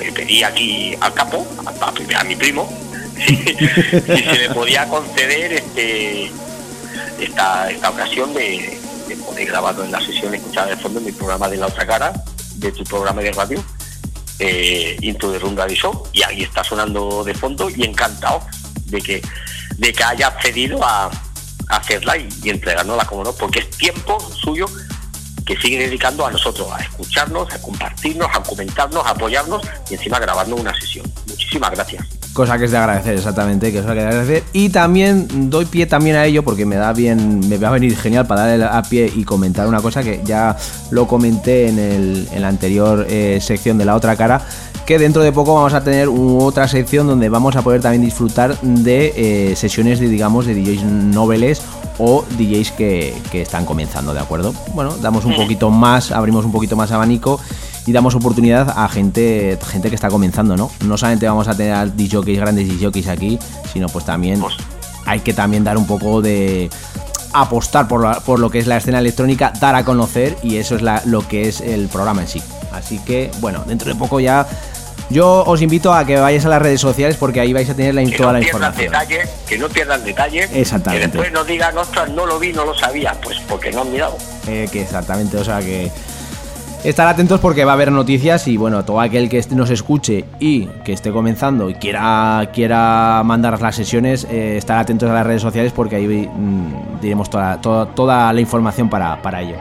le 0.00 0.10
pedí 0.10 0.42
aquí 0.42 0.96
al 1.00 1.14
capo, 1.14 1.46
a, 2.16 2.24
mi 2.24 2.34
primo, 2.34 2.68
si, 3.26 3.36
se 3.36 4.38
le 4.38 4.50
podía 4.50 4.88
conceder 4.88 5.52
este 5.52 6.32
esta, 7.20 7.70
esta 7.70 7.90
ocasión 7.90 8.34
de, 8.34 8.80
poder 9.24 9.46
grabarlo 9.46 9.84
en 9.84 9.92
la 9.92 10.00
sesión 10.00 10.34
escuchada 10.34 10.68
de 10.68 10.76
fondo 10.76 10.98
en 10.98 11.04
mi 11.04 11.12
programa 11.12 11.48
de 11.48 11.58
la 11.58 11.66
otra 11.66 11.86
cara, 11.86 12.12
de 12.62 12.72
tu 12.72 12.84
programa 12.84 13.20
de 13.20 13.32
radio, 13.32 13.62
eh, 14.38 14.96
Into 15.02 15.32
the 15.32 15.40
y 16.12 16.22
ahí 16.22 16.42
está 16.42 16.64
sonando 16.64 17.22
de 17.22 17.34
fondo 17.34 17.68
y 17.68 17.84
encantado 17.84 18.40
de 18.86 19.00
que, 19.00 19.22
de 19.76 19.92
que 19.92 20.04
haya 20.04 20.28
accedido 20.28 20.82
a, 20.82 21.10
hacerla 21.68 22.16
y, 22.18 22.28
y 22.42 22.50
entregárnosla 22.50 23.06
como 23.06 23.24
no, 23.24 23.32
porque 23.32 23.60
es 23.60 23.70
tiempo 23.70 24.18
suyo 24.30 24.66
que 25.46 25.56
sigue 25.56 25.78
dedicando 25.78 26.26
a 26.26 26.30
nosotros, 26.30 26.68
a 26.70 26.80
escucharnos, 26.80 27.52
a 27.52 27.60
compartirnos, 27.60 28.28
a 28.32 28.42
comentarnos, 28.42 29.04
a 29.06 29.10
apoyarnos 29.10 29.62
y 29.90 29.94
encima 29.94 30.18
grabarnos 30.18 30.60
una 30.60 30.78
sesión. 30.78 31.10
Muchísimas 31.26 31.70
gracias. 31.70 32.21
Cosa 32.32 32.56
que 32.56 32.64
es 32.64 32.70
de 32.70 32.78
agradecer, 32.78 33.14
exactamente, 33.14 33.70
que 33.70 33.80
es 33.80 33.84
de 33.84 33.90
agradecer. 33.90 34.42
Y 34.54 34.70
también 34.70 35.50
doy 35.50 35.66
pie 35.66 35.86
también 35.86 36.16
a 36.16 36.24
ello 36.24 36.42
porque 36.42 36.64
me 36.64 36.76
da 36.76 36.94
bien, 36.94 37.46
me 37.46 37.58
va 37.58 37.68
a 37.68 37.72
venir 37.72 37.94
genial 37.94 38.26
para 38.26 38.46
darle 38.46 38.64
a 38.64 38.82
pie 38.82 39.12
y 39.14 39.24
comentar 39.24 39.66
una 39.68 39.82
cosa 39.82 40.02
que 40.02 40.22
ya 40.24 40.56
lo 40.90 41.06
comenté 41.06 41.68
en, 41.68 41.78
el, 41.78 42.28
en 42.32 42.40
la 42.40 42.48
anterior 42.48 43.06
eh, 43.10 43.38
sección 43.42 43.76
de 43.76 43.84
la 43.84 43.94
otra 43.94 44.16
cara, 44.16 44.40
que 44.86 44.98
dentro 44.98 45.22
de 45.22 45.30
poco 45.30 45.54
vamos 45.54 45.74
a 45.74 45.84
tener 45.84 46.08
otra 46.08 46.66
sección 46.68 47.06
donde 47.06 47.28
vamos 47.28 47.54
a 47.54 47.62
poder 47.62 47.82
también 47.82 48.02
disfrutar 48.02 48.58
de 48.62 49.12
eh, 49.14 49.56
sesiones 49.56 50.00
de, 50.00 50.08
digamos, 50.08 50.46
de 50.46 50.54
DJs 50.54 50.84
noveles 50.84 51.60
o 51.98 52.24
DJs 52.38 52.72
que, 52.72 53.14
que, 53.30 53.42
están 53.42 53.66
comenzando, 53.66 54.14
¿de 54.14 54.20
acuerdo? 54.20 54.54
Bueno, 54.74 54.96
damos 55.02 55.26
un 55.26 55.36
poquito 55.36 55.68
más, 55.68 56.10
abrimos 56.10 56.46
un 56.46 56.52
poquito 56.52 56.76
más 56.76 56.92
abanico 56.92 57.38
y 57.86 57.92
damos 57.92 58.14
oportunidad 58.14 58.72
a 58.76 58.88
gente, 58.88 59.58
gente 59.66 59.88
que 59.88 59.94
está 59.94 60.08
comenzando, 60.08 60.56
¿no? 60.56 60.70
No 60.84 60.96
solamente 60.96 61.26
vamos 61.26 61.48
a 61.48 61.54
tener 61.54 61.74
a 61.74 61.86
DJs 61.86 62.36
grandes 62.38 62.68
DJs 62.68 63.08
aquí, 63.08 63.38
sino 63.72 63.88
pues 63.88 64.04
también 64.04 64.40
pues 64.40 64.56
hay 65.06 65.20
que 65.20 65.32
también 65.32 65.64
dar 65.64 65.76
un 65.76 65.86
poco 65.86 66.22
de 66.22 66.70
apostar 67.32 67.88
por, 67.88 68.22
por 68.22 68.38
lo 68.38 68.50
que 68.50 68.58
es 68.58 68.66
la 68.66 68.76
escena 68.76 68.98
electrónica, 68.98 69.52
dar 69.60 69.74
a 69.74 69.84
conocer 69.84 70.36
y 70.42 70.56
eso 70.56 70.76
es 70.76 70.82
lo 71.06 71.26
que 71.26 71.48
es 71.48 71.60
el 71.60 71.88
programa 71.88 72.22
en 72.22 72.28
sí. 72.28 72.42
Así 72.72 72.98
que, 72.98 73.30
bueno, 73.40 73.64
dentro 73.66 73.92
de 73.92 73.98
poco 73.98 74.20
ya 74.20 74.46
yo 75.10 75.44
os 75.44 75.60
invito 75.60 75.92
a 75.92 76.06
que 76.06 76.16
vayáis 76.16 76.44
a 76.46 76.48
las 76.48 76.62
redes 76.62 76.80
sociales 76.80 77.16
porque 77.18 77.40
ahí 77.40 77.52
vais 77.52 77.68
a 77.68 77.74
tener 77.74 77.94
la, 77.94 78.02
toda 78.16 78.32
la 78.32 78.40
información. 78.40 78.92
Detalle, 78.92 79.20
que 79.46 79.58
no 79.58 79.68
pierdan 79.68 80.02
detalle. 80.04 80.48
Exactamente. 80.54 81.06
Que 81.06 81.12
después 81.12 81.32
nos 81.32 81.46
digan, 81.46 81.76
ostras, 81.76 82.10
no 82.10 82.24
lo 82.24 82.38
vi, 82.38 82.52
no 82.52 82.64
lo 82.64 82.74
sabía. 82.74 83.14
Pues 83.22 83.38
porque 83.40 83.70
no 83.72 83.82
han 83.82 83.92
mirado. 83.92 84.16
Eh, 84.46 84.68
que 84.72 84.82
exactamente, 84.82 85.36
o 85.36 85.44
sea 85.44 85.60
que 85.60 85.90
estar 86.84 87.06
atentos 87.06 87.40
porque 87.40 87.64
va 87.64 87.72
a 87.72 87.74
haber 87.74 87.92
noticias 87.92 88.48
y 88.48 88.56
bueno, 88.56 88.84
todo 88.84 89.00
aquel 89.00 89.28
que 89.28 89.44
nos 89.50 89.70
escuche 89.70 90.24
y 90.40 90.66
que 90.84 90.92
esté 90.92 91.12
comenzando 91.12 91.70
y 91.70 91.74
quiera, 91.74 92.50
quiera 92.52 93.22
mandar 93.24 93.60
las 93.60 93.76
sesiones, 93.76 94.26
eh, 94.30 94.56
estar 94.56 94.78
atentos 94.78 95.08
a 95.08 95.14
las 95.14 95.26
redes 95.26 95.42
sociales 95.42 95.72
porque 95.72 95.96
ahí 95.96 96.06
mm, 96.06 97.00
diremos 97.00 97.30
toda, 97.30 97.60
toda, 97.60 98.32
la 98.32 98.40
información 98.40 98.88
para, 98.88 99.20
para 99.22 99.42
ello. 99.42 99.56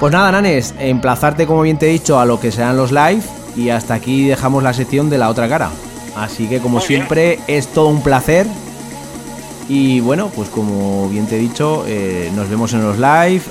Pues 0.00 0.12
nada, 0.12 0.32
Nanes, 0.32 0.74
emplazarte 0.78 1.46
como 1.46 1.62
bien 1.62 1.78
te 1.78 1.88
he 1.88 1.92
dicho 1.92 2.18
a 2.18 2.24
lo 2.24 2.40
que 2.40 2.50
serán 2.50 2.76
los 2.76 2.90
live 2.90 3.22
y 3.56 3.70
hasta 3.70 3.94
aquí 3.94 4.26
dejamos 4.26 4.62
la 4.62 4.72
sección 4.72 5.10
de 5.10 5.18
la 5.18 5.28
otra 5.28 5.48
cara. 5.48 5.70
Así 6.16 6.48
que 6.48 6.58
como 6.58 6.80
siempre 6.80 7.38
es 7.46 7.68
todo 7.68 7.88
un 7.88 8.02
placer 8.02 8.46
y 9.68 10.00
bueno, 10.00 10.30
pues 10.34 10.48
como 10.48 11.08
bien 11.08 11.26
te 11.26 11.36
he 11.36 11.38
dicho, 11.38 11.84
eh, 11.86 12.30
nos 12.34 12.48
vemos 12.48 12.72
en 12.72 12.82
los 12.82 12.98
live, 12.98 13.42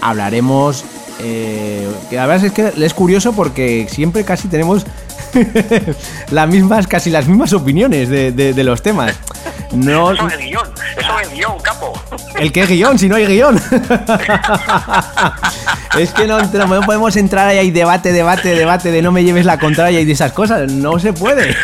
hablaremos 0.00 0.84
eh, 1.20 1.88
que 2.10 2.16
la 2.16 2.26
verdad 2.26 2.46
es 2.46 2.52
que 2.52 2.72
es 2.84 2.94
curioso 2.94 3.32
porque 3.32 3.86
siempre 3.90 4.24
casi 4.24 4.48
tenemos 4.48 4.86
las 6.30 6.48
mismas, 6.48 6.86
casi 6.86 7.10
las 7.10 7.26
mismas 7.26 7.52
opiniones 7.52 8.08
de, 8.08 8.64
los 8.64 8.82
temas. 8.82 9.14
No, 9.72 10.12
eso 10.12 10.26
es 10.28 10.38
guion, 10.38 10.68
eso 10.96 11.20
es 11.20 11.32
guion, 11.32 11.58
capo. 11.60 11.92
¿El 12.38 12.52
qué 12.52 12.66
guion? 12.66 12.98
Si 12.98 13.08
no 13.08 13.16
hay 13.16 13.26
guion. 13.26 13.60
es 15.98 16.12
que 16.12 16.26
no, 16.26 16.38
podemos 16.84 17.16
entrar 17.16 17.48
ahí, 17.48 17.58
hay 17.58 17.70
debate, 17.70 18.12
debate, 18.12 18.54
debate 18.54 18.90
de 18.90 19.02
no 19.02 19.12
me 19.12 19.24
lleves 19.24 19.44
la 19.44 19.58
contraria 19.58 20.00
y 20.00 20.04
de 20.04 20.12
esas 20.12 20.32
cosas. 20.32 20.70
No 20.70 20.98
se 20.98 21.12
puede. 21.12 21.54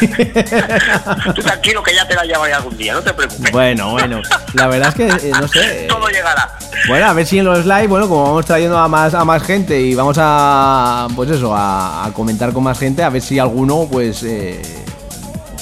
Tú 1.34 1.42
tranquilo 1.42 1.82
que 1.82 1.94
ya 1.94 2.06
te 2.06 2.14
la 2.14 2.24
llevaré 2.24 2.54
algún 2.54 2.76
día, 2.76 2.94
no 2.94 3.02
te 3.02 3.12
preocupes. 3.12 3.52
Bueno, 3.52 3.92
bueno. 3.92 4.22
La 4.54 4.66
verdad 4.66 4.88
es 4.88 4.94
que, 4.94 5.28
eh, 5.28 5.32
no 5.38 5.48
sé. 5.48 5.86
Todo 5.88 6.08
llegará. 6.08 6.56
Bueno, 6.88 7.06
a 7.06 7.12
ver 7.12 7.26
si 7.26 7.38
en 7.38 7.44
los 7.44 7.64
live, 7.64 7.86
bueno, 7.86 8.08
como 8.08 8.24
vamos 8.24 8.44
trayendo 8.44 8.76
a 8.76 8.88
más, 8.88 9.14
a 9.14 9.24
más 9.24 9.42
gente 9.42 9.80
y 9.80 9.94
vamos 9.94 10.16
a, 10.20 11.06
pues 11.14 11.30
eso, 11.30 11.54
a, 11.54 12.10
comentar 12.12 12.52
con 12.52 12.64
más 12.64 12.78
gente, 12.78 13.02
a 13.02 13.08
ver 13.08 13.22
si 13.22 13.38
alguno, 13.38 13.86
pues, 13.90 14.22
eh, 14.24 14.60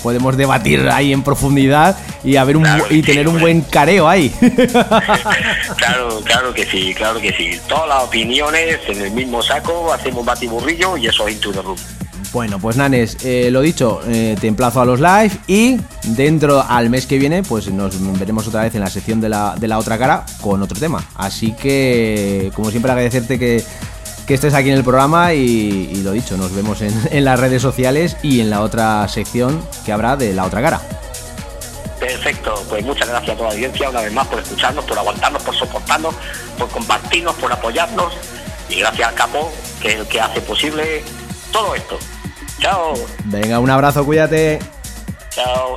podemos 0.03 0.36
debatir 0.36 0.88
ahí 0.88 1.12
en 1.12 1.22
profundidad 1.22 1.96
y 2.24 2.36
a 2.36 2.44
ver 2.44 2.57
un, 2.57 2.66
y 2.90 3.03
tener 3.03 3.28
un 3.28 3.40
buen 3.40 3.62
careo 3.62 4.09
ahí. 4.09 4.30
claro, 5.76 6.20
claro 6.24 6.55
que 6.55 6.66
sí, 6.66 6.94
claro 6.94 7.20
que 7.20 7.32
sí. 7.32 7.59
Todas 7.68 7.88
las 7.88 8.05
opiniones 8.05 8.78
en 8.88 9.01
el 9.01 9.11
mismo 9.12 9.42
saco, 9.42 9.92
hacemos 9.92 10.24
batiburrillo 10.24 10.96
y 10.96 11.07
eso 11.07 11.26
es 11.28 11.34
Into 11.34 11.53
the 11.53 11.62
Room. 11.62 11.78
Bueno, 12.32 12.61
pues 12.61 12.76
Nanes, 12.76 13.16
eh, 13.24 13.51
lo 13.51 13.61
dicho, 13.61 14.01
eh, 14.07 14.36
te 14.40 14.46
emplazo 14.46 14.80
a 14.80 14.84
los 14.84 15.01
live 15.01 15.32
y 15.48 15.80
dentro 16.05 16.62
al 16.62 16.88
mes 16.88 17.07
que 17.07 17.18
viene, 17.18 17.42
pues 17.42 17.68
nos 17.72 17.96
veremos 18.18 18.46
otra 18.46 18.62
vez 18.62 18.74
en 18.76 18.82
la 18.82 18.88
sección 18.88 19.20
de 19.20 19.28
la, 19.28 19.57
de 19.59 19.66
la 19.66 19.78
otra 19.78 19.98
cara 19.98 20.24
con 20.40 20.62
otro 20.62 20.78
tema. 20.78 21.05
Así 21.16 21.53
que, 21.53 22.53
como 22.55 22.70
siempre, 22.70 22.92
agradecerte 22.92 23.36
que, 23.36 23.64
estés 24.35 24.55
aquí 24.55 24.70
en 24.70 24.76
el 24.76 24.85
programa 24.85 25.33
y, 25.35 25.95
lo 26.03 26.12
dicho, 26.12 26.37
nos 26.37 26.55
vemos 26.55 26.83
en, 26.83 26.95
en, 27.11 27.24
las 27.24 27.39
redes 27.39 27.62
sociales 27.62 28.16
y 28.22 28.41
en 28.41 28.51
la 28.51 28.62
otra 28.62 29.07
sección 29.09 29.62
que 29.85 29.93
habrá 29.93 30.16
de 30.16 30.33
la 30.33 30.45
otra 30.45 30.62
cara. 30.62 30.81
Perfecto, 31.99 32.64
pues 32.68 32.83
muchas 32.85 33.09
gracias 33.09 33.33
a 33.33 33.37
toda 33.37 33.49
la 33.49 33.55
audiencia 33.55 33.91
una 33.91 34.01
vez 34.01 34.12
más 34.12 34.26
por 34.26 34.39
escucharnos, 34.41 34.85
por 34.87 34.99
aguantarnos, 34.99 35.43
por 35.43 35.55
soportarnos, 35.55 36.14
por 36.59 36.68
compartirnos, 36.70 37.35
por 37.35 37.53
apoyarnos 37.53 38.14
y 38.70 38.81
gracias 38.81 39.09
al 39.09 39.14
capo 39.14 39.53
que 39.81 39.89
es 39.89 39.95
el 39.97 40.07
que 40.07 40.20
hace 40.20 40.41
posible 40.41 41.03
todo 41.53 41.74
esto. 41.74 41.99
Chao. 42.59 42.95
Venga, 43.24 43.59
un 43.59 43.70
abrazo, 43.70 44.05
cuídate. 44.05 44.61
Chao. 45.31 45.76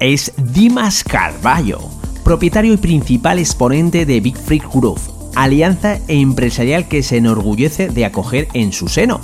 Es 0.00 0.32
Dimas 0.38 1.04
Carballo, 1.04 1.78
propietario 2.24 2.72
y 2.72 2.78
principal 2.78 3.38
exponente 3.38 4.06
de 4.06 4.20
Big 4.20 4.38
Freak 4.38 4.72
Groove, 4.72 5.02
alianza 5.34 5.98
empresarial 6.08 6.88
que 6.88 7.02
se 7.02 7.18
enorgullece 7.18 7.90
de 7.90 8.06
acoger 8.06 8.48
en 8.54 8.72
su 8.72 8.88
seno. 8.88 9.20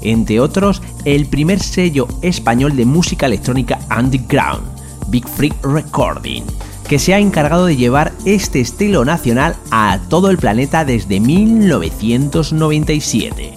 Entre 0.00 0.38
otros, 0.38 0.80
el 1.04 1.26
primer 1.26 1.58
sello 1.60 2.06
español 2.22 2.76
de 2.76 2.84
música 2.84 3.26
electrónica 3.26 3.80
underground, 3.90 4.62
Big 5.08 5.28
Freak 5.28 5.56
Recording, 5.64 6.44
que 6.88 7.00
se 7.00 7.12
ha 7.12 7.18
encargado 7.18 7.66
de 7.66 7.76
llevar 7.76 8.12
este 8.24 8.60
estilo 8.60 9.04
nacional 9.04 9.56
a 9.72 9.98
todo 10.08 10.30
el 10.30 10.38
planeta 10.38 10.84
desde 10.84 11.18
1997 11.18 13.53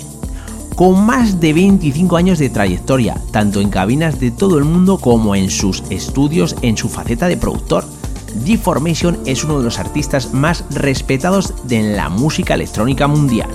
con 0.78 1.08
más 1.08 1.40
de 1.40 1.54
25 1.54 2.18
años 2.18 2.38
de 2.38 2.52
trayectoria, 2.52 3.20
tanto 3.32 3.62
en 3.62 3.72
cabinas 3.72 4.20
de 4.20 4.30
todo 4.30 4.60
el 4.60 4.64
mundo 4.64 5.00
como 5.00 5.34
en 5.34 5.50
sus 5.50 5.82
estudios 5.90 6.56
en 6.62 6.78
su 6.78 6.88
faceta 6.88 7.28
de 7.28 7.36
productor. 7.36 7.84
Deformation 8.46 9.18
es 9.26 9.44
uno 9.44 9.58
de 9.58 9.64
los 9.64 9.80
artistas 9.80 10.36
más 10.36 10.64
respetados 10.70 11.68
de 11.68 11.96
la 11.96 12.10
música 12.10 12.54
electrónica 12.54 13.08
mundial. 13.08 13.50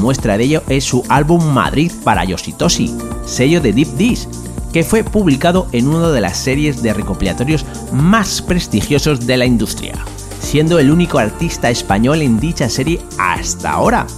Muestra 0.00 0.36
de 0.36 0.44
ello 0.44 0.62
es 0.68 0.82
su 0.82 1.04
álbum 1.08 1.44
Madrid 1.44 1.92
para 2.02 2.24
Yoshitoshi, 2.24 2.92
sello 3.24 3.60
de 3.60 3.72
Deep 3.72 3.96
Dish, 3.96 4.26
que 4.72 4.82
fue 4.82 5.04
publicado 5.04 5.68
en 5.70 5.86
una 5.86 6.08
de 6.08 6.20
las 6.20 6.38
series 6.38 6.82
de 6.82 6.92
recopilatorios 6.92 7.64
más 7.92 8.42
prestigiosos 8.42 9.28
de 9.28 9.36
la 9.36 9.46
industria, 9.46 9.94
siendo 10.40 10.80
el 10.80 10.90
único 10.90 11.18
artista 11.18 11.70
español 11.70 12.20
en 12.20 12.40
dicha 12.40 12.68
serie 12.68 13.00
hasta 13.16 13.70
ahora. 13.70 14.08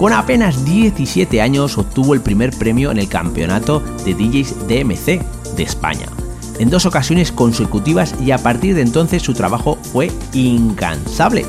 Con 0.00 0.14
apenas 0.14 0.64
17 0.64 1.42
años 1.42 1.76
obtuvo 1.76 2.14
el 2.14 2.22
primer 2.22 2.56
premio 2.56 2.90
en 2.90 2.96
el 2.96 3.06
campeonato 3.06 3.80
de 4.06 4.14
DJs 4.14 4.66
DMC 4.66 5.22
de 5.56 5.62
España, 5.62 6.06
en 6.58 6.70
dos 6.70 6.86
ocasiones 6.86 7.32
consecutivas 7.32 8.14
y 8.18 8.30
a 8.30 8.38
partir 8.38 8.74
de 8.74 8.80
entonces 8.80 9.20
su 9.20 9.34
trabajo 9.34 9.76
fue 9.92 10.10
incansable, 10.32 11.44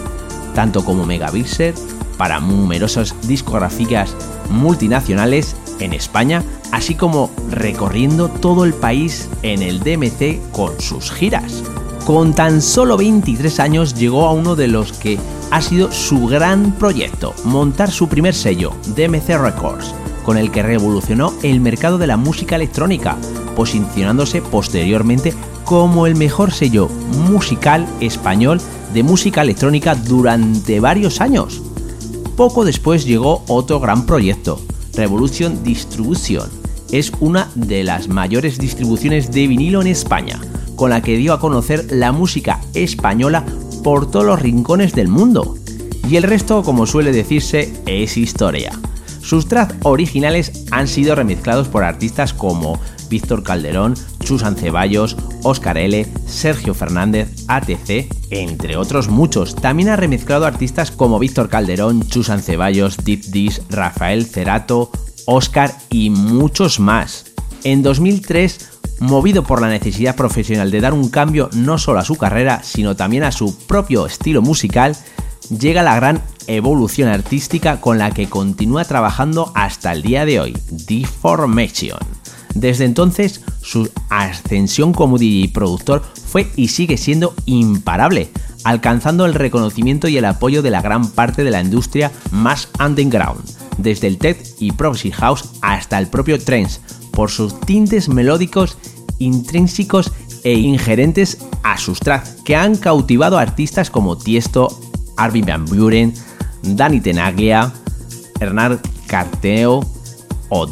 tanto 0.54 0.84
como 0.84 1.06
Megabixer 1.06 1.74
para 2.18 2.41
numerosas 2.41 3.16
discográficas 3.26 4.18
multinacionales 4.49 5.56
en 5.80 5.93
España, 5.93 6.43
así 6.74 6.93
como 6.95 7.32
recorriendo 7.52 8.28
todo 8.28 8.66
el 8.66 8.74
país 8.74 9.30
en 9.43 9.62
el 9.62 9.80
DMC 9.80 10.52
con 10.52 10.78
sus 10.82 11.10
giras. 11.10 11.64
Con 12.06 12.34
tan 12.34 12.62
solo 12.62 12.97
23 12.97 13.62
años 13.62 13.93
llegó 13.93 14.28
a 14.28 14.34
uno 14.34 14.58
de 14.58 14.68
los 14.68 14.91
que 14.91 15.18
ha 15.52 15.62
sido 15.62 15.91
su 15.91 16.26
gran 16.28 16.72
proyecto, 16.72 17.36
montar 17.43 17.91
su 17.91 18.08
primer 18.08 18.34
sello, 18.34 18.74
DMC 18.95 19.38
Records, 19.38 19.93
con 20.24 20.38
el 20.38 20.49
que 20.49 20.64
revolucionó 20.64 21.34
el 21.43 21.60
mercado 21.60 21.97
de 21.97 22.08
la 22.08 22.18
música 22.18 22.56
electrónica, 22.56 23.18
posicionándose 23.56 24.41
posteriormente 24.41 25.34
como 25.66 26.08
el 26.08 26.16
mejor 26.16 26.52
sello 26.52 26.88
musical 27.30 27.86
español 27.99 28.62
de 28.93 29.04
música 29.04 29.41
electrónica 29.41 29.93
durante 29.95 30.80
varios 30.80 31.22
años. 31.22 31.62
Poco 32.38 32.66
después 32.66 33.06
llegó 33.06 33.43
otro 33.47 33.80
gran 33.80 34.06
proyecto, 34.06 34.62
Revolution 34.95 35.64
Distribution. 35.64 36.49
Es 36.91 37.12
una 37.20 37.49
de 37.56 37.84
las 37.84 38.08
mayores 38.08 38.58
distribuciones 38.58 39.32
de 39.32 39.47
vinilo 39.47 39.82
en 39.82 39.88
España, 39.88 40.39
con 40.76 40.89
la 40.89 41.02
que 41.02 41.18
dio 41.18 41.34
a 41.34 41.39
conocer 41.39 41.88
la 41.91 42.12
música 42.12 42.60
española 42.74 43.45
por 43.84 44.09
todos 44.09 44.25
los 44.25 44.41
rincones 44.41 44.93
del 44.93 45.07
mundo. 45.07 45.55
Y 46.09 46.15
el 46.15 46.23
resto, 46.23 46.63
como 46.63 46.86
suele 46.86 47.11
decirse, 47.11 47.73
es 47.86 48.17
historia. 48.17 48.71
Sus 49.21 49.47
tracks 49.47 49.75
originales 49.84 50.65
han 50.71 50.88
sido 50.88 51.15
remezclados 51.15 51.67
por 51.67 51.84
artistas 51.84 52.34
como 52.34 52.79
Víctor 53.09 53.43
Calderón, 53.43 53.93
Chusan 54.19 54.55
Ceballos, 54.55 55.15
Oscar 55.43 55.77
L., 55.77 56.07
Sergio 56.25 56.73
Fernández, 56.73 57.29
ATC, 57.47 58.07
entre 58.29 58.77
otros 58.77 59.09
muchos. 59.09 59.55
También 59.55 59.89
ha 59.89 59.95
remezclado 59.95 60.45
artistas 60.45 60.91
como 60.91 61.19
Víctor 61.19 61.49
Calderón, 61.49 62.07
Chusan 62.07 62.41
Ceballos, 62.41 62.97
Deep 63.03 63.25
Dish, 63.25 63.61
Rafael 63.69 64.25
Cerato, 64.25 64.91
Oscar 65.25 65.75
y 65.89 66.09
muchos 66.09 66.79
más. 66.79 67.25
En 67.63 67.84
2003, 67.84 68.80
movido 69.02 69.43
por 69.43 69.62
la 69.62 69.68
necesidad 69.68 70.16
profesional 70.16 70.70
de 70.70 70.80
dar 70.80 70.93
un 70.93 71.10
cambio 71.10 71.49
no 71.54 71.80
solo 71.80 71.99
a 71.99 72.06
su 72.06 72.18
carrera, 72.18 72.62
sino 72.64 72.95
también 72.95 73.24
a 73.24 73.32
su 73.32 73.58
propio 73.66 74.06
estilo 74.06 74.43
musical, 74.43 74.95
llega 75.49 75.82
la 75.82 75.95
gran 75.95 76.22
evolución 76.45 77.10
artística 77.10 77.82
con 77.82 77.97
la 77.97 78.12
que 78.12 78.30
continúa 78.30 78.86
trabajando 78.86 79.52
hasta 79.56 79.91
el 79.91 80.04
día 80.04 80.26
de 80.26 80.39
hoy, 80.39 80.58
Deformation. 80.88 81.97
Desde 82.54 82.86
entonces, 82.86 83.41
su 83.62 83.89
ascensión 84.10 84.93
como 84.93 85.18
DJ 85.18 85.45
y 85.45 85.47
productor 85.47 86.04
fue 86.28 86.52
y 86.56 86.68
sigue 86.68 86.97
siendo 86.97 87.34
imparable, 87.45 88.30
alcanzando 88.64 89.26
el 89.26 89.34
reconocimiento 89.34 90.10
y 90.10 90.18
el 90.18 90.26
apoyo 90.26 90.62
de 90.62 90.70
la 90.70 90.82
gran 90.82 91.10
parte 91.10 91.43
de 91.43 91.52
la 91.52 91.62
industria 91.62 92.12
más 92.32 92.70
underground, 92.80 93.41
desde 93.78 94.06
el 94.08 94.20
tech 94.20 94.45
y 94.60 94.74
proxy 94.74 95.12
house 95.12 95.49
hasta 95.62 95.97
el 95.97 96.08
propio 96.08 96.39
trance, 96.39 96.82
por 97.12 97.30
sus 97.30 97.60
tintes 97.62 98.10
melódicos 98.10 98.78
intrínsecos 99.22 100.11
e 100.43 100.53
ingerentes 100.53 101.38
a 101.63 101.78
sus 101.78 101.99
tracks, 101.99 102.38
que 102.43 102.55
han 102.55 102.76
cautivado 102.76 103.38
a 103.38 103.41
artistas 103.41 103.89
como 103.89 104.17
Tiesto, 104.17 104.78
Arvin 105.17 105.45
Van 105.45 105.65
Buren, 105.65 106.13
Danny 106.63 106.99
Tenaglia, 106.99 107.72
Hernán 108.39 108.80
Carteo 109.07 109.86
o 110.49 110.67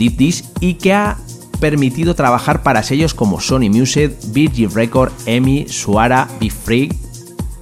y 0.60 0.74
que 0.74 0.94
ha 0.94 1.18
permitido 1.60 2.16
trabajar 2.16 2.64
para 2.64 2.84
sellos 2.84 3.14
como 3.14 3.40
Sony 3.40 3.70
Music, 3.70 4.12
Virgin 4.32 4.74
Record, 4.74 5.12
EMI, 5.26 5.68
Suara, 5.68 6.28
Be 6.40 6.50
Free 6.50 6.90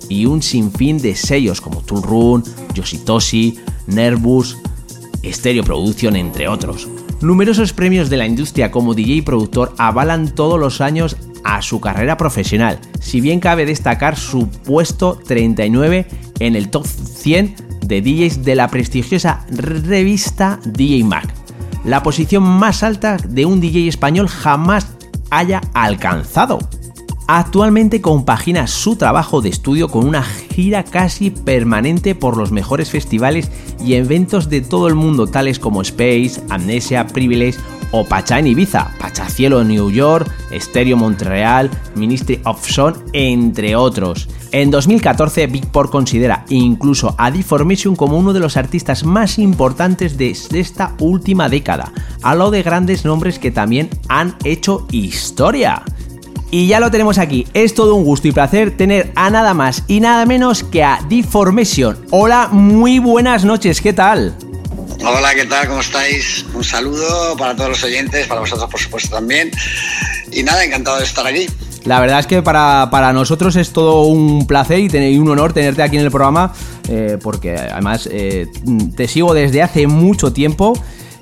y 0.09 0.25
un 0.25 0.41
sinfín 0.41 0.97
de 0.99 1.15
sellos 1.15 1.61
como 1.61 1.81
Tool 1.81 2.01
Run, 2.01 2.43
Yoshitoshi, 2.73 3.59
Nervous, 3.87 4.57
Stereo 5.23 5.63
Production, 5.63 6.15
entre 6.15 6.47
otros. 6.47 6.87
Numerosos 7.21 7.73
premios 7.73 8.09
de 8.09 8.17
la 8.17 8.27
industria 8.27 8.71
como 8.71 8.93
DJ 8.93 9.15
y 9.15 9.21
productor 9.21 9.73
avalan 9.77 10.33
todos 10.33 10.59
los 10.59 10.81
años 10.81 11.17
a 11.43 11.61
su 11.61 11.79
carrera 11.79 12.17
profesional, 12.17 12.79
si 12.99 13.21
bien 13.21 13.39
cabe 13.39 13.65
destacar 13.65 14.17
su 14.17 14.49
puesto 14.49 15.19
39 15.25 16.07
en 16.39 16.55
el 16.55 16.69
top 16.69 16.85
100 16.85 17.55
de 17.81 18.01
DJs 18.01 18.43
de 18.43 18.55
la 18.55 18.67
prestigiosa 18.67 19.45
revista 19.49 20.59
DJ 20.65 21.03
Mag 21.05 21.27
la 21.87 22.03
posición 22.03 22.43
más 22.43 22.83
alta 22.83 23.15
de 23.15 23.45
un 23.45 23.61
DJ 23.61 23.87
español 23.87 24.27
jamás 24.27 24.87
haya 25.29 25.61
alcanzado. 25.73 26.59
Actualmente 27.29 27.99
compagina 27.99 28.67
su 28.67 28.95
trabajo 28.95 29.41
de 29.41 29.49
estudio 29.49 29.89
con 29.89 30.07
una 30.07 30.23
gira 30.23 30.85
casi 30.85 31.29
permanente 31.29 32.15
por 32.15 32.37
los 32.37 32.53
mejores 32.53 32.89
festivales 32.89 33.51
y 33.83 33.95
eventos 33.95 34.49
de 34.49 34.61
todo 34.61 34.87
el 34.87 34.95
mundo 34.95 35.27
tales 35.27 35.59
como 35.59 35.81
Space, 35.81 36.41
Amnesia, 36.49 37.05
Privilege 37.07 37.59
o 37.91 38.05
Pacha 38.05 38.39
en 38.39 38.47
Ibiza, 38.47 38.91
Pachacielo 38.97 39.59
en 39.59 39.67
New 39.67 39.91
York, 39.91 40.31
Stereo 40.53 40.95
Montreal, 40.95 41.69
Ministry 41.95 42.39
of 42.45 42.65
Sound, 42.65 42.97
entre 43.11 43.75
otros. 43.75 44.29
En 44.53 44.71
2014, 44.71 45.47
Big 45.47 45.67
Por 45.67 45.89
considera 45.89 46.45
incluso 46.47 47.13
a 47.17 47.29
Deformation 47.29 47.97
como 47.97 48.17
uno 48.17 48.31
de 48.31 48.39
los 48.39 48.55
artistas 48.55 49.03
más 49.03 49.37
importantes 49.37 50.17
de 50.17 50.31
esta 50.31 50.95
última 50.99 51.49
década, 51.49 51.91
a 52.21 52.35
lo 52.35 52.51
de 52.51 52.63
grandes 52.63 53.03
nombres 53.03 53.37
que 53.37 53.51
también 53.51 53.89
han 54.07 54.37
hecho 54.45 54.87
historia. 54.91 55.83
Y 56.49 56.67
ya 56.67 56.79
lo 56.79 56.89
tenemos 56.91 57.17
aquí, 57.17 57.45
es 57.53 57.73
todo 57.73 57.95
un 57.95 58.05
gusto 58.05 58.29
y 58.29 58.31
placer 58.31 58.75
tener 58.77 59.11
a 59.15 59.29
nada 59.29 59.53
más 59.53 59.83
y 59.87 59.99
nada 59.99 60.25
menos 60.25 60.63
que 60.63 60.81
a 60.81 60.99
Deformation. 61.09 61.97
Hola, 62.09 62.47
muy 62.49 62.99
buenas 62.99 63.43
noches, 63.43 63.81
¿qué 63.81 63.91
tal? 63.91 64.33
Hola, 65.05 65.35
¿qué 65.35 65.45
tal? 65.45 65.67
¿Cómo 65.67 65.81
estáis? 65.81 66.45
Un 66.53 66.63
saludo 66.63 67.35
para 67.35 67.53
todos 67.53 67.71
los 67.71 67.83
oyentes, 67.83 68.27
para 68.27 68.39
vosotros 68.39 68.69
por 68.69 68.79
supuesto 68.79 69.15
también. 69.15 69.51
Y 70.31 70.41
nada, 70.43 70.63
encantado 70.63 70.97
de 70.97 71.03
estar 71.03 71.27
aquí. 71.27 71.47
La 71.83 71.99
verdad 71.99 72.19
es 72.19 72.27
que 72.27 72.41
para, 72.41 73.11
nosotros 73.13 73.55
es 73.57 73.71
todo 73.71 74.03
un 74.03 74.47
placer 74.47 74.79
y, 74.79 75.17
un 75.17 75.29
honor 75.29 75.51
tenerte 75.51 75.83
aquí 75.83 75.97
en 75.97 76.03
el 76.03 76.11
programa, 76.11 76.53
eh, 76.89 77.17
porque 77.21 77.55
además 77.55 78.07
eh, 78.11 78.47
te 78.95 79.07
sigo 79.07 79.33
desde 79.33 79.61
hace 79.61 79.87
mucho 79.87 80.31
tiempo. 80.31 80.73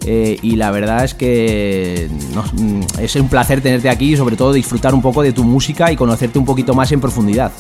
Eh, 0.06 0.38
y 0.42 0.56
la 0.56 0.72
verdad 0.72 1.04
es 1.04 1.14
que 1.14 2.10
mm, 2.54 2.82
es 3.00 3.16
un 3.16 3.28
placer 3.28 3.62
tenerte 3.62 3.90
aquí 3.90 4.14
y 4.14 4.18
sobre 4.18 4.36
todo 4.36 4.54
disfrutar 4.54 4.94
un 4.94 5.02
poco 5.02 5.24
de 5.24 5.32
tu 5.32 5.44
música 5.44 5.92
y 5.92 5.96
conocerte 5.96 6.38
un 6.38 6.46
poquito 6.46 6.74
más 6.74 6.92
en 6.92 7.02
profundidad. 7.02 7.52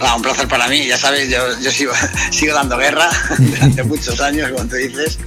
Ah, 0.00 0.16
un 0.16 0.22
placer 0.22 0.48
para 0.48 0.68
mí, 0.68 0.86
ya 0.86 0.96
sabes, 0.96 1.28
yo, 1.30 1.70
sigo, 1.70 1.92
sigo, 2.30 2.54
dando 2.54 2.76
guerra 2.76 3.08
durante 3.38 3.82
muchos 3.84 4.20
años, 4.20 4.50
como 4.52 4.68
tú 4.68 4.76
dices. 4.76 5.18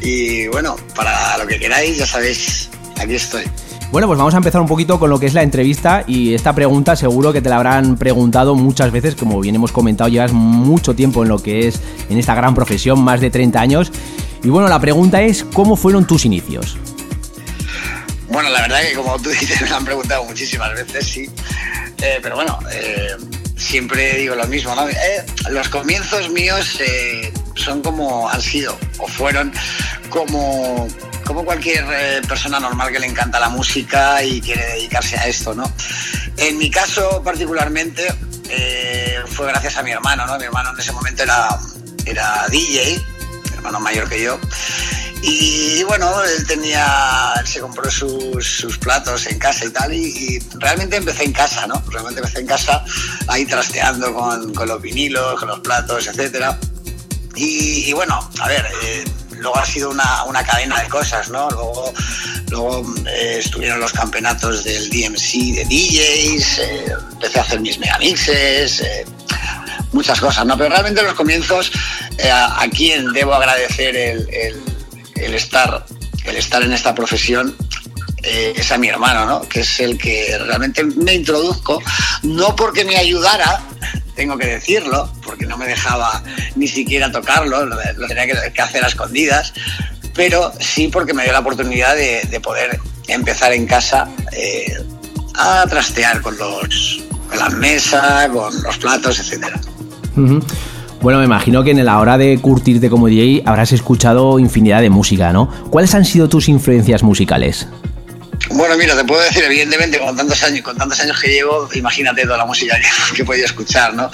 Y 0.00 0.46
bueno, 0.48 0.76
para 0.94 1.38
lo 1.38 1.46
que 1.46 1.58
queráis, 1.58 1.98
ya 1.98 2.06
sabéis, 2.06 2.68
aquí 3.00 3.14
estoy. 3.14 3.44
Bueno, 3.90 4.08
pues 4.08 4.18
vamos 4.18 4.34
a 4.34 4.38
empezar 4.38 4.60
un 4.60 4.66
poquito 4.66 4.98
con 4.98 5.08
lo 5.08 5.20
que 5.20 5.26
es 5.26 5.34
la 5.34 5.42
entrevista 5.42 6.02
y 6.06 6.34
esta 6.34 6.52
pregunta 6.52 6.96
seguro 6.96 7.32
que 7.32 7.40
te 7.40 7.48
la 7.48 7.56
habrán 7.56 7.96
preguntado 7.96 8.56
muchas 8.56 8.90
veces, 8.90 9.14
como 9.14 9.40
bien 9.40 9.54
hemos 9.54 9.70
comentado, 9.70 10.10
llevas 10.10 10.32
mucho 10.32 10.96
tiempo 10.96 11.22
en 11.22 11.28
lo 11.28 11.40
que 11.40 11.68
es 11.68 11.80
en 12.08 12.18
esta 12.18 12.34
gran 12.34 12.56
profesión, 12.56 13.00
más 13.00 13.20
de 13.20 13.30
30 13.30 13.60
años. 13.60 13.92
Y 14.44 14.50
bueno, 14.50 14.68
la 14.68 14.78
pregunta 14.78 15.22
es, 15.22 15.42
¿cómo 15.42 15.74
fueron 15.74 16.06
tus 16.06 16.26
inicios? 16.26 16.76
Bueno, 18.28 18.50
la 18.50 18.60
verdad 18.60 18.82
que 18.82 18.92
como 18.92 19.18
tú 19.18 19.30
dices, 19.40 19.62
me 19.62 19.70
han 19.70 19.84
preguntado 19.84 20.24
muchísimas 20.24 20.72
veces, 20.74 21.06
sí. 21.06 21.30
Eh, 22.02 22.18
pero 22.22 22.34
bueno, 22.34 22.58
eh, 22.70 23.16
siempre 23.56 24.18
digo 24.18 24.34
lo 24.34 24.46
mismo, 24.46 24.74
¿no? 24.74 24.86
Eh, 24.86 25.24
los 25.50 25.68
comienzos 25.70 26.28
míos 26.28 26.78
son 27.54 27.80
como 27.80 28.28
han 28.28 28.42
sido 28.42 28.76
o 28.98 29.08
fueron 29.08 29.52
como 30.10 30.86
como 31.24 31.42
cualquier 31.42 31.86
persona 32.28 32.60
normal 32.60 32.92
que 32.92 32.98
le 32.98 33.06
encanta 33.06 33.40
la 33.40 33.48
música 33.48 34.22
y 34.22 34.42
quiere 34.42 34.62
dedicarse 34.66 35.16
a 35.16 35.26
esto, 35.26 35.54
¿no? 35.54 35.72
En 36.36 36.58
mi 36.58 36.70
caso 36.70 37.22
particularmente 37.24 38.06
fue 39.28 39.46
gracias 39.46 39.78
a 39.78 39.82
mi 39.82 39.92
hermano, 39.92 40.26
¿no? 40.26 40.36
Mi 40.36 40.44
hermano 40.44 40.70
en 40.74 40.78
ese 40.78 40.92
momento 40.92 41.22
era, 41.22 41.58
era 42.04 42.46
DJ, 42.50 43.00
hermano 43.64 43.80
mayor 43.80 44.08
que 44.10 44.22
yo, 44.22 44.38
Y, 45.22 45.82
bueno, 45.84 46.22
él 46.22 46.46
tenía, 46.46 47.32
se 47.46 47.60
compró 47.60 47.90
sus, 47.90 48.76
platos 48.78 49.26
en 49.26 49.38
casa 49.38 49.64
y 49.64 49.70
tal, 49.70 49.92
y, 49.94 50.38
realmente 50.58 50.96
empecé 50.96 51.24
en 51.24 51.32
casa, 51.32 51.66
¿no? 51.66 51.82
Realmente 51.88 52.20
empecé 52.20 52.40
en 52.40 52.46
casa, 52.46 52.84
ahí 53.26 53.46
trasteando 53.46 54.12
con, 54.12 54.52
los 54.68 54.82
vinilos, 54.82 55.40
con 55.40 55.48
los 55.48 55.60
platos, 55.60 56.06
etcétera. 56.08 56.58
Y, 57.36 57.90
bueno, 57.94 58.30
a 58.38 58.48
ver, 58.48 58.66
eh, 58.82 59.04
luego 59.38 59.56
ha 59.56 59.64
sido 59.64 59.90
una, 59.90 60.44
cadena 60.44 60.82
de 60.82 60.88
cosas, 60.88 61.30
¿no? 61.30 61.48
Luego, 61.48 61.94
luego 62.50 62.94
eh, 63.06 63.38
estuvieron 63.38 63.80
los 63.80 63.92
campeonatos 63.94 64.62
del 64.62 64.90
DMC 64.90 65.54
de 65.54 65.64
DJs, 65.64 66.58
eh, 66.58 66.96
empecé 67.12 67.38
a 67.38 67.42
hacer 67.42 67.60
mis 67.60 67.78
megamixes, 67.78 68.82
muchas 69.94 70.20
cosas, 70.20 70.44
¿no? 70.44 70.58
Pero 70.58 70.70
realmente 70.70 71.00
en 71.00 71.06
los 71.06 71.14
comienzos, 71.14 71.72
a, 72.30 72.66
quien 72.70 73.12
debo 73.12 73.34
agradecer 73.34 73.96
el 73.96 74.28
el 75.16 75.34
estar, 75.34 75.84
el 76.24 76.36
estar 76.36 76.62
en 76.62 76.72
esta 76.72 76.94
profesión 76.94 77.56
eh, 78.22 78.54
es 78.56 78.72
a 78.72 78.78
mi 78.78 78.88
hermano, 78.88 79.26
¿no? 79.26 79.48
que 79.48 79.60
es 79.60 79.80
el 79.80 79.98
que 79.98 80.36
realmente 80.38 80.82
me 80.84 81.14
introduzco, 81.14 81.82
no 82.22 82.56
porque 82.56 82.84
me 82.84 82.96
ayudara, 82.96 83.62
tengo 84.14 84.38
que 84.38 84.46
decirlo, 84.46 85.12
porque 85.22 85.46
no 85.46 85.56
me 85.56 85.66
dejaba 85.66 86.22
ni 86.56 86.66
siquiera 86.66 87.12
tocarlo, 87.12 87.66
lo, 87.66 87.76
tenía 88.08 88.26
que, 88.52 88.62
hacer 88.62 88.84
a 88.84 88.88
escondidas, 88.88 89.52
pero 90.14 90.52
sí 90.60 90.88
porque 90.88 91.12
me 91.12 91.24
dio 91.24 91.32
la 91.32 91.40
oportunidad 91.40 91.96
de, 91.96 92.40
poder 92.42 92.80
empezar 93.08 93.52
en 93.52 93.66
casa 93.66 94.08
eh, 94.32 94.74
a 95.34 95.66
trastear 95.68 96.22
con, 96.22 96.36
los, 96.38 97.02
con 97.28 97.38
las 97.38 97.52
mesas, 97.54 98.28
con 98.28 98.62
los 98.62 98.78
platos, 98.78 99.18
etcétera. 99.18 99.60
Bueno, 100.16 101.18
me 101.18 101.24
imagino 101.24 101.62
que 101.62 101.72
en 101.72 101.84
la 101.84 101.98
hora 101.98 102.16
de 102.16 102.38
curtirte 102.40 102.88
como 102.88 103.08
DJ 103.08 103.42
habrás 103.44 103.72
escuchado 103.72 104.38
infinidad 104.38 104.80
de 104.80 104.90
música, 104.90 105.32
¿no? 105.32 105.50
¿Cuáles 105.70 105.94
han 105.94 106.04
sido 106.04 106.28
tus 106.28 106.48
influencias 106.48 107.02
musicales? 107.02 107.68
Bueno, 108.50 108.76
mira, 108.76 108.96
te 108.96 109.04
puedo 109.04 109.22
decir, 109.22 109.42
evidentemente, 109.44 109.98
con 109.98 110.16
tantos 110.16 110.42
años, 110.42 110.62
con 110.62 110.76
tantos 110.76 111.00
años 111.00 111.20
que 111.20 111.28
llevo, 111.28 111.68
imagínate 111.74 112.22
toda 112.22 112.38
la 112.38 112.46
música 112.46 112.78
que, 113.14 113.22
he 113.22 113.24
podido 113.24 113.46
escuchar, 113.46 113.94
¿no? 113.94 114.10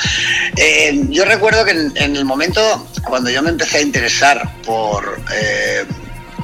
Eh, 0.57 1.05
yo 1.09 1.25
recuerdo 1.25 1.65
que 1.65 1.73
en, 1.73 2.17
el 2.17 2.25
momento 2.25 2.89
cuando 3.05 3.31
yo 3.31 3.43
me 3.43 3.51
empecé 3.51 3.79
a 3.79 3.83
interesar 3.83 4.57
por, 4.65 5.21
eh, 5.33 5.85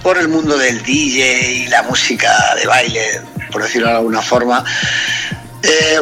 por 0.02 0.18
el 0.18 0.28
mundo 0.28 0.56
del 0.56 0.82
DJ 0.82 1.52
y 1.52 1.66
la 1.68 1.82
música 1.82 2.32
de 2.56 2.66
baile, 2.66 3.20
por 3.52 3.62
decirlo 3.62 3.88
de 3.88 3.94
alguna 3.94 4.22
forma, 4.22 4.64
eh, 5.62 6.00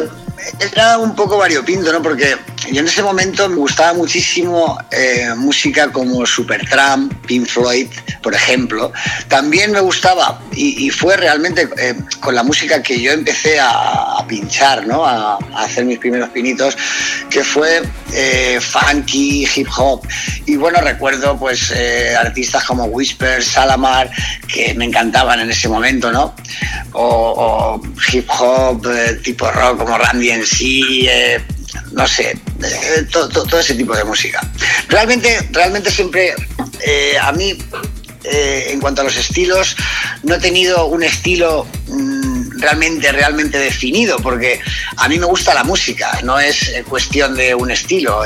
era 0.59 0.97
un 0.97 1.15
poco 1.15 1.37
variopinto, 1.37 1.91
¿no? 1.91 2.01
Porque 2.01 2.35
yo 2.71 2.79
en 2.79 2.87
ese 2.87 3.03
momento 3.03 3.47
me 3.49 3.55
gustaba 3.55 3.93
muchísimo 3.93 4.77
eh, 4.91 5.33
música 5.35 5.91
como 5.91 6.25
Supertramp, 6.25 7.13
Pink 7.25 7.47
Floyd, 7.47 7.87
por 8.21 8.33
ejemplo. 8.33 8.91
También 9.27 9.71
me 9.71 9.79
gustaba, 9.81 10.41
y, 10.53 10.89
fue 10.89 11.17
realmente 11.17 11.67
eh, 11.77 11.95
con 12.19 12.33
la 12.33 12.43
música 12.43 12.81
que 12.81 12.99
yo 12.99 13.11
empecé 13.11 13.59
a, 13.59 14.25
pinchar, 14.27 14.87
¿no? 14.87 15.05
A, 15.05 15.37
hacer 15.55 15.85
mis 15.85 15.99
primeros 15.99 16.29
pinitos, 16.29 16.75
que 17.29 17.43
fue 17.43 17.83
eh, 18.13 18.59
funky, 18.59 19.47
hip 19.55 19.67
hop. 19.77 20.07
Y 20.45 20.55
bueno, 20.55 20.79
recuerdo 20.81 21.37
pues 21.37 21.73
artistas 22.17 22.63
como 22.63 22.85
Whisper, 22.85 23.43
Salamar, 23.43 24.09
que 24.47 24.73
me 24.73 24.85
encantaban 24.85 25.39
en 25.39 25.51
ese 25.51 25.67
momento, 25.67 26.11
¿no? 26.11 26.33
O, 26.93 27.81
hip 28.11 28.27
hop 28.29 28.87
tipo 29.23 29.49
rock 29.51 29.79
como 29.79 29.97
Randy 29.97 30.31
NC, 30.35 31.41
no 31.91 32.07
sé, 32.07 32.31
eh, 32.63 33.05
todo, 33.11 33.59
ese 33.59 33.75
tipo 33.75 33.95
de 33.95 34.03
música. 34.03 34.41
Realmente, 34.89 35.47
realmente 35.51 35.91
siempre 35.91 36.33
eh, 36.85 37.17
a 37.19 37.31
mí, 37.31 37.57
eh, 38.23 38.67
en 38.69 38.79
cuanto 38.79 39.01
a 39.01 39.05
los 39.05 39.17
estilos, 39.17 39.75
no 40.23 40.35
he 40.35 40.39
tenido 40.39 40.87
un 40.87 41.03
estilo 41.03 41.67
mm, 41.87 42.59
realmente, 42.59 43.11
realmente 43.11 43.57
definido, 43.59 44.17
porque 44.19 44.59
a 44.97 45.07
mí 45.07 45.19
me 45.19 45.25
gusta 45.25 45.53
la 45.53 45.63
música, 45.63 46.19
no 46.23 46.39
es 46.39 46.71
cuestión 46.87 47.35
de 47.35 47.53
un 47.53 47.71
estilo. 47.71 48.23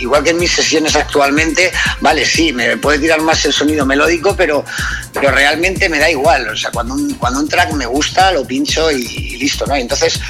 igual 0.00 0.22
que 0.22 0.30
en 0.30 0.38
mis 0.38 0.52
sesiones 0.52 0.96
actualmente, 0.96 1.72
vale, 2.00 2.24
sí, 2.24 2.52
me 2.52 2.76
puede 2.76 2.98
tirar 2.98 3.20
más 3.20 3.44
el 3.44 3.52
sonido 3.52 3.84
melódico, 3.84 4.36
pero, 4.36 4.64
pero 5.12 5.30
realmente 5.30 5.88
me 5.88 5.98
da 5.98 6.10
igual. 6.10 6.48
O 6.48 6.56
sea, 6.56 6.70
cuando 6.70 6.94
un, 6.94 7.14
cuando 7.14 7.40
un 7.40 7.48
track 7.48 7.72
me 7.72 7.86
gusta, 7.86 8.32
lo 8.32 8.46
pincho 8.46 8.90
y 8.90 9.36
listo, 9.36 9.66
¿no? 9.66 9.74
Entonces, 9.74 10.20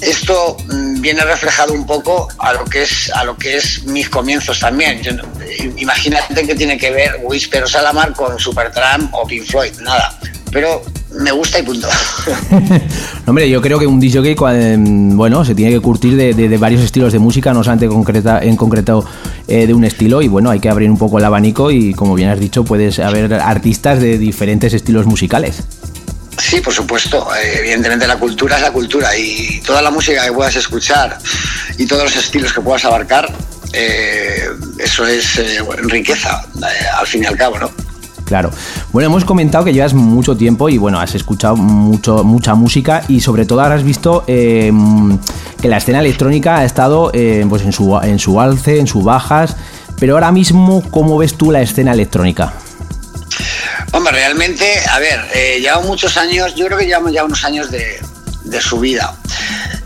esto 0.00 0.56
mm, 0.68 1.00
viene 1.00 1.22
reflejado 1.22 1.72
un 1.72 1.86
poco 1.86 2.28
a 2.38 2.52
lo 2.52 2.64
que 2.64 2.82
es 2.82 3.10
a 3.14 3.24
lo 3.24 3.36
que 3.36 3.56
es 3.56 3.84
mis 3.84 4.08
comienzos 4.08 4.58
también. 4.60 5.00
imagínate 5.76 6.46
que 6.46 6.54
tiene 6.54 6.78
que 6.78 6.90
ver 6.90 7.20
Whisper 7.22 7.64
o 7.64 7.66
Salamar 7.66 8.12
con 8.12 8.38
Supertramp 8.38 9.14
o 9.14 9.26
Pink 9.26 9.44
Floyd, 9.44 9.72
nada. 9.80 10.18
Pero 10.52 10.82
me 11.18 11.30
gusta 11.32 11.58
y 11.58 11.62
punto. 11.62 11.88
hombre, 13.26 13.48
yo 13.48 13.60
creo 13.60 13.78
que 13.78 13.86
un 13.86 14.00
DJ 14.00 14.34
em, 14.52 15.16
bueno, 15.16 15.44
se 15.44 15.54
tiene 15.54 15.72
que 15.72 15.80
curtir 15.80 16.16
de, 16.16 16.58
varios 16.58 16.82
estilos 16.82 17.12
de 17.12 17.18
música, 17.18 17.52
no 17.52 17.62
solamente 17.62 17.88
concreta, 17.88 18.42
en 18.42 18.56
concreto 18.56 19.04
eh, 19.46 19.66
de 19.66 19.74
un 19.74 19.84
estilo, 19.84 20.22
y 20.22 20.28
bueno, 20.28 20.50
hay 20.50 20.60
que 20.60 20.68
abrir 20.68 20.90
un 20.90 20.98
poco 20.98 21.18
el 21.18 21.24
abanico 21.24 21.70
y 21.70 21.94
como 21.94 22.14
bien 22.14 22.30
has 22.30 22.40
dicho, 22.40 22.64
puedes 22.64 22.98
haber 22.98 23.32
artistas 23.34 24.00
de 24.00 24.18
diferentes 24.18 24.72
estilos 24.72 25.06
musicales. 25.06 25.62
Sí, 26.40 26.60
por 26.60 26.72
supuesto. 26.72 27.28
Eh, 27.36 27.58
evidentemente 27.58 28.06
la 28.06 28.16
cultura 28.16 28.56
es 28.56 28.62
la 28.62 28.72
cultura 28.72 29.16
y 29.16 29.60
toda 29.60 29.82
la 29.82 29.90
música 29.90 30.24
que 30.24 30.32
puedas 30.32 30.56
escuchar 30.56 31.18
y 31.76 31.86
todos 31.86 32.04
los 32.04 32.16
estilos 32.16 32.52
que 32.52 32.60
puedas 32.60 32.84
abarcar, 32.84 33.30
eh, 33.72 34.46
eso 34.78 35.06
es 35.06 35.38
eh, 35.38 35.58
riqueza, 35.82 36.42
al 36.98 37.06
fin 37.06 37.22
y 37.22 37.26
al 37.26 37.36
cabo, 37.36 37.58
¿no? 37.58 37.70
Claro. 38.24 38.50
Bueno, 38.92 39.08
hemos 39.08 39.24
comentado 39.24 39.64
que 39.64 39.72
llevas 39.72 39.92
mucho 39.92 40.36
tiempo 40.36 40.68
y 40.68 40.78
bueno, 40.78 41.00
has 41.00 41.14
escuchado 41.14 41.56
mucho, 41.56 42.22
mucha 42.22 42.54
música 42.54 43.02
y 43.08 43.20
sobre 43.20 43.44
todo 43.44 43.60
has 43.60 43.82
visto 43.82 44.24
que 44.24 44.72
la 45.64 45.76
escena 45.76 45.98
electrónica 45.98 46.58
ha 46.58 46.64
estado 46.64 47.10
pues 47.48 47.62
en, 47.62 47.72
su, 47.72 47.98
en 48.00 48.20
su 48.20 48.40
alce, 48.40 48.78
en 48.78 48.86
sus 48.86 49.02
bajas, 49.02 49.56
pero 49.98 50.14
ahora 50.14 50.30
mismo, 50.30 50.80
¿cómo 50.90 51.18
ves 51.18 51.34
tú 51.34 51.50
la 51.50 51.60
escena 51.60 51.92
electrónica? 51.92 52.54
Hombre, 53.92 54.12
realmente, 54.12 54.82
a 54.88 54.98
ver, 54.98 55.20
eh, 55.34 55.58
llevamos 55.60 55.86
muchos 55.86 56.16
años, 56.16 56.54
yo 56.54 56.66
creo 56.66 56.78
que 56.78 56.86
llevamos 56.86 57.12
ya 57.12 57.24
unos 57.24 57.44
años 57.44 57.70
de, 57.70 58.00
su 58.60 58.80
vida. 58.80 59.14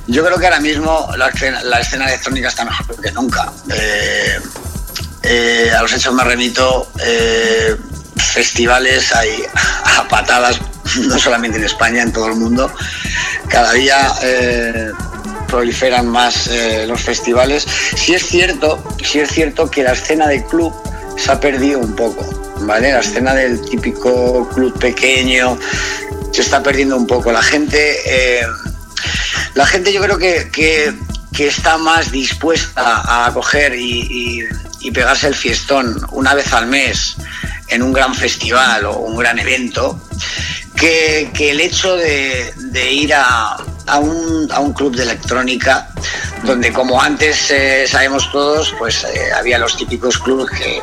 Yo 0.07 0.25
creo 0.25 0.39
que 0.39 0.47
ahora 0.47 0.61
mismo 0.61 1.09
la 1.17 1.29
escena, 1.29 2.07
electrónica 2.07 2.49
está 2.49 2.65
mejor 2.65 3.01
que 3.01 3.13
nunca. 3.13 3.53
Eh, 3.71 4.41
eh, 5.23 5.71
a 5.77 5.83
los 5.83 5.93
hechos 5.93 6.15
me 6.15 6.25
remito, 6.25 6.91
eh, 7.05 7.77
festivales 8.17 9.15
hay 9.15 9.43
a 9.99 10.07
patadas, 10.09 10.61
no 11.01 11.19
solamente 11.19 11.59
en 11.59 11.65
España, 11.65 12.03
en 12.03 12.13
todo 12.13 12.29
el 12.29 12.37
mundo. 12.37 12.71
Cada 13.49 13.73
día 13.73 14.13
proliferan 15.47 16.09
más 16.09 16.49
los 16.87 17.01
festivales. 17.01 17.67
Sí 17.97 18.15
es 18.15 18.27
cierto, 18.27 18.83
sí 19.03 19.21
es 19.21 19.31
cierto 19.31 19.71
que 19.71 19.83
la 19.83 19.93
escena 19.93 20.27
de 20.27 20.45
club 20.45 20.75
se 21.17 21.31
ha 21.31 21.39
perdido 21.39 21.79
un 21.79 21.95
poco 21.95 22.45
¿vale? 22.67 22.93
La 22.93 23.01
escena 23.01 23.35
del 23.35 23.61
típico 23.63 24.49
club 24.55 24.79
pequeño 24.79 25.59
se 26.33 26.43
está 26.43 26.63
perdiendo 26.63 26.97
un 26.97 27.07
poco. 27.07 27.31
La 27.33 27.43
gente, 27.43 27.97
eh, 28.07 28.47
la 29.55 29.67
gente 29.67 29.93
yo 29.93 30.01
creo 30.03 30.19
que, 30.19 30.95
está 31.39 31.79
más 31.79 32.11
dispuesta 32.11 33.27
a 33.27 33.33
coger 33.33 33.75
y, 33.77 34.47
pegarse 34.93 35.27
el 35.27 35.35
fiestón 35.35 36.07
una 36.13 36.35
vez 36.35 36.53
al 36.53 36.67
mes 36.67 37.17
en 37.69 37.83
un 37.83 37.93
gran 37.93 38.15
festival 38.15 38.85
o 38.85 38.99
un 38.99 39.17
gran 39.17 39.39
evento 39.39 39.99
que, 40.77 41.31
el 41.39 41.61
hecho 41.61 41.97
de, 41.97 42.53
ir 42.93 43.15
a, 43.15 43.57
un, 43.99 44.73
club 44.75 44.97
de 44.97 45.03
electrónica 45.03 45.89
donde 46.45 46.73
como 46.73 47.01
antes 47.01 47.51
eh, 47.51 47.87
sabemos 47.87 48.31
todos, 48.33 48.75
pues 48.79 49.05
eh, 49.05 49.33
había 49.33 49.59
los 49.59 49.77
típicos 49.77 50.19
clubes 50.19 50.51
que, 50.51 50.81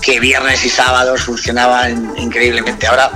que 0.00 0.20
viernes 0.20 0.64
y 0.64 0.68
sábados 0.68 1.22
funcionaban 1.22 2.12
increíblemente. 2.16 2.86
Ahora, 2.86 3.10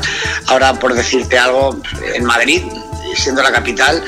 ahora 0.46 0.74
por 0.74 0.94
decirte 0.94 1.38
algo, 1.38 1.80
en 2.14 2.24
Madrid, 2.24 2.62
siendo 3.16 3.42
la 3.42 3.52
capital, 3.52 4.02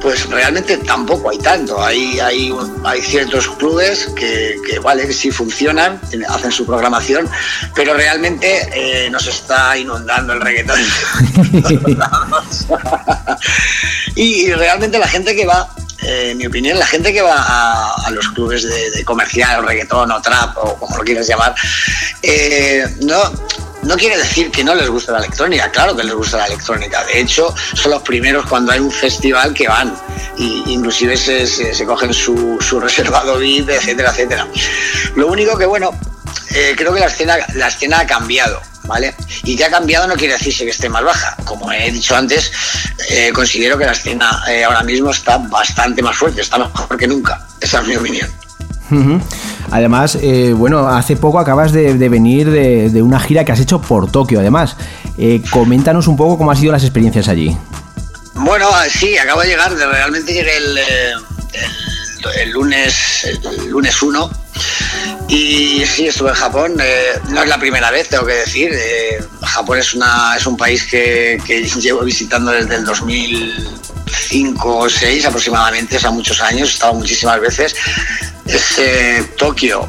pues 0.00 0.28
realmente 0.28 0.76
tampoco 0.78 1.30
hay 1.30 1.38
tanto. 1.38 1.82
Hay, 1.82 2.18
hay, 2.20 2.52
hay 2.84 3.02
ciertos 3.02 3.48
clubes 3.48 4.08
que, 4.16 4.56
que, 4.68 4.78
vale, 4.78 5.12
sí 5.12 5.30
funcionan, 5.30 6.00
hacen 6.28 6.52
su 6.52 6.66
programación, 6.66 7.28
pero 7.74 7.94
realmente 7.94 8.68
eh, 8.72 9.10
nos 9.10 9.26
está 9.26 9.76
inundando 9.76 10.32
el 10.32 10.40
reggaetón. 10.40 10.80
y 14.14 14.52
realmente 14.52 14.98
la 14.98 15.08
gente 15.08 15.34
que 15.34 15.46
va 15.46 15.68
eh, 16.02 16.30
en 16.30 16.38
mi 16.38 16.46
opinión, 16.46 16.78
la 16.78 16.86
gente 16.86 17.12
que 17.12 17.22
va 17.22 17.96
a, 17.96 18.10
los 18.12 18.28
clubes 18.28 18.62
de, 18.62 19.04
comercial, 19.04 19.58
o 19.58 19.66
reggaetón 19.66 20.10
o 20.12 20.22
trap, 20.22 20.56
o 20.58 20.76
como 20.76 20.96
lo 20.96 21.02
quieras 21.02 21.26
llamar, 21.26 21.54
eh, 22.22 22.86
no, 23.02 23.20
no 23.82 23.96
quiere 23.96 24.16
decir 24.16 24.50
que 24.50 24.64
no 24.64 24.74
les 24.74 24.88
guste 24.88 25.12
la 25.12 25.18
electrónica, 25.18 25.70
claro 25.70 25.96
que 25.96 26.04
les 26.04 26.14
gusta 26.14 26.38
la 26.38 26.46
electrónica. 26.46 27.04
De 27.04 27.20
hecho, 27.20 27.54
son 27.74 27.92
los 27.92 28.02
primeros 28.02 28.46
cuando 28.46 28.72
hay 28.72 28.80
un 28.80 28.90
festival 28.90 29.54
que 29.54 29.68
van, 29.68 29.94
y 30.36 30.64
inclusive 30.66 31.16
se, 31.16 31.46
se, 31.46 31.84
cogen 31.84 32.12
su, 32.12 32.58
su, 32.60 32.80
reservado 32.88 33.38
VIP, 33.38 33.70
etcétera, 33.70 34.10
etcétera. 34.10 34.46
Lo 35.14 35.28
único 35.28 35.56
que, 35.56 35.66
bueno, 35.66 35.90
eh, 36.50 36.74
creo 36.76 36.92
que 36.92 37.00
la 37.00 37.06
escena, 37.06 37.36
la 37.54 37.68
escena 37.68 38.00
ha 38.00 38.06
cambiado. 38.06 38.60
¿vale? 38.88 39.14
Y 39.44 39.54
que 39.54 39.66
ha 39.66 39.70
cambiado 39.70 40.08
no 40.08 40.14
quiere 40.14 40.32
decirse 40.32 40.64
que 40.64 40.70
esté 40.70 40.88
más 40.88 41.04
baja. 41.04 41.36
Como 41.44 41.70
he 41.70 41.90
dicho 41.92 42.16
antes, 42.16 42.50
eh, 43.10 43.30
considero 43.34 43.78
que 43.78 43.84
la 43.84 43.92
escena 43.92 44.42
eh, 44.48 44.64
ahora 44.64 44.82
mismo 44.82 45.10
está 45.10 45.36
bastante 45.36 46.02
más 46.02 46.16
fuerte, 46.16 46.40
está 46.40 46.58
mejor 46.58 46.96
que 46.96 47.06
nunca. 47.06 47.46
Esa 47.60 47.80
es 47.80 47.86
mi 47.86 47.96
opinión. 47.96 48.47
Además, 49.70 50.18
eh, 50.20 50.52
bueno, 50.54 50.88
hace 50.88 51.16
poco 51.16 51.38
acabas 51.38 51.72
de, 51.72 52.08
venir 52.08 52.50
de, 52.50 53.02
una 53.02 53.20
gira 53.20 53.44
que 53.44 53.52
has 53.52 53.60
hecho 53.60 53.80
por 53.80 54.10
Tokio, 54.10 54.40
además. 54.40 54.76
coméntanos 55.50 56.08
un 56.08 56.16
poco 56.16 56.38
cómo 56.38 56.50
han 56.50 56.56
sido 56.56 56.72
las 56.72 56.82
experiencias 56.82 57.28
allí. 57.28 57.56
Bueno, 58.34 58.68
sí, 58.88 59.18
acabo 59.18 59.40
de 59.42 59.48
llegar, 59.48 59.72
realmente 59.72 60.32
llegué 60.32 60.56
el, 60.56 60.78
el, 62.40 62.50
lunes 62.50 63.24
el 63.24 63.70
lunes 63.70 64.00
1 64.00 64.30
y 65.28 65.84
sí, 65.84 66.06
estuve 66.06 66.30
en 66.30 66.34
Japón. 66.34 66.76
Eh, 66.80 67.20
no 67.28 67.42
es 67.42 67.48
la 67.48 67.58
primera 67.58 67.90
vez, 67.90 68.08
tengo 68.08 68.26
que 68.26 68.34
decir. 68.34 68.70
Eh, 68.72 69.22
Japón 69.42 69.78
es, 69.78 69.94
una, 69.94 70.34
es 70.36 70.46
un 70.46 70.56
país 70.56 70.84
que, 70.86 71.38
llevo 71.80 72.00
visitando 72.00 72.50
desde 72.50 72.76
el 72.76 72.84
2005 72.84 74.68
o 74.68 74.84
2006 74.84 75.26
aproximadamente, 75.26 75.96
o 75.96 76.00
sea, 76.00 76.10
muchos 76.10 76.40
años. 76.40 76.70
He 76.70 76.72
estado 76.72 76.94
muchísimas 76.94 77.40
veces. 77.40 77.74
Es 78.48 78.78
eh, 78.78 79.24
Tokio 79.36 79.88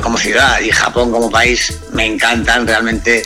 como 0.00 0.16
ciudad 0.16 0.60
y 0.60 0.70
Japón 0.70 1.10
como 1.10 1.30
país 1.30 1.78
me 1.92 2.06
encantan. 2.06 2.66
Realmente 2.66 3.24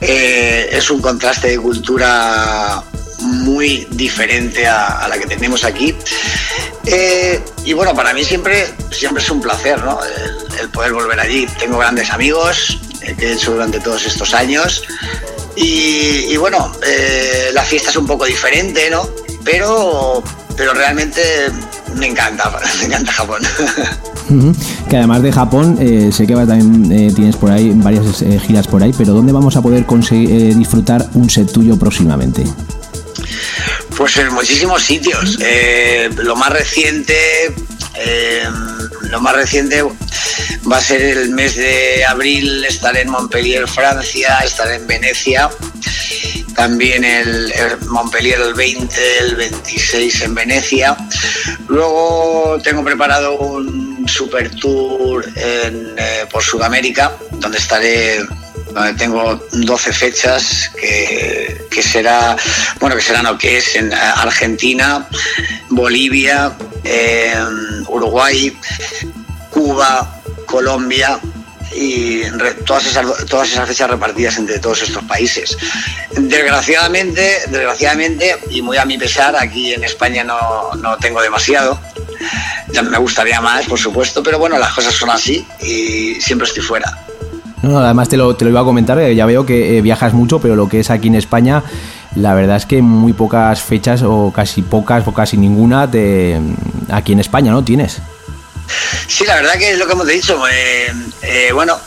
es 0.00 0.90
un 0.90 1.00
contraste 1.00 1.48
de 1.48 1.58
cultura 1.58 2.82
muy 3.20 3.86
diferente 3.90 4.66
a, 4.66 5.06
la 5.08 5.18
que 5.18 5.26
tenemos 5.26 5.64
aquí. 5.64 5.94
Eh, 6.86 7.40
y 7.64 7.72
bueno, 7.72 7.94
para 7.94 8.14
mí 8.14 8.24
siempre, 8.24 8.72
siempre 8.90 9.22
es 9.22 9.30
un 9.30 9.40
placer 9.40 9.82
¿no? 9.82 9.98
el, 10.60 10.68
poder 10.70 10.92
volver 10.92 11.20
allí. 11.20 11.46
Tengo 11.58 11.78
grandes 11.78 12.10
amigos 12.10 12.78
eh, 13.02 13.14
que 13.18 13.26
he 13.28 13.32
hecho 13.32 13.52
durante 13.52 13.80
todos 13.80 14.06
estos 14.06 14.34
años. 14.34 14.84
Y, 15.60 16.36
bueno, 16.36 16.72
eh, 16.86 17.50
la 17.52 17.64
fiesta 17.64 17.90
es 17.90 17.96
un 17.96 18.06
poco 18.06 18.24
diferente, 18.24 18.88
¿no? 18.90 19.10
Pero, 19.42 20.22
pero 20.56 20.72
realmente 20.72 21.50
me 21.96 22.06
encanta, 22.06 22.50
me 22.80 22.86
encanta 22.86 23.12
Japón. 23.12 23.42
Que 24.90 24.98
además 24.98 25.22
de 25.22 25.32
Japón, 25.32 25.78
sé 26.12 26.26
que 26.26 26.34
también 26.34 27.14
tienes 27.14 27.34
por 27.36 27.50
ahí 27.50 27.72
varias 27.74 28.22
giras 28.46 28.66
por 28.66 28.82
ahí, 28.82 28.92
pero 28.96 29.14
¿dónde 29.14 29.32
vamos 29.32 29.56
a 29.56 29.62
poder 29.62 29.86
conseguir 29.86 30.54
disfrutar 30.54 31.08
un 31.14 31.30
set 31.30 31.50
tuyo 31.50 31.78
próximamente? 31.78 32.44
Pues 33.98 34.16
en 34.16 34.32
muchísimos 34.32 34.84
sitios. 34.84 35.38
Eh, 35.40 36.08
lo 36.18 36.36
más 36.36 36.50
reciente, 36.50 37.52
eh, 37.96 38.44
lo 39.10 39.20
más 39.20 39.34
reciente 39.34 39.82
va 39.82 40.76
a 40.76 40.80
ser 40.80 41.02
el 41.02 41.30
mes 41.30 41.56
de 41.56 42.04
abril. 42.04 42.64
Estaré 42.64 43.00
en 43.00 43.10
Montpellier, 43.10 43.66
Francia. 43.66 44.38
Estaré 44.44 44.76
en 44.76 44.86
Venecia. 44.86 45.50
También 46.58 47.04
el, 47.04 47.54
Montpellier 47.86 48.40
el 48.40 48.52
20, 48.52 49.18
el 49.20 49.36
26 49.36 50.22
en 50.22 50.34
Venecia. 50.34 50.96
Luego 51.68 52.58
tengo 52.64 52.82
preparado 52.82 53.38
un 53.38 54.08
super 54.08 54.50
tour 54.56 55.24
eh, 55.36 56.26
por 56.32 56.42
Sudamérica, 56.42 57.16
donde 57.34 57.58
estaré 57.58 58.26
donde 58.72 58.92
tengo 58.94 59.40
12 59.52 59.92
fechas 59.92 60.72
que, 60.80 61.80
será, 61.80 62.36
bueno, 62.80 62.96
que 62.96 63.02
serán 63.02 63.26
o 63.26 63.38
que 63.38 63.58
es 63.58 63.76
en 63.76 63.94
Argentina, 63.94 65.08
Bolivia, 65.68 66.52
Uruguay, 67.86 68.58
Cuba, 69.50 70.20
Colombia 70.44 71.20
y 71.78 72.22
todas 72.64 72.86
esas, 72.86 73.06
todas 73.26 73.50
esas 73.50 73.68
fechas 73.68 73.90
repartidas 73.90 74.36
entre 74.38 74.58
todos 74.58 74.82
estos 74.82 75.04
países. 75.04 75.56
Desgraciadamente, 76.16 77.38
desgraciadamente, 77.48 78.36
y 78.50 78.62
muy 78.62 78.76
a 78.76 78.84
mi 78.84 78.98
pesar, 78.98 79.36
aquí 79.36 79.72
en 79.72 79.84
España 79.84 80.24
no, 80.24 80.74
no 80.76 80.96
tengo 80.96 81.22
demasiado. 81.22 81.78
Ya 82.72 82.82
me 82.82 82.98
gustaría 82.98 83.40
más, 83.40 83.66
por 83.66 83.78
supuesto, 83.78 84.22
pero 84.22 84.38
bueno, 84.38 84.58
las 84.58 84.72
cosas 84.74 84.94
son 84.94 85.10
así 85.10 85.46
y 85.62 86.20
siempre 86.20 86.48
estoy 86.48 86.62
fuera. 86.62 86.98
No, 87.62 87.78
además 87.78 88.08
te 88.08 88.16
lo, 88.16 88.34
te 88.36 88.44
lo 88.44 88.50
iba 88.50 88.60
a 88.60 88.64
comentar, 88.64 89.00
ya 89.12 89.26
veo 89.26 89.44
que 89.44 89.78
eh, 89.78 89.82
viajas 89.82 90.14
mucho, 90.14 90.40
pero 90.40 90.56
lo 90.56 90.68
que 90.68 90.80
es 90.80 90.90
aquí 90.90 91.08
en 91.08 91.16
España, 91.16 91.62
la 92.14 92.34
verdad 92.34 92.56
es 92.56 92.66
que 92.66 92.82
muy 92.82 93.12
pocas 93.12 93.60
fechas, 93.62 94.02
o 94.02 94.32
casi 94.34 94.62
pocas, 94.62 95.06
o 95.06 95.12
casi 95.12 95.36
ninguna, 95.36 95.86
de, 95.86 96.40
aquí 96.90 97.12
en 97.12 97.20
España, 97.20 97.50
¿no? 97.50 97.64
Tienes. 97.64 98.00
Sí, 99.06 99.24
la 99.24 99.36
verdad 99.36 99.54
que 99.58 99.72
es 99.72 99.78
lo 99.78 99.86
que 99.86 99.92
hemos 99.92 100.06
dicho. 100.06 100.42
Eh, 100.48 100.92
eh, 101.22 101.50
bueno, 101.52 101.78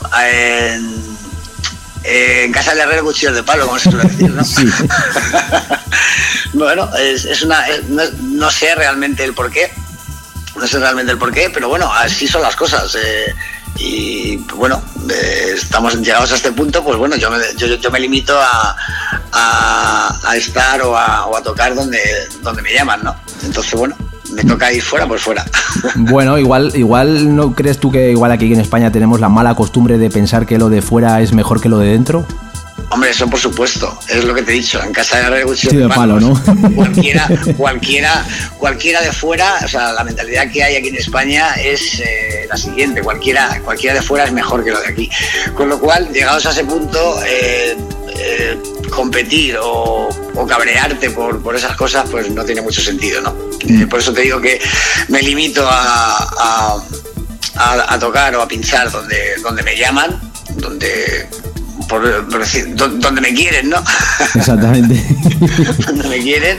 en 2.04 2.52
casa 2.52 2.70
del 2.72 2.80
herrero 2.80 3.04
cuchillo 3.04 3.32
de 3.32 3.42
palo, 3.42 3.66
como 3.66 3.78
se 3.78 3.90
suele 3.90 4.08
decir, 4.08 4.30
¿no? 4.30 4.44
Sí. 4.44 4.64
bueno, 6.52 6.88
es, 6.96 7.42
una. 7.42 7.64
no, 7.88 8.50
sé 8.50 8.74
realmente 8.74 9.24
el 9.24 9.34
por 9.34 9.50
qué. 9.50 9.72
No 10.56 10.66
sé 10.66 10.78
realmente 10.78 11.12
el 11.12 11.18
por 11.18 11.32
qué, 11.32 11.50
pero 11.50 11.68
bueno, 11.68 11.92
así 11.92 12.28
son 12.28 12.42
las 12.42 12.56
cosas 12.56 12.96
y 13.78 14.36
bueno, 14.54 14.82
eh, 15.08 15.54
estamos 15.54 15.96
llegados 15.96 16.32
a 16.32 16.36
este 16.36 16.52
punto, 16.52 16.84
pues 16.84 16.96
bueno, 16.98 17.16
yo 17.16 17.30
me, 17.30 17.38
yo, 17.56 17.90
me 17.90 18.00
limito 18.00 18.38
a, 18.38 18.76
a, 19.32 20.36
estar 20.36 20.82
o 20.82 20.96
a, 20.96 21.26
o 21.26 21.36
a, 21.36 21.42
tocar 21.42 21.74
donde, 21.74 22.00
donde 22.42 22.62
me 22.62 22.72
llaman, 22.72 23.02
¿no? 23.02 23.16
Entonces, 23.42 23.72
bueno, 23.74 23.96
me 24.32 24.44
toca 24.44 24.72
ir 24.72 24.82
fuera, 24.82 25.06
pues 25.06 25.22
fuera. 25.22 25.44
Bueno, 25.96 26.38
igual, 26.38 26.72
igual 26.74 27.34
no 27.34 27.54
crees 27.54 27.78
tú 27.78 27.90
que 27.90 28.10
igual 28.10 28.32
aquí 28.32 28.52
en 28.52 28.60
España 28.60 28.90
tenemos 28.92 29.20
la 29.20 29.28
mala 29.28 29.54
costumbre 29.54 29.98
de 29.98 30.10
pensar 30.10 30.46
que 30.46 30.58
lo 30.58 30.68
de 30.68 30.82
fuera 30.82 31.20
es 31.20 31.32
mejor 31.32 31.60
que 31.60 31.68
lo 31.68 31.78
de 31.78 31.88
dentro? 31.88 32.26
Hombre, 32.90 33.08
eso 33.08 33.26
por 33.26 33.40
supuesto, 33.40 33.98
es 34.08 34.22
lo 34.24 34.34
que 34.34 34.42
te 34.42 34.52
he 34.52 34.56
dicho. 34.56 34.82
En 34.82 34.92
casa 34.92 35.30
de 35.30 35.56
sí, 35.56 35.74
de 35.74 35.88
palo, 35.88 36.20
¿no? 36.20 36.38
Cualquiera, 36.74 37.26
cualquiera, 37.56 38.26
cualquiera 38.58 39.00
de 39.00 39.12
fuera, 39.12 39.60
o 39.64 39.68
sea, 39.68 39.92
la 39.94 40.04
mentalidad 40.04 40.50
que 40.50 40.62
hay 40.62 40.76
aquí 40.76 40.88
en 40.88 40.96
España 40.96 41.54
es 41.54 42.00
eh, 42.00 42.46
la 42.50 42.56
siguiente: 42.56 43.00
cualquiera, 43.00 43.60
cualquiera 43.64 43.94
de 43.94 44.02
fuera 44.02 44.24
es 44.24 44.32
mejor 44.32 44.62
que 44.62 44.72
lo 44.72 44.80
de 44.80 44.88
aquí. 44.88 45.10
Con 45.54 45.70
lo 45.70 45.80
cual, 45.80 46.12
llegados 46.12 46.44
a 46.44 46.50
ese 46.50 46.64
punto, 46.64 47.22
eh, 47.24 47.76
eh, 48.14 48.58
competir 48.94 49.56
o, 49.60 50.08
cabrearte 50.48 51.10
por, 51.10 51.42
por, 51.42 51.56
esas 51.56 51.76
cosas, 51.76 52.08
pues 52.10 52.30
no 52.30 52.44
tiene 52.44 52.62
mucho 52.62 52.80
sentido, 52.80 53.20
¿no? 53.20 53.34
Mm. 53.64 53.88
por 53.88 54.00
eso 54.00 54.12
te 54.12 54.22
digo 54.22 54.40
que 54.40 54.60
me 55.08 55.22
limito 55.22 55.66
a, 55.68 56.82
a, 57.56 57.94
a 57.94 57.98
tocar 57.98 58.34
o 58.36 58.42
a 58.42 58.48
pinchar 58.48 58.90
donde, 58.90 59.36
donde 59.42 59.62
me 59.62 59.76
llaman, 59.76 60.20
donde 60.56 61.28
por, 61.88 62.38
decir, 62.38 62.74
donde 62.74 63.20
me 63.20 63.34
quieren, 63.34 63.68
¿no? 63.68 63.76
Exactamente. 64.34 65.02
donde 65.86 66.08
me 66.08 66.18
quieren. 66.20 66.58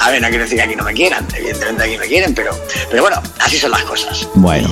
A 0.00 0.10
ver, 0.10 0.20
no 0.20 0.28
quiero 0.28 0.44
decir 0.44 0.58
que 0.58 0.62
aquí 0.64 0.76
no 0.76 0.84
me 0.84 0.92
quieran, 0.92 1.26
evidentemente 1.36 1.84
aquí 1.84 1.98
me 1.98 2.06
quieren, 2.06 2.34
pero, 2.34 2.52
pero 2.90 3.02
bueno, 3.02 3.22
así 3.40 3.58
son 3.58 3.70
las 3.70 3.82
cosas. 3.84 4.26
Bueno. 4.34 4.68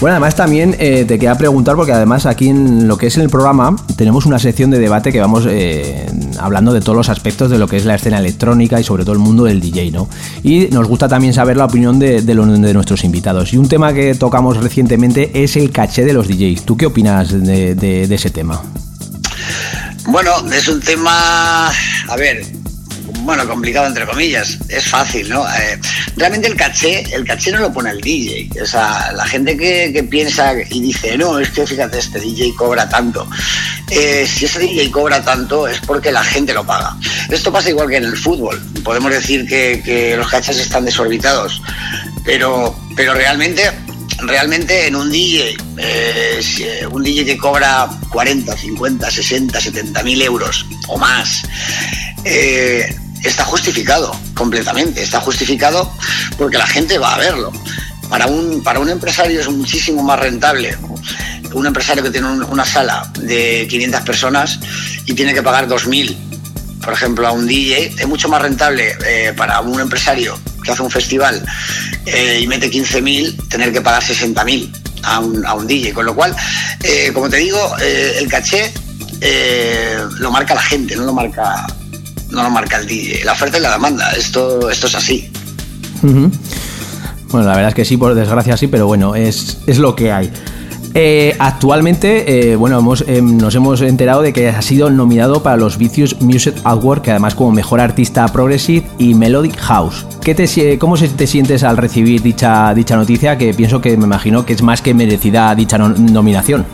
Bueno, 0.00 0.14
además 0.14 0.36
también 0.36 0.76
eh, 0.78 1.04
te 1.04 1.14
quería 1.18 1.34
preguntar, 1.34 1.74
porque 1.74 1.92
además 1.92 2.24
aquí 2.24 2.48
en 2.48 2.86
lo 2.86 2.96
que 2.96 3.08
es 3.08 3.16
el 3.16 3.28
programa 3.28 3.74
tenemos 3.96 4.26
una 4.26 4.38
sección 4.38 4.70
de 4.70 4.78
debate 4.78 5.10
que 5.10 5.20
vamos 5.20 5.44
eh, 5.48 6.06
hablando 6.38 6.72
de 6.72 6.80
todos 6.80 6.94
los 6.94 7.08
aspectos 7.08 7.50
de 7.50 7.58
lo 7.58 7.66
que 7.66 7.78
es 7.78 7.84
la 7.84 7.96
escena 7.96 8.18
electrónica 8.18 8.78
y 8.78 8.84
sobre 8.84 9.02
todo 9.02 9.14
el 9.14 9.18
mundo 9.18 9.44
del 9.44 9.60
DJ, 9.60 9.90
¿no? 9.90 10.08
Y 10.44 10.68
nos 10.68 10.86
gusta 10.86 11.08
también 11.08 11.34
saber 11.34 11.56
la 11.56 11.64
opinión 11.64 11.98
de, 11.98 12.22
de, 12.22 12.34
de 12.34 12.74
nuestros 12.74 13.02
invitados. 13.02 13.52
Y 13.52 13.56
un 13.56 13.68
tema 13.68 13.92
que 13.92 14.14
tocamos 14.14 14.56
recientemente 14.58 15.42
es 15.42 15.56
el 15.56 15.72
caché 15.72 16.04
de 16.04 16.12
los 16.12 16.28
DJs. 16.28 16.62
¿Tú 16.62 16.76
qué 16.76 16.86
opinas 16.86 17.32
de, 17.32 17.74
de 17.74 18.14
ese 18.14 18.30
tema? 18.30 18.62
Bueno, 20.06 20.30
es 20.52 20.68
un 20.68 20.80
tema, 20.80 21.68
a 21.68 22.16
ver, 22.16 22.46
bueno, 23.28 23.46
complicado 23.46 23.86
entre 23.86 24.06
comillas, 24.06 24.56
es 24.70 24.86
fácil, 24.86 25.28
¿no? 25.28 25.46
Eh, 25.46 25.78
realmente 26.16 26.48
el 26.48 26.56
caché, 26.56 27.04
el 27.14 27.26
caché 27.26 27.52
no 27.52 27.58
lo 27.58 27.70
pone 27.70 27.90
el 27.90 28.00
DJ. 28.00 28.48
O 28.62 28.64
sea, 28.64 29.12
la 29.12 29.26
gente 29.26 29.54
que, 29.54 30.02
piensa 30.08 30.54
y 30.70 30.80
dice, 30.80 31.18
no, 31.18 31.38
es 31.38 31.50
que 31.50 31.66
fíjate, 31.66 31.98
este 31.98 32.20
DJ 32.20 32.54
cobra 32.56 32.88
tanto. 32.88 33.28
Eh, 33.90 34.26
si 34.26 34.46
ese 34.46 34.60
DJ 34.60 34.90
cobra 34.90 35.22
tanto 35.22 35.68
es 35.68 35.78
porque 35.80 36.10
la 36.10 36.24
gente 36.24 36.54
lo 36.54 36.64
paga. 36.64 36.96
Esto 37.28 37.52
pasa 37.52 37.68
igual 37.68 37.90
que 37.90 37.96
en 37.96 38.04
el 38.04 38.16
fútbol. 38.16 38.58
Podemos 38.82 39.10
decir 39.10 39.46
que, 39.46 40.14
los 40.16 40.28
cachés 40.28 40.58
están 40.58 40.86
desorbitados, 40.86 41.60
pero, 42.24 42.74
pero 42.96 43.12
realmente 43.12 43.70
realmente 44.22 44.86
en 44.86 44.96
un 44.96 45.10
DJ, 45.10 45.54
eh, 45.76 46.40
un 46.90 47.02
DJ 47.02 47.26
que 47.26 47.36
cobra 47.36 47.90
40, 48.10 48.56
50, 48.56 49.10
60, 49.10 49.60
70 49.60 50.02
mil 50.02 50.22
euros 50.22 50.66
o 50.88 50.96
más, 50.96 51.42
está 53.24 53.44
justificado 53.44 54.14
completamente, 54.34 55.02
está 55.02 55.20
justificado 55.20 55.92
porque 56.36 56.58
la 56.58 56.66
gente 56.66 56.98
va 56.98 57.14
a 57.14 57.18
verlo. 57.18 57.52
Para 58.08 58.26
un, 58.26 58.62
para 58.62 58.78
un 58.78 58.88
empresario 58.88 59.40
es 59.40 59.48
muchísimo 59.50 60.02
más 60.02 60.18
rentable 60.18 60.78
un 61.54 61.66
empresario 61.66 62.02
que 62.02 62.10
tiene 62.10 62.28
una 62.28 62.64
sala 62.64 63.10
de 63.20 63.66
500 63.68 64.00
personas 64.02 64.60
y 65.06 65.14
tiene 65.14 65.34
que 65.34 65.42
pagar 65.42 65.68
2.000, 65.68 66.16
por 66.84 66.92
ejemplo, 66.92 67.26
a 67.26 67.32
un 67.32 67.46
DJ, 67.46 67.94
es 67.98 68.06
mucho 68.06 68.28
más 68.28 68.42
rentable 68.42 68.96
eh, 69.06 69.32
para 69.36 69.60
un 69.60 69.80
empresario 69.80 70.38
que 70.62 70.72
hace 70.72 70.82
un 70.82 70.90
festival 70.90 71.44
eh, 72.06 72.40
y 72.42 72.46
mete 72.46 72.70
15.000 72.70 73.48
tener 73.48 73.72
que 73.72 73.80
pagar 73.80 74.02
60.000 74.02 74.70
a 75.02 75.18
un, 75.20 75.46
a 75.46 75.54
un 75.54 75.66
DJ. 75.66 75.92
Con 75.92 76.06
lo 76.06 76.14
cual, 76.14 76.34
eh, 76.82 77.10
como 77.12 77.28
te 77.28 77.38
digo, 77.38 77.76
el 77.78 78.28
caché 78.28 78.72
lo 80.18 80.30
marca 80.30 80.54
la 80.54 80.62
gente, 80.62 80.94
no 80.96 81.04
lo 81.04 81.12
marca, 81.12 81.66
no 82.30 82.42
lo 82.42 82.50
marca 82.50 82.78
el 82.78 82.86
DJ. 82.86 83.24
La 83.24 83.32
oferta 83.32 83.58
y 83.58 83.60
la 83.60 83.72
demanda, 83.72 84.10
esto, 84.12 84.70
esto 84.70 84.86
es 84.86 84.94
así. 84.94 85.30
Bueno, 86.02 87.46
la 87.46 87.54
verdad 87.54 87.68
es 87.68 87.74
que 87.74 87.84
sí, 87.84 87.96
por 87.96 88.14
desgracia 88.14 88.56
sí, 88.56 88.68
pero 88.68 88.86
bueno, 88.86 89.14
es, 89.14 89.58
es 89.66 89.78
lo 89.78 89.94
que 89.94 90.12
hay. 90.12 90.30
Eh, 90.94 91.36
actualmente, 91.38 92.50
eh, 92.50 92.56
bueno, 92.56 92.78
hemos, 92.78 93.04
em, 93.06 93.36
nos 93.36 93.54
hemos 93.54 93.80
enterado 93.82 94.22
de 94.22 94.32
que 94.32 94.48
ha 94.48 94.62
sido 94.62 94.90
nominado 94.90 95.42
para 95.42 95.56
los 95.56 95.76
Vicious 95.76 96.20
Music 96.20 96.54
Award, 96.64 97.02
que 97.02 97.10
además 97.10 97.34
como 97.34 97.52
mejor 97.52 97.80
artista 97.80 98.26
progressive 98.28 98.86
y 98.98 99.14
melodic 99.14 99.56
house. 99.58 100.06
¿Qué 100.22 100.34
te, 100.34 100.78
¿Cómo 100.78 100.96
te 100.96 101.26
sientes 101.26 101.62
al 101.62 101.76
recibir 101.76 102.22
dicha, 102.22 102.72
dicha 102.74 102.96
noticia? 102.96 103.36
Que 103.36 103.52
pienso 103.54 103.80
que 103.80 103.96
me 103.96 104.04
imagino 104.04 104.44
que 104.46 104.54
es 104.54 104.62
más 104.62 104.80
que 104.80 104.94
merecida 104.94 105.54
dicha 105.54 105.78
nominación. 105.78 106.66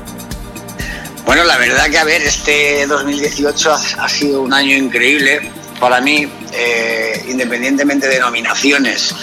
Bueno, 1.24 1.44
la 1.44 1.56
verdad 1.58 1.88
que 1.88 1.98
a 1.98 2.04
ver, 2.04 2.22
este 2.22 2.86
2018 2.86 3.72
ha, 3.98 4.08
sido 4.08 4.42
un 4.42 4.52
año 4.52 4.76
increíble 4.76 5.50
para 5.80 6.00
mí, 6.00 6.30
eh, 6.52 7.24
independientemente 7.28 8.08
de 8.08 8.20
nominaciones. 8.20 9.14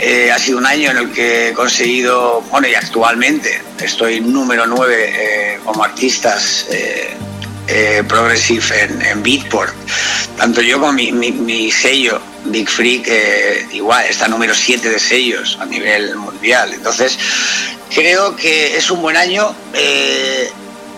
Eh, 0.00 0.30
ha 0.32 0.38
sido 0.38 0.58
un 0.58 0.66
año 0.66 0.90
en 0.90 0.96
el 0.98 1.12
que 1.12 1.48
he 1.48 1.52
conseguido, 1.52 2.42
bueno, 2.50 2.68
y 2.68 2.74
actualmente 2.74 3.60
estoy 3.80 4.20
número 4.20 4.66
9 4.66 4.94
eh, 4.96 5.60
como 5.64 5.82
artistas 5.82 6.66
eh, 6.70 8.04
progressive 8.06 8.88
en, 9.10 9.22
Beatport. 9.22 9.74
Tanto 10.36 10.60
yo 10.60 10.78
como 10.78 10.92
mi, 10.92 11.70
sello, 11.70 12.20
Big 12.44 12.68
Freak, 12.68 13.10
igual, 13.72 14.06
está 14.06 14.28
número 14.28 14.54
7 14.54 14.88
de 14.88 14.98
sellos 14.98 15.58
a 15.60 15.66
nivel 15.66 16.14
mundial. 16.16 16.72
Entonces, 16.72 17.18
creo 17.94 18.36
que 18.36 18.76
es 18.76 18.90
un 18.90 19.02
buen 19.02 19.16
año 19.16 19.54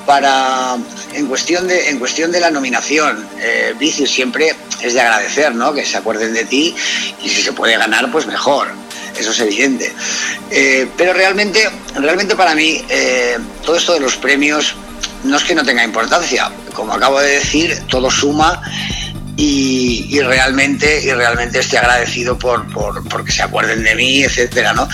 para 0.06 0.76
en 1.14 1.26
cuestión 1.26 1.68
de 1.68 1.90
en 1.90 1.98
cuestión 1.98 2.32
de 2.32 2.40
la 2.40 2.50
nominación 2.50 3.28
eh, 3.38 3.74
siempre 4.06 4.54
es 4.80 4.94
de 4.94 5.00
agradecer 5.00 5.54
no 5.54 5.72
que 5.72 5.84
se 5.84 5.96
acuerden 5.96 6.32
de 6.32 6.44
ti 6.44 6.74
y 7.22 7.28
si 7.28 7.42
se 7.42 7.52
puede 7.52 7.76
ganar 7.76 8.10
pues 8.10 8.26
mejor 8.26 8.68
eso 9.18 9.30
es 9.30 9.40
evidente. 9.40 9.92
Eh, 10.50 10.88
pero 10.96 11.12
realmente, 11.12 11.68
realmente 11.94 12.36
para 12.36 12.54
mí, 12.54 12.82
eh, 12.88 13.38
todo 13.64 13.76
esto 13.76 13.94
de 13.94 14.00
los 14.00 14.16
premios 14.16 14.74
no 15.24 15.36
es 15.36 15.44
que 15.44 15.54
no 15.54 15.64
tenga 15.64 15.84
importancia. 15.84 16.50
Como 16.74 16.94
acabo 16.94 17.20
de 17.20 17.32
decir, 17.32 17.82
todo 17.88 18.10
suma 18.10 18.62
y, 19.36 20.20
realmente 20.20 21.02
y 21.02 21.10
realmente 21.12 21.60
estoy 21.60 21.78
agradecido 21.78 22.38
por, 22.38 22.66
por, 22.72 23.24
que 23.24 23.32
se 23.32 23.42
acuerden 23.42 23.82
de 23.82 23.94
mí 23.94 24.22
etcétera 24.22 24.72
no 24.72 24.88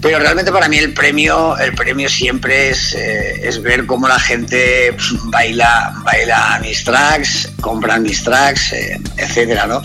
pero 0.00 0.18
realmente 0.18 0.50
para 0.50 0.68
mí 0.68 0.78
el 0.78 0.92
premio 0.92 1.56
el 1.58 1.74
premio 1.74 2.08
siempre 2.08 2.70
es, 2.70 2.94
eh, 2.94 3.40
es 3.42 3.62
ver 3.62 3.86
cómo 3.86 4.08
la 4.08 4.18
gente 4.18 4.96
baila 5.26 5.94
baila 6.02 6.58
mis 6.60 6.82
tracks 6.84 7.48
compran 7.60 8.02
mis 8.02 8.22
tracks 8.22 8.74
etcétera 9.16 9.66
no 9.66 9.82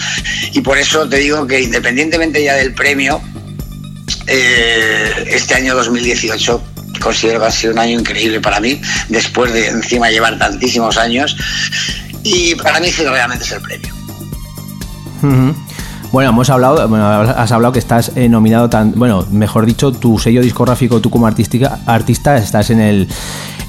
y 0.53 0.61
por 0.61 0.77
eso 0.77 1.07
te 1.07 1.17
digo 1.17 1.45
que 1.45 1.61
independientemente 1.61 2.43
ya 2.43 2.55
del 2.55 2.73
premio 2.73 3.21
eh, 4.27 5.26
este 5.27 5.55
año 5.55 5.76
2018 5.76 6.63
considero 6.99 7.39
que 7.39 7.45
ha 7.45 7.51
sido 7.51 7.73
un 7.73 7.80
año 7.80 7.99
increíble 7.99 8.39
para 8.39 8.59
mí, 8.59 8.80
después 9.07 9.53
de 9.53 9.67
encima 9.67 10.09
llevar 10.09 10.38
tantísimos 10.38 10.97
años, 10.97 11.35
y 12.24 12.56
para 12.56 12.80
mí 12.80 12.90
realmente 12.91 13.44
es 13.44 13.52
el 13.52 13.62
premio. 13.62 13.94
Bueno, 16.12 16.32
hemos 16.32 16.50
hablado, 16.50 16.82
has 17.38 17.52
hablado 17.52 17.72
que 17.72 17.80
estás 17.80 18.12
eh, 18.16 18.28
nominado 18.30 18.70
tan, 18.70 18.94
bueno, 18.96 19.28
mejor 19.32 19.66
dicho, 19.66 19.91
tu 19.91 20.18
sello 20.18 20.41
discográfico, 20.41 21.00
tú 21.02 21.10
como 21.10 21.28
artística, 21.28 21.80
artista, 21.86 22.38
estás 22.38 22.72
en 22.72 22.80
el 22.80 23.08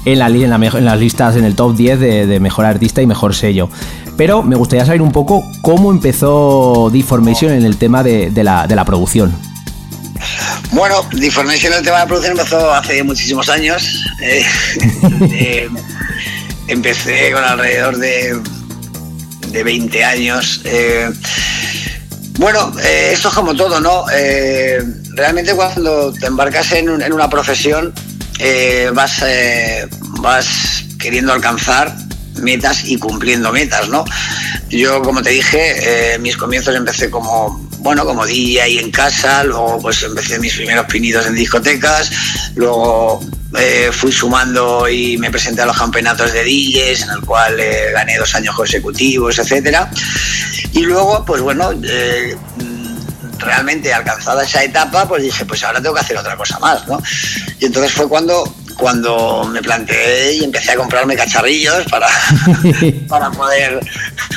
en 0.03 0.17
la, 0.17 0.27
en, 0.29 0.63
en 0.63 0.85
las 0.85 0.99
listas 0.99 1.35
en 1.35 1.43
el 1.43 1.55
top 1.55 1.75
10 1.75 1.99
de, 1.99 2.39
mejor 2.39 2.65
artista 2.65 3.01
y 3.01 3.05
mejor 3.05 3.35
sello. 3.35 3.69
Pero 4.17 4.41
me 4.41 4.55
gustaría 4.55 4.85
saber 4.85 5.01
un 5.01 5.11
poco 5.11 5.43
cómo 5.61 5.91
empezó 5.91 6.89
Deformation 6.91 7.51
en 7.51 7.63
el 7.63 7.77
tema 7.77 8.01
de 8.01 8.43
la 8.43 8.85
producción. 8.85 9.51
Bueno, 10.71 11.03
Deformation, 11.11 11.73
el 11.73 11.83
tema 11.83 11.99
de 11.99 12.07
producción 12.07 12.37
empezó 12.37 12.73
hace 12.73 13.03
muchísimos 13.03 13.49
años. 13.49 14.05
Eh, 14.21 14.45
eh, 15.21 15.69
empecé 16.71 17.31
con 17.31 17.43
alrededor 17.43 17.97
de, 17.97 18.41
de 19.49 19.63
20 19.63 20.03
años. 20.03 20.61
Eh, 20.63 21.09
bueno, 22.39 22.73
esto 22.83 23.27
es 23.27 23.33
como 23.33 23.53
todo, 23.55 23.79
¿no? 23.79 24.05
realmente 25.13 25.53
cuando 25.53 26.13
te 26.13 26.27
embarcas 26.27 26.71
en, 26.71 27.01
en 27.01 27.13
una 27.13 27.29
profesión 27.29 27.93
vas, 28.93 29.23
vas 30.21 30.85
queriendo 30.97 31.33
alcanzar 31.33 31.93
metas 32.41 32.85
y 32.85 32.97
cumpliendo 32.97 33.51
metas, 33.51 33.89
¿no? 33.89 34.05
Yo, 34.69 35.01
como 35.01 35.21
te 35.21 35.31
dije, 35.31 36.17
mis 36.21 36.37
comienzos 36.37 36.73
empecé 36.75 37.11
como 37.11 37.69
bueno, 37.81 38.05
como 38.05 38.25
DJ 38.25 38.79
en 38.79 38.91
casa, 38.91 39.43
luego 39.43 39.79
pues 39.81 40.03
empecé 40.03 40.39
mis 40.39 40.53
primeros 40.53 40.85
pinitos 40.85 41.25
en 41.25 41.35
discotecas, 41.35 42.11
luego 42.55 43.19
eh, 43.57 43.89
fui 43.91 44.11
sumando 44.11 44.87
y 44.87 45.17
me 45.17 45.31
presenté 45.31 45.63
a 45.63 45.65
los 45.65 45.77
campeonatos 45.77 46.31
de 46.31 46.43
DJs, 46.43 47.03
en 47.03 47.09
el 47.09 47.21
cual 47.21 47.59
eh, 47.59 47.91
gané 47.91 48.17
dos 48.17 48.33
años 48.35 48.55
consecutivos, 48.55 49.37
etcétera. 49.39 49.89
Y 50.73 50.81
luego, 50.81 51.25
pues 51.25 51.41
bueno, 51.41 51.71
eh, 51.83 52.37
realmente 53.39 53.91
alcanzada 53.91 54.43
esa 54.43 54.63
etapa, 54.63 55.07
pues 55.07 55.23
dije, 55.23 55.43
pues 55.45 55.63
ahora 55.63 55.81
tengo 55.81 55.95
que 55.95 56.01
hacer 56.01 56.17
otra 56.17 56.37
cosa 56.37 56.59
más, 56.59 56.87
¿no? 56.87 57.01
Y 57.59 57.65
entonces 57.65 57.91
fue 57.91 58.07
cuando 58.07 58.43
cuando 58.77 59.43
me 59.45 59.61
planteé 59.61 60.33
y 60.33 60.43
empecé 60.43 60.71
a 60.71 60.75
comprarme 60.75 61.15
cacharrillos 61.15 61.85
para, 61.85 62.07
para, 63.07 63.31
poder, 63.31 63.79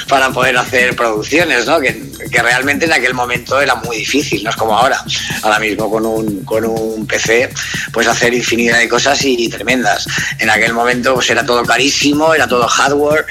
para 0.09 0.31
poder 0.31 0.57
hacer 0.57 0.95
producciones, 0.97 1.67
¿no? 1.67 1.81
que, 1.81 2.15
realmente 2.31 2.87
en 2.87 2.93
aquel 2.93 3.15
momento 3.15 3.61
era 3.61 3.77
muy 3.77 3.99
difícil, 3.99 4.43
no 4.43 4.51
es 4.51 4.57
como 4.57 4.77
ahora. 4.77 5.03
Ahora 5.43 5.59
mismo 5.59 5.91
con 5.91 6.05
un, 6.05 6.45
con 6.45 6.65
un 6.65 7.07
PC 7.07 7.51
puedes 7.93 8.11
hacer 8.11 8.35
infinidad 8.35 8.79
de 8.79 8.89
cosas 8.89 9.25
y, 9.25 9.49
tremendas. 9.49 10.07
En 10.39 10.51
aquel 10.51 10.73
momento 10.73 11.15
pues 11.15 11.31
era 11.31 11.45
todo 11.47 11.65
carísimo, 11.65 12.35
era 12.35 12.49
todo 12.49 12.67
hardware 12.67 13.25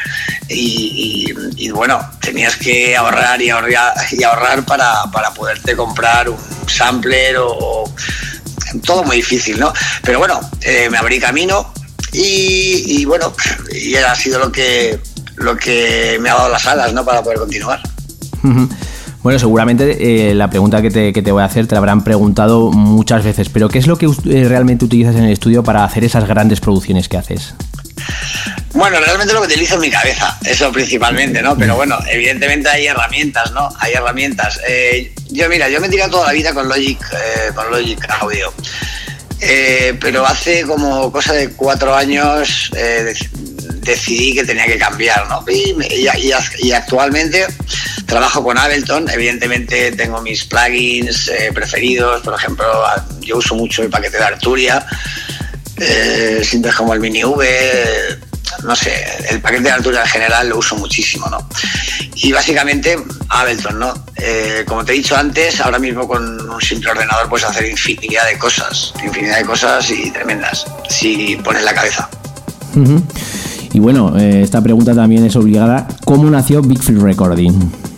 y, 0.47 1.69
bueno, 1.71 1.99
tenías 2.21 2.55
que 2.55 2.95
ahorrar 2.95 3.41
y 3.41 3.49
ahorrar, 3.49 3.93
y 4.11 4.23
ahorrar 4.23 4.63
para, 4.63 5.03
para 5.11 5.33
poderte 5.33 5.75
comprar 5.75 6.29
un 6.29 6.37
sampler 6.67 7.37
o 7.39 7.83
todo 8.81 9.03
muy 9.03 9.17
difícil, 9.17 9.59
¿no? 9.59 9.73
Pero 10.03 10.19
bueno, 10.19 10.39
eh, 10.61 10.87
me 10.89 10.97
abrí 10.97 11.19
camino 11.19 11.73
y, 12.11 13.05
bueno, 13.05 13.33
y 13.71 13.95
ha 13.95 14.15
sido 14.15 14.39
lo 14.39 14.51
que, 14.51 14.99
lo 15.37 15.57
que 15.57 16.17
me 16.21 16.29
ha 16.29 16.35
dado 16.35 16.49
las 16.49 16.65
alas, 16.67 16.93
¿no? 16.93 17.03
Para 17.03 17.23
poder 17.23 17.39
continuar. 17.39 17.81
Bueno, 19.23 19.39
seguramente 19.39 20.29
eh, 20.29 20.35
la 20.35 20.49
pregunta 20.49 20.81
que 20.81 20.91
te, 20.91 21.13
que 21.13 21.21
te, 21.21 21.31
voy 21.31 21.41
a 21.41 21.45
hacer 21.45 21.65
te 21.65 21.75
la 21.75 21.79
habrán 21.79 22.03
preguntado 22.03 22.71
muchas 22.71 23.23
veces, 23.23 23.47
pero 23.49 23.69
¿qué 23.69 23.79
es 23.79 23.87
lo 23.87 23.97
que 23.97 24.05
eh, 24.05 24.45
realmente 24.47 24.83
utilizas 24.83 25.15
en 25.15 25.23
el 25.23 25.31
estudio 25.31 25.63
para 25.63 25.85
hacer 25.85 26.03
esas 26.03 26.27
grandes 26.27 26.59
producciones 26.59 27.07
que 27.07 27.17
haces? 27.17 27.55
Bueno, 28.73 28.99
realmente 28.99 29.33
lo 29.33 29.41
que 29.41 29.47
utilizo 29.47 29.75
es 29.75 29.81
mi 29.81 29.91
cabeza, 29.91 30.37
eso 30.45 30.71
principalmente, 30.71 31.43
¿no? 31.43 31.55
Pero 31.55 31.75
bueno, 31.75 31.97
evidentemente 32.09 32.69
hay 32.69 32.87
herramientas, 32.87 33.51
¿no? 33.51 33.69
Hay 33.79 33.93
herramientas. 33.93 34.59
Eh, 34.67 35.13
yo, 35.29 35.47
mira, 35.47 35.69
yo 35.69 35.79
me 35.79 35.87
he 35.87 35.89
tirado 35.91 36.09
toda 36.11 36.27
la 36.27 36.33
vida 36.33 36.53
con 36.53 36.67
Logic, 36.67 36.99
eh, 37.13 37.51
con 37.53 37.69
Logic 37.69 37.99
Audio. 38.21 38.51
Eh, 39.41 39.95
pero 39.99 40.25
hace 40.25 40.63
como 40.63 41.11
cosa 41.11 41.33
de 41.33 41.49
cuatro 41.49 41.93
años 41.93 42.71
decidí 43.81 44.33
que 44.33 44.45
tenía 44.45 44.65
que 44.65 44.77
cambiar, 44.77 45.27
¿no? 45.27 45.43
Y, 45.49 46.71
actualmente 46.71 47.45
trabajo 48.07 48.43
con 48.43 48.57
Ableton, 48.57 49.09
evidentemente 49.09 49.91
tengo 49.91 50.21
mis 50.21 50.45
plugins 50.45 51.31
preferidos, 51.53 52.21
por 52.21 52.33
ejemplo, 52.35 52.65
yo 53.19 53.37
uso 53.37 53.55
mucho 53.55 53.83
el 53.83 53.89
paquete 53.89 54.17
de 54.17 54.23
Arturia, 54.23 54.85
eh, 55.77 56.41
como 56.77 56.93
el 56.93 56.99
Mini 56.99 57.23
V, 57.23 58.19
no 58.63 58.75
sé, 58.75 58.93
el 59.29 59.41
paquete 59.41 59.63
de 59.63 59.71
altura 59.71 60.01
en 60.01 60.07
general 60.07 60.49
lo 60.49 60.57
uso 60.57 60.75
muchísimo, 60.75 61.27
¿no? 61.29 61.47
Y 62.15 62.31
básicamente 62.31 62.97
Ableton, 63.29 63.79
¿no? 63.79 63.93
Eh, 64.15 64.63
como 64.67 64.85
te 64.85 64.93
he 64.93 64.95
dicho 64.95 65.15
antes, 65.15 65.59
ahora 65.61 65.79
mismo 65.79 66.07
con 66.07 66.49
un 66.49 66.61
simple 66.61 66.91
ordenador 66.91 67.27
puedes 67.29 67.45
hacer 67.45 67.65
infinidad 67.69 68.25
de 68.27 68.37
cosas, 68.37 68.93
infinidad 69.03 69.37
de 69.39 69.45
cosas 69.45 69.89
y 69.91 70.11
tremendas, 70.11 70.65
si 70.89 71.35
pones 71.43 71.63
la 71.63 71.73
cabeza. 71.73 72.09
Y 73.71 73.79
bueno, 73.79 74.17
eh, 74.17 74.41
esta 74.43 74.61
pregunta 74.61 74.93
también 74.93 75.25
es 75.25 75.35
obligada. 75.35 75.87
¿Cómo 76.05 76.29
nació 76.29 76.61
Big 76.61 76.81
Recording? 76.87 77.92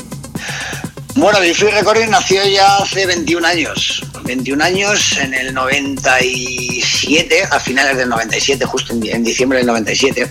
Bueno, 1.16 1.40
Big 1.40 1.58
Recording 1.58 2.10
nació 2.10 2.46
ya 2.46 2.76
hace 2.76 3.06
21 3.06 3.48
años. 3.48 4.04
21 4.26 4.62
años 4.62 5.18
en 5.18 5.34
el 5.34 5.54
97, 5.54 7.48
a 7.50 7.58
finales 7.58 7.96
del 7.96 8.10
97, 8.10 8.66
justo 8.66 8.94
en, 8.94 9.24
diciembre 9.24 9.60
del 9.60 9.68
97. 9.68 10.30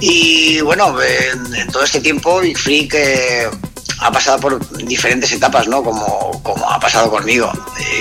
Y 0.00 0.60
bueno, 0.60 0.94
en, 1.00 1.66
todo 1.68 1.82
este 1.82 2.00
tiempo 2.00 2.40
Big 2.40 2.58
Freak 2.58 2.92
eh, 2.92 3.48
ha 4.00 4.12
pasado 4.12 4.38
por 4.38 4.84
diferentes 4.84 5.32
etapas, 5.32 5.66
¿no? 5.66 5.82
Como, 5.82 6.42
como 6.42 6.70
ha 6.70 6.78
pasado 6.78 7.10
conmigo, 7.10 7.50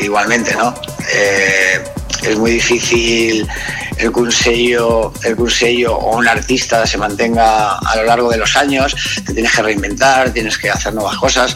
igualmente, 0.01 0.53
¿no? 0.55 0.75
Eh, 1.13 1.81
es 2.23 2.37
muy 2.37 2.51
difícil 2.51 3.47
el 3.99 4.31
sello, 4.31 5.13
el 5.23 5.35
que 5.35 5.41
un 5.41 5.51
sello 5.51 5.95
o 5.95 6.17
un 6.17 6.27
artista 6.27 6.87
se 6.87 6.97
mantenga 6.97 7.77
a 7.77 7.95
lo 7.97 8.03
largo 8.05 8.31
de 8.31 8.37
los 8.37 8.55
años, 8.55 8.95
te 9.25 9.33
tienes 9.33 9.51
que 9.51 9.61
reinventar, 9.61 10.31
tienes 10.31 10.57
que 10.57 10.69
hacer 10.69 10.93
nuevas 10.93 11.17
cosas. 11.17 11.55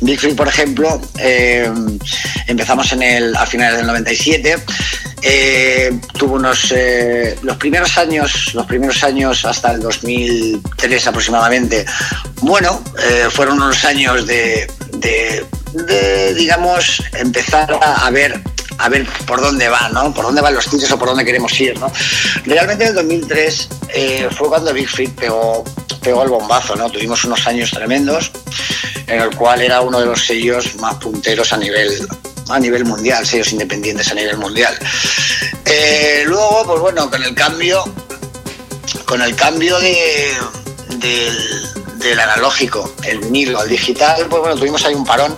Big 0.00 0.18
Free, 0.18 0.34
por 0.34 0.48
ejemplo, 0.48 1.00
eh, 1.18 1.70
empezamos 2.46 2.90
en 2.92 3.02
el, 3.02 3.36
a 3.36 3.46
finales 3.46 3.76
del 3.76 3.86
97. 3.86 4.56
Eh, 5.22 6.00
tuvo 6.18 6.36
unos 6.36 6.72
eh, 6.74 7.38
los 7.42 7.58
primeros 7.58 7.98
años 7.98 8.54
los 8.54 8.64
primeros 8.64 9.04
años 9.04 9.44
hasta 9.44 9.72
el 9.72 9.80
2003 9.82 11.06
aproximadamente 11.08 11.84
bueno 12.40 12.82
fueron 13.28 13.60
unos 13.60 13.84
años 13.84 14.26
de, 14.26 14.66
digamos 16.34 17.02
empezar 17.12 17.78
a, 17.82 18.08
ver 18.08 18.40
a 18.80 18.88
ver 18.88 19.06
por 19.26 19.40
dónde 19.40 19.68
va, 19.68 19.88
¿no? 19.90 20.12
Por 20.12 20.24
dónde 20.24 20.40
van 20.40 20.54
los 20.54 20.66
tiros 20.66 20.90
o 20.90 20.98
por 20.98 21.08
dónde 21.08 21.24
queremos 21.24 21.58
ir, 21.60 21.78
¿no? 21.78 21.90
Realmente 22.44 22.84
en 22.84 22.90
el 22.90 22.94
2003 22.96 23.68
fue 24.36 24.48
cuando 24.48 24.72
Big 24.72 24.88
Free 24.88 25.08
pegó, 25.08 25.64
pegó 26.02 26.22
el 26.22 26.30
bombazo, 26.30 26.76
¿no? 26.76 26.90
Tuvimos 26.90 27.24
unos 27.24 27.46
años 27.46 27.70
tremendos 27.70 28.30
en 29.06 29.20
el 29.20 29.34
cual 29.36 29.60
era 29.60 29.80
uno 29.80 30.00
de 30.00 30.06
los 30.06 30.24
sellos 30.24 30.76
más 30.76 30.94
punteros 30.96 31.52
a 31.52 31.56
nivel 31.56 32.06
a 32.50 32.58
nivel 32.58 32.84
mundial, 32.84 33.26
sellos 33.26 33.52
independientes 33.52 34.10
a 34.10 34.14
nivel 34.14 34.36
mundial. 34.36 34.76
Eh, 35.64 36.24
luego, 36.26 36.64
pues 36.66 36.80
bueno, 36.80 37.10
con 37.10 37.22
el 37.22 37.34
cambio, 37.34 37.84
con 39.04 39.22
el 39.22 39.36
cambio 39.36 39.78
de, 39.78 40.32
del, 40.98 42.20
analógico, 42.20 42.92
el 43.04 43.18
vinilo 43.18 43.60
al 43.60 43.68
digital, 43.68 44.26
pues 44.28 44.40
bueno, 44.40 44.56
tuvimos 44.56 44.84
ahí 44.84 44.94
un 44.94 45.04
parón 45.04 45.36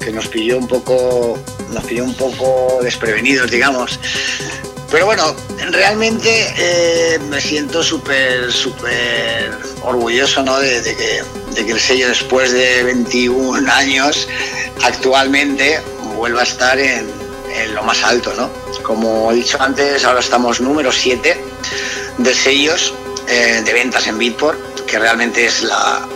que 0.00 0.10
nos 0.10 0.26
pilló 0.28 0.58
un 0.58 0.66
poco, 0.68 1.38
nos 1.72 1.84
pilló 1.84 2.04
un 2.04 2.14
poco 2.14 2.78
desprevenidos, 2.82 3.50
digamos. 3.50 3.98
Pero 4.90 5.04
bueno, 5.04 5.36
realmente 5.70 6.54
eh, 6.56 7.18
me 7.28 7.40
siento 7.40 7.82
súper, 7.82 8.50
súper 8.50 9.50
orgulloso 9.82 10.42
¿no? 10.42 10.58
de, 10.58 10.82
que, 10.82 11.22
de, 11.54 11.66
que, 11.66 11.72
el 11.72 11.78
sello 11.78 12.08
después 12.08 12.52
de 12.52 12.84
21 12.84 13.70
años 13.70 14.26
actualmente 14.82 15.82
vuelva 16.16 16.40
a 16.40 16.44
estar 16.44 16.78
en, 16.78 17.06
lo 17.74 17.82
más 17.82 18.02
alto. 18.02 18.32
¿no? 18.34 18.50
Como 18.82 19.30
he 19.30 19.36
dicho 19.36 19.60
antes, 19.60 20.04
ahora 20.06 20.20
estamos 20.20 20.60
número 20.60 20.90
7 20.90 21.44
de 22.16 22.34
sellos 22.34 22.94
eh, 23.28 23.60
de 23.62 23.72
ventas 23.74 24.06
en 24.06 24.16
Beatport, 24.16 24.58
que 24.86 24.98
realmente 24.98 25.44
es 25.44 25.62
la... 25.62 26.08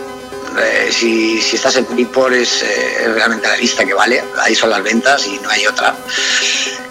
Eh, 0.59 0.89
si, 0.91 1.39
estás 1.39 1.75
en 1.77 1.87
Beatport 1.95 2.33
es, 2.33 2.61
es 2.61 3.13
realmente 3.13 3.47
la 3.47 3.57
lista 3.57 3.85
que 3.85 3.93
vale, 3.93 4.23
ahí 4.41 4.55
son 4.55 4.69
las 4.69 4.83
ventas 4.83 5.25
y 5.27 5.39
no 5.39 5.49
hay 5.49 5.65
otra. 5.67 5.95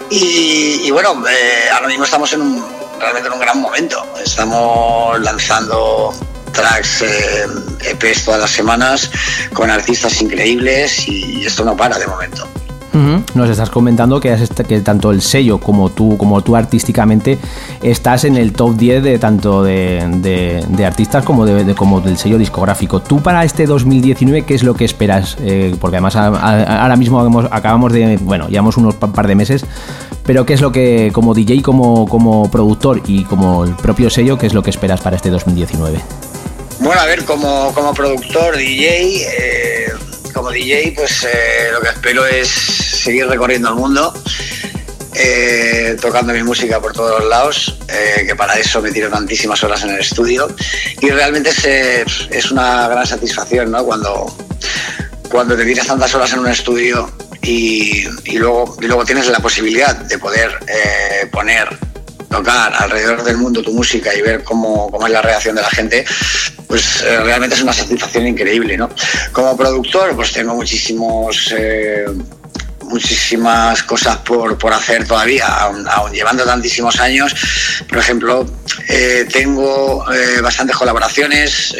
Y, 0.09 0.91
bueno, 0.91 1.23
eh, 1.27 1.69
ahora 1.73 1.87
mismo 1.87 2.03
estamos 2.03 2.31
en 2.33 2.41
un, 2.41 2.65
realmente 2.99 3.27
en 3.27 3.33
un 3.33 3.39
gran 3.39 3.59
momento. 3.59 4.05
Estamos 4.23 5.19
lanzando 5.21 6.13
tracks, 6.51 7.01
eh, 7.01 7.47
EPs 7.81 8.25
todas 8.25 8.41
las 8.41 8.51
semanas 8.51 9.09
con 9.53 9.71
artistas 9.71 10.21
increíbles 10.21 11.07
y 11.07 11.45
esto 11.45 11.63
no 11.65 11.75
para 11.75 11.97
de 11.97 12.05
momento. 12.05 12.47
Nos 13.33 13.49
estás 13.49 13.69
comentando 13.69 14.19
que, 14.19 14.35
que 14.67 14.81
tanto 14.81 15.11
el 15.11 15.21
sello 15.21 15.57
como 15.59 15.89
tú, 15.89 16.15
como 16.17 16.41
tú 16.41 16.55
artísticamente 16.55 17.39
estás 17.81 18.23
en 18.23 18.37
el 18.37 18.53
top 18.53 18.75
10 18.75 19.03
de 19.03 19.19
tanto 19.19 19.63
de, 19.63 20.85
artistas 20.85 21.25
como, 21.25 21.45
de, 21.45 21.73
como 21.73 22.01
del 22.01 22.17
sello 22.17 22.37
discográfico. 22.37 23.01
¿Tú 23.01 23.21
para 23.21 23.43
este 23.43 23.65
2019 23.65 24.43
qué 24.43 24.53
es 24.53 24.63
lo 24.63 24.75
que 24.75 24.85
esperas? 24.85 25.37
Eh, 25.41 25.75
porque 25.79 25.97
además 25.97 26.15
ahora 26.15 26.95
mismo 26.95 27.19
acabamos 27.51 27.91
de, 27.91 28.17
bueno, 28.17 28.47
llevamos 28.47 28.77
unos 28.77 28.95
par 28.95 29.27
de 29.27 29.35
meses, 29.35 29.65
pero 30.23 30.45
¿qué 30.45 30.53
es 30.53 30.61
lo 30.61 30.71
que 30.71 31.11
como 31.13 31.33
DJ, 31.33 31.63
como, 31.63 32.07
como 32.07 32.51
productor 32.51 33.01
y 33.07 33.23
como 33.23 33.63
el 33.63 33.75
propio 33.75 34.09
sello, 34.09 34.37
qué 34.37 34.45
es 34.45 34.53
lo 34.53 34.61
que 34.61 34.69
esperas 34.69 35.01
para 35.01 35.15
este 35.15 35.29
2019? 35.29 35.99
Bueno, 36.79 37.01
a 37.01 37.05
ver, 37.05 37.25
como, 37.25 37.71
como 37.73 37.93
productor, 37.93 38.55
DJ... 38.57 39.23
Eh 39.23 39.82
como 40.33 40.51
DJ, 40.51 40.93
pues 40.95 41.23
eh, 41.23 41.69
lo 41.71 41.79
que 41.79 41.89
espero 41.89 42.25
es 42.25 42.47
seguir 42.49 43.27
recorriendo 43.27 43.69
el 43.69 43.75
mundo, 43.75 44.13
eh, 45.13 45.95
tocando 46.01 46.33
mi 46.33 46.43
música 46.43 46.79
por 46.81 46.93
todos 46.93 47.23
lados, 47.25 47.79
eh, 47.87 48.25
que 48.25 48.35
para 48.35 48.55
eso 48.55 48.81
me 48.81 48.91
tiro 48.91 49.09
tantísimas 49.09 49.63
horas 49.63 49.83
en 49.83 49.91
el 49.91 49.99
estudio. 49.99 50.47
Y 50.99 51.09
realmente 51.09 51.51
es, 52.31 52.51
una 52.51 52.87
gran 52.87 53.05
satisfacción, 53.05 53.71
¿no? 53.71 53.85
Cuando, 53.85 54.35
cuando 55.29 55.55
te 55.55 55.65
tiras 55.65 55.87
tantas 55.87 56.13
horas 56.15 56.33
en 56.33 56.39
un 56.39 56.49
estudio 56.49 57.09
y, 57.41 58.05
luego, 58.37 58.75
y 58.81 58.87
luego 58.87 59.05
tienes 59.05 59.27
la 59.27 59.39
posibilidad 59.39 59.95
de 59.95 60.17
poder 60.17 60.59
poner 61.31 61.69
tocar 62.33 62.73
alrededor 62.77 63.23
del 63.23 63.37
mundo 63.37 63.61
tu 63.61 63.71
música 63.73 64.13
y 64.13 64.21
ver 64.21 64.43
cómo, 64.43 64.89
cómo 64.89 65.05
es 65.05 65.13
la 65.13 65.21
reacción 65.21 65.55
de 65.55 65.61
la 65.61 65.69
gente, 65.69 66.03
pues 66.67 67.01
eh, 67.03 67.19
realmente 67.19 67.55
es 67.55 67.61
una 67.61 67.73
satisfacción 67.73 68.25
increíble, 68.25 68.75
¿no? 68.75 68.89
Como 69.31 69.55
productor, 69.55 70.15
pues 70.15 70.31
tengo 70.31 70.55
muchísimos... 70.55 71.53
Eh, 71.55 72.05
muchísimas 72.81 73.81
cosas 73.81 74.17
por, 74.17 74.55
por 74.57 74.71
hacer 74.71 75.07
todavía, 75.07 75.47
aún, 75.47 75.87
llevando 76.11 76.43
tantísimos 76.43 76.99
años. 76.99 77.33
Por 77.89 77.97
ejemplo, 77.97 78.45
eh, 78.87 79.25
tengo 79.31 80.05
bastantes 80.43 80.75
colaboraciones 80.75 81.73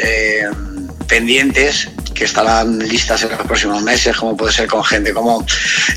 pendientes 1.06 1.88
que 2.14 2.24
estarán 2.24 2.78
listas 2.78 3.22
en 3.24 3.30
los 3.30 3.40
próximos 3.42 3.82
meses, 3.82 4.16
como 4.16 4.36
puede 4.36 4.52
ser 4.52 4.68
con 4.68 4.84
gente 4.84 5.12
como 5.12 5.44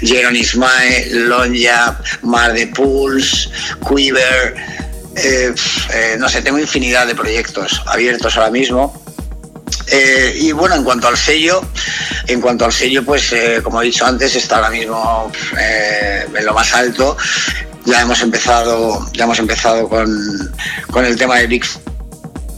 Jeron 0.01 0.35
Ismael, 0.35 1.29
Lonja, 1.29 1.99
Mar 2.23 2.53
de 2.53 2.67
Pools, 2.67 3.49
Quiver. 3.87 4.55
Eh, 5.15 5.53
eh, 5.93 6.15
no 6.19 6.27
sé, 6.27 6.41
tengo 6.41 6.59
infinidad 6.59 7.07
de 7.07 7.15
proyectos 7.15 7.81
abiertos 7.85 8.35
ahora 8.35 8.49
mismo. 8.49 9.03
Eh, 9.87 10.35
y 10.41 10.51
bueno, 10.51 10.75
en 10.75 10.83
cuanto 10.83 11.07
al 11.07 11.17
sello, 11.17 11.61
en 12.27 12.41
cuanto 12.41 12.65
al 12.65 12.73
sello, 12.73 13.05
pues 13.05 13.33
como 13.63 13.81
he 13.81 13.85
dicho 13.85 14.05
antes, 14.05 14.35
está 14.35 14.57
ahora 14.57 14.69
mismo 14.69 15.31
en 15.57 16.45
lo 16.45 16.53
más 16.53 16.73
alto. 16.73 17.15
Ya 17.85 18.01
hemos 18.01 18.21
empezado, 18.21 19.07
ya 19.13 19.23
hemos 19.23 19.39
empezado 19.39 19.87
con, 19.87 20.53
con 20.91 21.05
el 21.05 21.15
tema 21.15 21.37
de 21.37 21.47
Big 21.47 21.63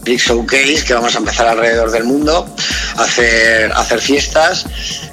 Big 0.10 0.20
Showcase, 0.20 0.84
que 0.86 0.96
vamos 0.96 1.14
a 1.14 1.20
empezar 1.20 1.48
alrededor 1.48 1.92
del 1.92 2.04
mundo, 2.04 2.48
a 2.98 3.04
hacer, 3.04 3.72
hacer 3.74 4.02
fiestas 4.02 4.66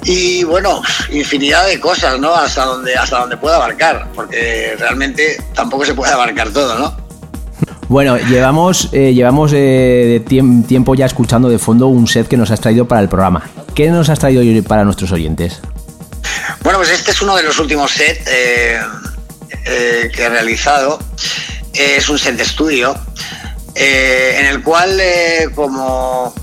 y 0.03 0.43
bueno, 0.43 0.81
infinidad 1.11 1.67
de 1.67 1.79
cosas, 1.79 2.19
¿no? 2.19 2.33
Hasta 2.33 2.65
donde, 2.65 2.95
hasta 2.95 3.19
donde 3.19 3.37
pueda 3.37 3.57
abarcar, 3.57 4.07
porque 4.15 4.75
realmente 4.79 5.37
tampoco 5.53 5.85
se 5.85 5.93
puede 5.93 6.11
abarcar 6.11 6.49
todo, 6.49 6.79
¿no? 6.79 6.97
Bueno, 7.89 8.17
llevamos, 8.17 8.89
eh, 8.91 9.13
llevamos 9.13 9.51
eh, 9.53 10.23
tiempo 10.27 10.95
ya 10.95 11.05
escuchando 11.05 11.47
de 11.47 11.59
fondo 11.59 11.87
un 11.87 12.07
set 12.07 12.27
que 12.27 12.35
nos 12.35 12.49
has 12.49 12.59
traído 12.59 12.87
para 12.87 13.01
el 13.01 13.07
programa. 13.07 13.47
¿Qué 13.75 13.91
nos 13.91 14.09
has 14.09 14.17
traído 14.17 14.41
para 14.63 14.83
nuestros 14.83 15.11
oyentes? 15.11 15.61
Bueno, 16.63 16.79
pues 16.79 16.89
este 16.89 17.11
es 17.11 17.21
uno 17.21 17.35
de 17.35 17.43
los 17.43 17.59
últimos 17.59 17.91
sets 17.91 18.27
eh, 18.27 18.79
que 20.11 20.23
he 20.23 20.29
realizado. 20.29 20.97
Es 21.71 22.09
un 22.09 22.17
set 22.17 22.35
de 22.35 22.43
estudio 22.43 22.95
eh, 23.79 24.37
en 24.39 24.47
el 24.47 24.63
cual 24.63 24.99
eh, 24.99 25.49
como, 25.53 26.33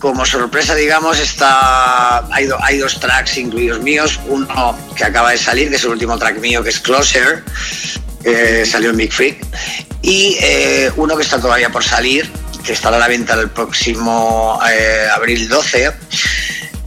como 0.00 0.26
sorpresa, 0.26 0.74
digamos, 0.74 1.20
está 1.20 2.26
hay, 2.34 2.48
hay, 2.62 2.78
dos 2.78 2.98
tracks 2.98 3.36
incluidos 3.38 3.80
míos, 3.80 4.18
uno 4.26 4.76
que 4.96 5.04
acaba 5.04 5.30
de 5.30 5.38
salir, 5.38 5.68
que 5.70 5.76
es 5.76 5.84
el 5.84 5.90
último 5.90 6.18
track 6.18 6.40
mío, 6.40 6.60
que 6.64 6.70
es 6.70 6.80
Closer, 6.80 7.44
que 8.24 8.66
salió 8.66 8.90
en 8.90 8.96
Big 8.96 9.12
Freak, 9.12 9.46
y 10.02 10.36
eh, 10.40 10.90
uno 10.96 11.16
que 11.16 11.22
está 11.22 11.40
todavía 11.40 11.70
por 11.70 11.84
salir, 11.84 12.28
que 12.64 12.72
estará 12.72 12.96
a 12.96 13.00
la 13.00 13.08
venta 13.08 13.34
el 13.34 13.50
próximo 13.50 14.60
abril 15.14 15.48
12. 15.48 15.92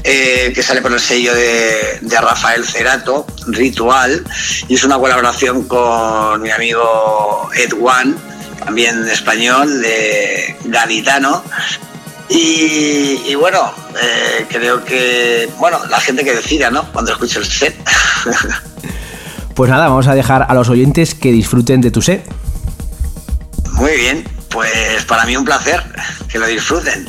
que 0.04 0.64
sale 0.64 0.82
por 0.82 0.92
el 0.92 1.00
sello 1.00 1.34
de, 1.34 2.00
de, 2.02 2.18
Rafael 2.20 2.66
Cerato, 2.66 3.26
Ritual, 3.48 4.22
y 4.68 4.76
es 4.76 4.84
una 4.84 4.98
colaboración 4.98 5.66
con 5.66 6.42
mi 6.42 6.52
amigo 6.52 7.50
Ed 7.56 7.72
One, 7.82 8.16
también 8.64 9.08
español, 9.08 9.82
de 9.82 10.56
gaditano. 10.66 11.44
Y, 12.30 13.36
bueno, 13.36 13.74
eh, 14.02 14.46
creo 14.50 14.86
que, 14.86 15.50
bueno, 15.60 15.80
la 15.90 16.00
gente 16.00 16.24
que 16.24 16.34
decida, 16.34 16.72
¿no? 16.72 16.90
Cuando 16.94 17.12
escuche 17.12 17.40
el 17.40 17.46
set. 17.46 17.76
pues 19.56 19.70
nada, 19.70 19.90
vamos 19.90 20.08
a 20.08 20.16
dejar 20.16 20.46
a 20.48 20.54
los 20.54 20.70
oyentes 20.70 21.14
que 21.14 21.32
disfruten 21.32 21.82
de 21.82 21.92
tu 21.92 22.02
set. 22.02 22.24
Muy 23.74 23.98
bien, 23.98 24.24
pues 24.50 25.04
para 25.06 25.26
mí 25.26 25.36
un 25.36 25.44
placer, 25.44 25.84
que 26.30 26.40
lo 26.40 26.48
disfruten. 26.48 27.06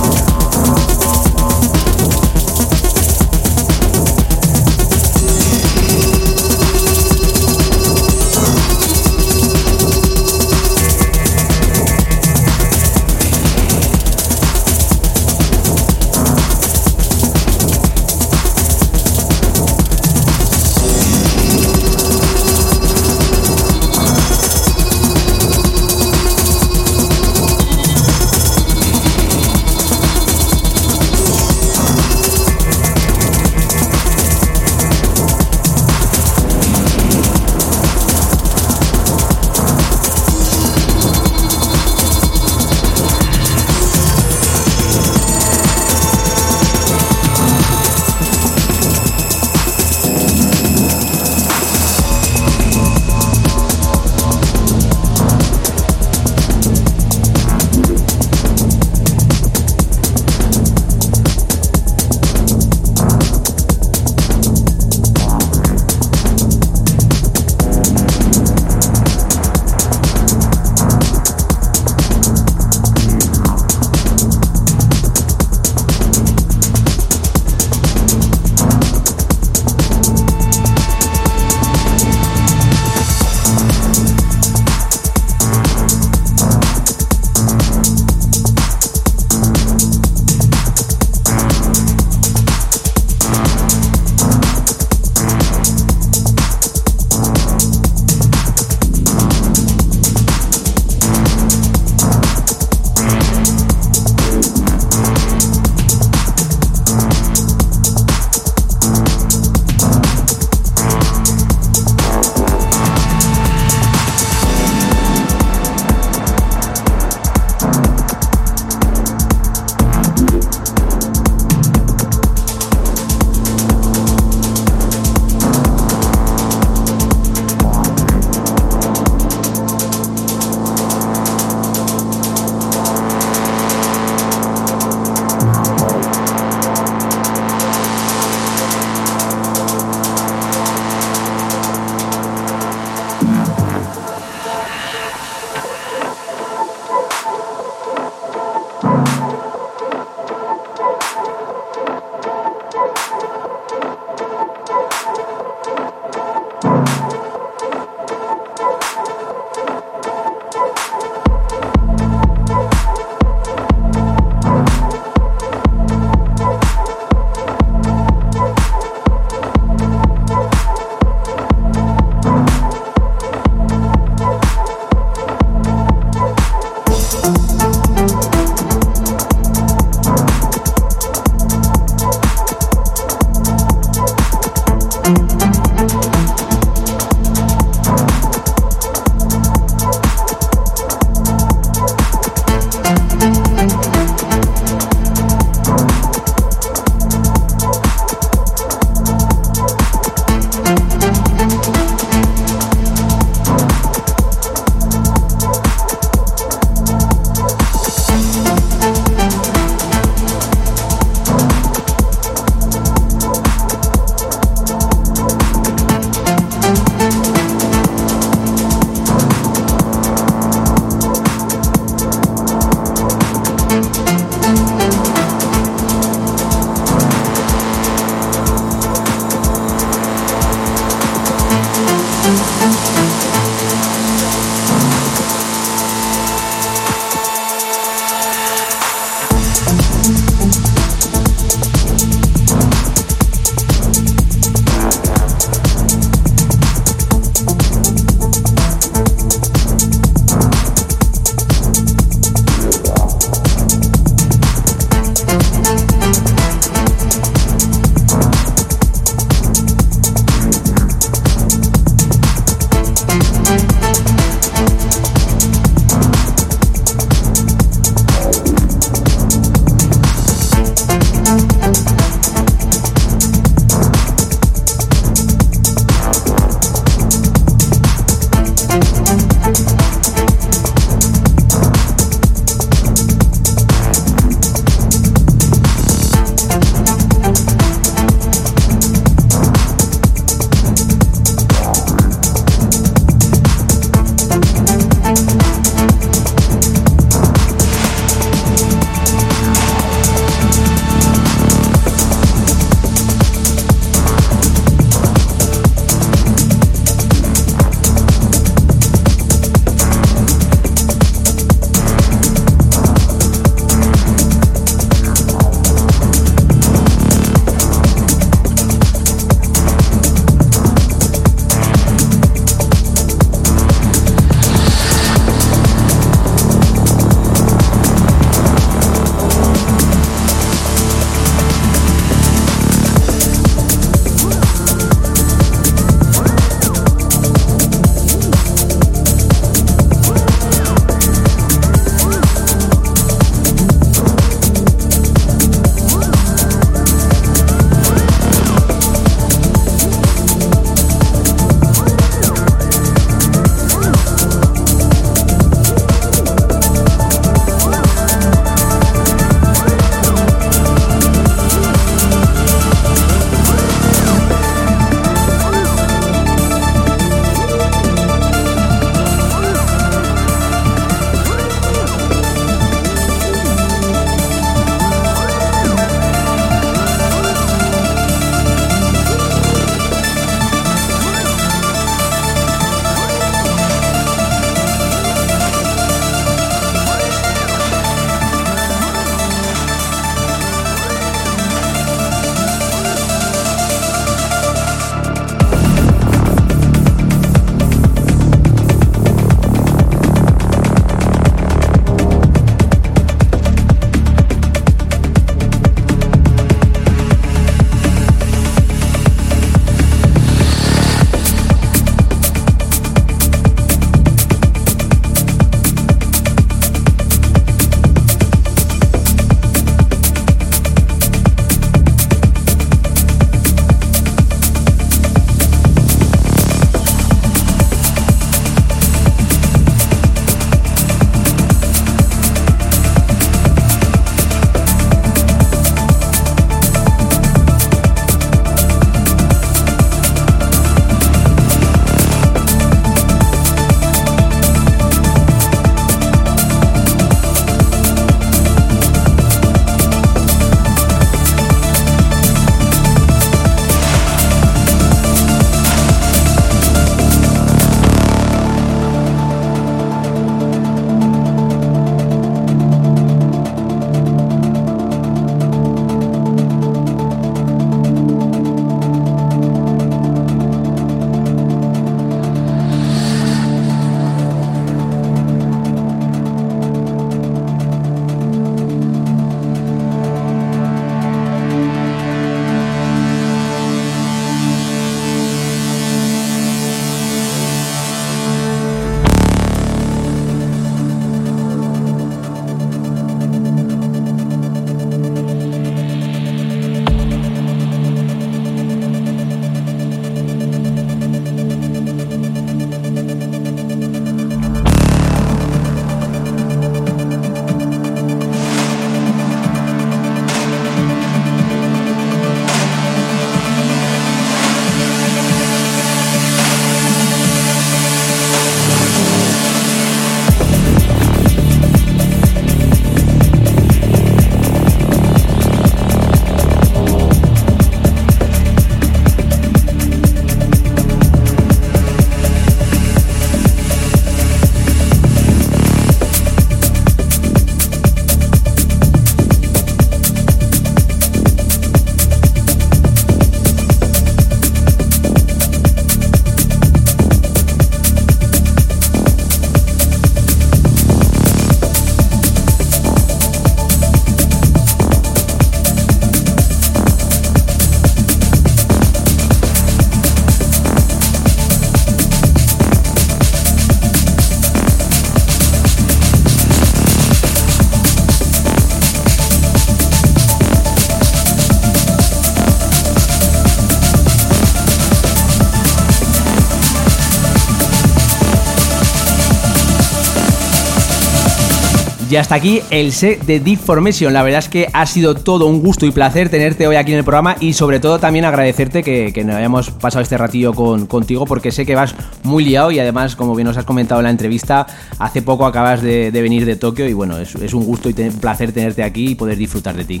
Y 582.16 582.18
hasta 582.18 582.34
aquí 582.34 582.62
el 582.70 582.94
set 582.94 583.26
de 583.26 583.40
Deformation. 583.40 584.10
La 584.10 584.22
verdad 584.22 584.38
es 584.38 584.48
que 584.48 584.70
ha 584.72 584.86
sido 584.86 585.14
todo 585.16 585.44
un 585.44 585.60
gusto 585.60 585.84
y 585.84 585.90
placer 585.90 586.30
tenerte 586.30 586.66
hoy 586.66 586.76
aquí 586.76 586.92
en 586.92 586.96
el 586.96 587.04
programa 587.04 587.36
y 587.40 587.52
sobre 587.52 587.78
todo 587.78 587.98
también 587.98 588.24
agradecerte 588.24 588.82
que, 588.82 589.12
nos 589.22 589.36
hayamos 589.36 589.68
pasado 589.68 590.02
este 590.02 590.16
ratillo 590.16 590.54
con, 590.54 590.86
contigo 590.86 591.26
porque 591.26 591.52
sé 591.52 591.66
que 591.66 591.74
vas 591.74 591.94
muy 592.22 592.42
liado 592.42 592.70
y 592.70 592.78
además, 592.78 593.16
como 593.16 593.34
bien 593.34 593.46
nos 593.46 593.58
has 593.58 593.66
comentado 593.66 594.00
en 594.00 594.04
la 594.04 594.10
entrevista, 594.10 594.66
hace 594.98 595.20
poco 595.20 595.44
acabas 595.44 595.82
de, 595.82 596.10
venir 596.10 596.46
de 596.46 596.56
Tokio 596.56 596.88
y 596.88 596.94
bueno, 596.94 597.18
es, 597.18 597.34
un 597.52 597.66
gusto 597.66 597.90
y 597.90 598.00
un 598.00 598.18
placer 598.18 598.50
tenerte 598.50 598.82
aquí 598.82 599.08
y 599.08 599.14
poder 599.14 599.36
disfrutar 599.36 599.76
de 599.76 599.84
ti. 599.84 600.00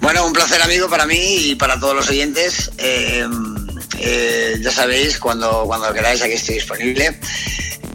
Bueno, 0.00 0.26
un 0.26 0.32
placer 0.32 0.62
amigo 0.62 0.88
para 0.88 1.04
mí 1.04 1.18
y 1.20 1.54
para 1.56 1.78
todos 1.78 1.94
los 1.94 2.08
oyentes. 2.08 2.70
Eh, 2.78 3.26
eh, 3.98 4.58
ya 4.62 4.70
sabéis, 4.70 5.18
cuando, 5.18 5.64
cuando 5.66 5.92
queráis 5.92 6.22
aquí 6.22 6.32
estoy 6.32 6.56
disponible. 6.56 7.18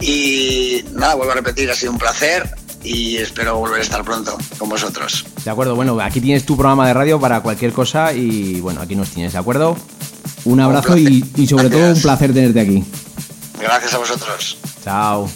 Y 0.02 0.84
nada, 0.94 1.16
vuelvo 1.16 1.32
a 1.32 1.36
repetir, 1.36 1.70
ha 1.70 1.76
sido 1.76 1.92
un 1.92 1.98
placer 1.98 2.50
y 2.84 3.18
espero 3.18 3.58
volver 3.58 3.80
a 3.80 3.84
estar 3.84 4.04
pronto 4.04 4.38
con 4.58 4.70
vosotros. 4.70 5.26
De 5.44 5.52
acuerdo, 5.52 5.76
bueno, 5.76 6.00
aquí 6.00 6.20
tienes 6.22 6.46
tu 6.46 6.58
programa 6.58 6.88
de 6.88 6.94
radio 6.94 7.20
para 7.20 7.42
cualquier 7.42 7.72
cosa 7.74 8.14
y 8.14 8.60
bueno, 8.62 8.82
aquí 8.82 8.96
nos 8.96 9.10
tienes, 9.10 9.34
¿de 9.34 9.40
acuerdo? 9.40 9.78
Un 10.46 10.60
abrazo 10.60 10.98
y, 10.98 11.24
y, 11.36 11.46
sobre 11.46 11.70
todo 11.70 11.94
un 11.94 12.02
placer 12.02 12.34
tenerte 12.34 12.60
aquí. 12.60 12.84
Gracias 13.60 13.94
a 13.94 13.98
vosotros. 14.00 14.58
Chao. 14.84 15.30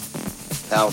Chao. 0.68 0.92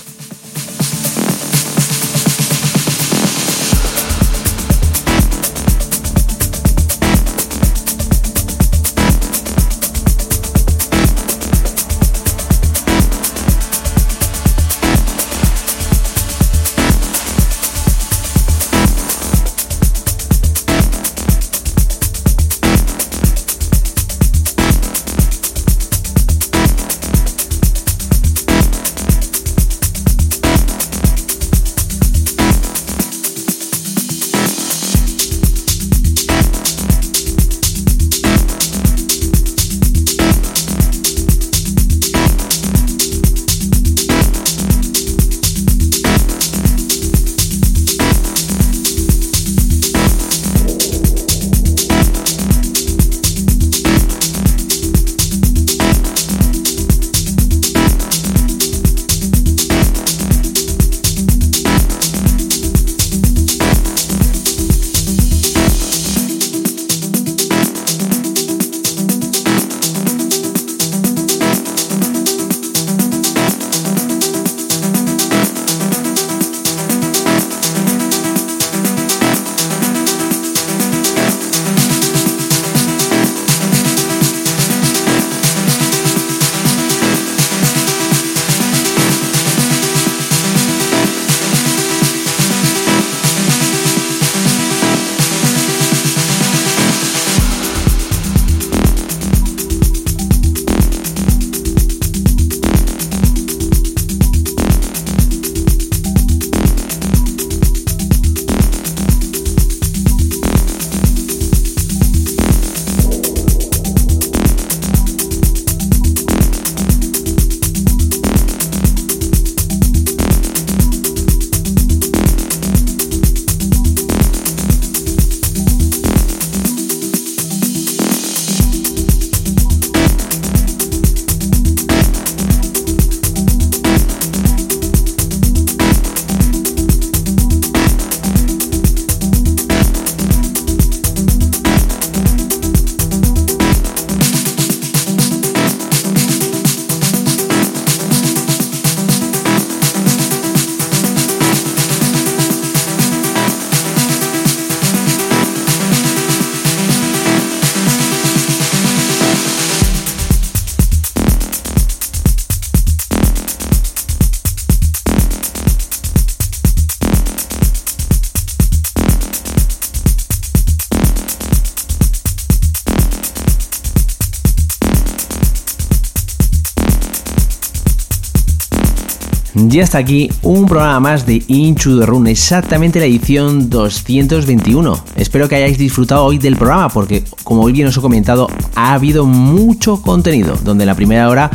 Hasta 179.84 179.97
aquí 179.97 180.30
un 180.43 180.65
programa 180.65 180.99
más 181.01 181.26
de 181.26 181.43
Into 181.47 181.99
the 181.99 182.05
Run, 182.05 182.27
exactamente 182.27 182.99
la 182.99 183.05
edición 183.05 183.69
221. 183.69 185.03
Espero 185.18 185.49
que 185.49 185.55
hayáis 185.55 185.77
disfrutado 185.77 186.23
hoy 186.23 186.38
del 186.38 186.55
programa 186.55 186.88
porque, 186.88 187.23
como 187.43 187.64
hoy 187.64 187.73
bien 187.73 187.88
os 187.88 187.97
he 187.97 188.01
comentado, 188.01 188.47
ha 188.76 188.93
habido 188.93 189.26
mucho 189.26 190.01
contenido, 190.01 190.57
donde 190.64 190.84
en 190.84 190.88
la 190.88 190.95
primera 190.95 191.27
hora 191.27 191.51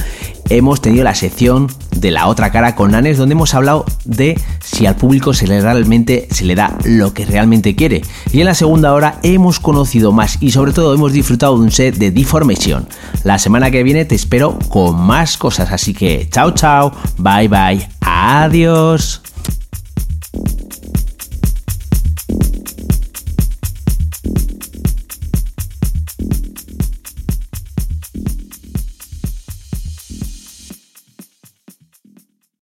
hemos 0.50 0.82
tenido 0.82 1.04
la 1.04 1.14
sección 1.14 1.68
de 1.96 2.10
la 2.10 2.26
otra 2.26 2.52
cara 2.52 2.74
con 2.74 2.90
Nanes, 2.90 3.16
donde 3.16 3.32
hemos 3.32 3.54
hablado 3.54 3.86
de 4.04 4.38
si 4.62 4.84
al 4.84 4.96
público 4.96 5.32
se 5.32 5.46
le 5.46 5.60
realmente 5.60 6.28
se 6.30 6.44
le 6.44 6.54
da 6.54 6.76
lo 6.84 7.14
que 7.14 7.24
realmente 7.24 7.74
quiere. 7.74 8.02
Y 8.30 8.40
en 8.40 8.46
la 8.46 8.54
segunda 8.54 8.92
hora 8.92 9.20
hemos 9.22 9.58
conocido 9.58 10.12
más 10.12 10.36
y 10.40 10.50
sobre 10.50 10.72
todo 10.72 10.92
hemos 10.92 11.12
disfrutado 11.12 11.56
de 11.56 11.64
un 11.64 11.70
set 11.70 11.96
de 11.96 12.10
Deformation. 12.10 12.86
La 13.24 13.38
semana 13.38 13.70
que 13.70 13.82
viene 13.82 14.04
te 14.04 14.14
espero 14.14 14.58
con 14.68 15.00
más 15.00 15.38
cosas, 15.38 15.72
así 15.72 15.94
que 15.94 16.28
chao 16.30 16.50
chao, 16.50 16.92
bye 17.16 17.48
bye, 17.48 17.88
adiós. 18.28 19.17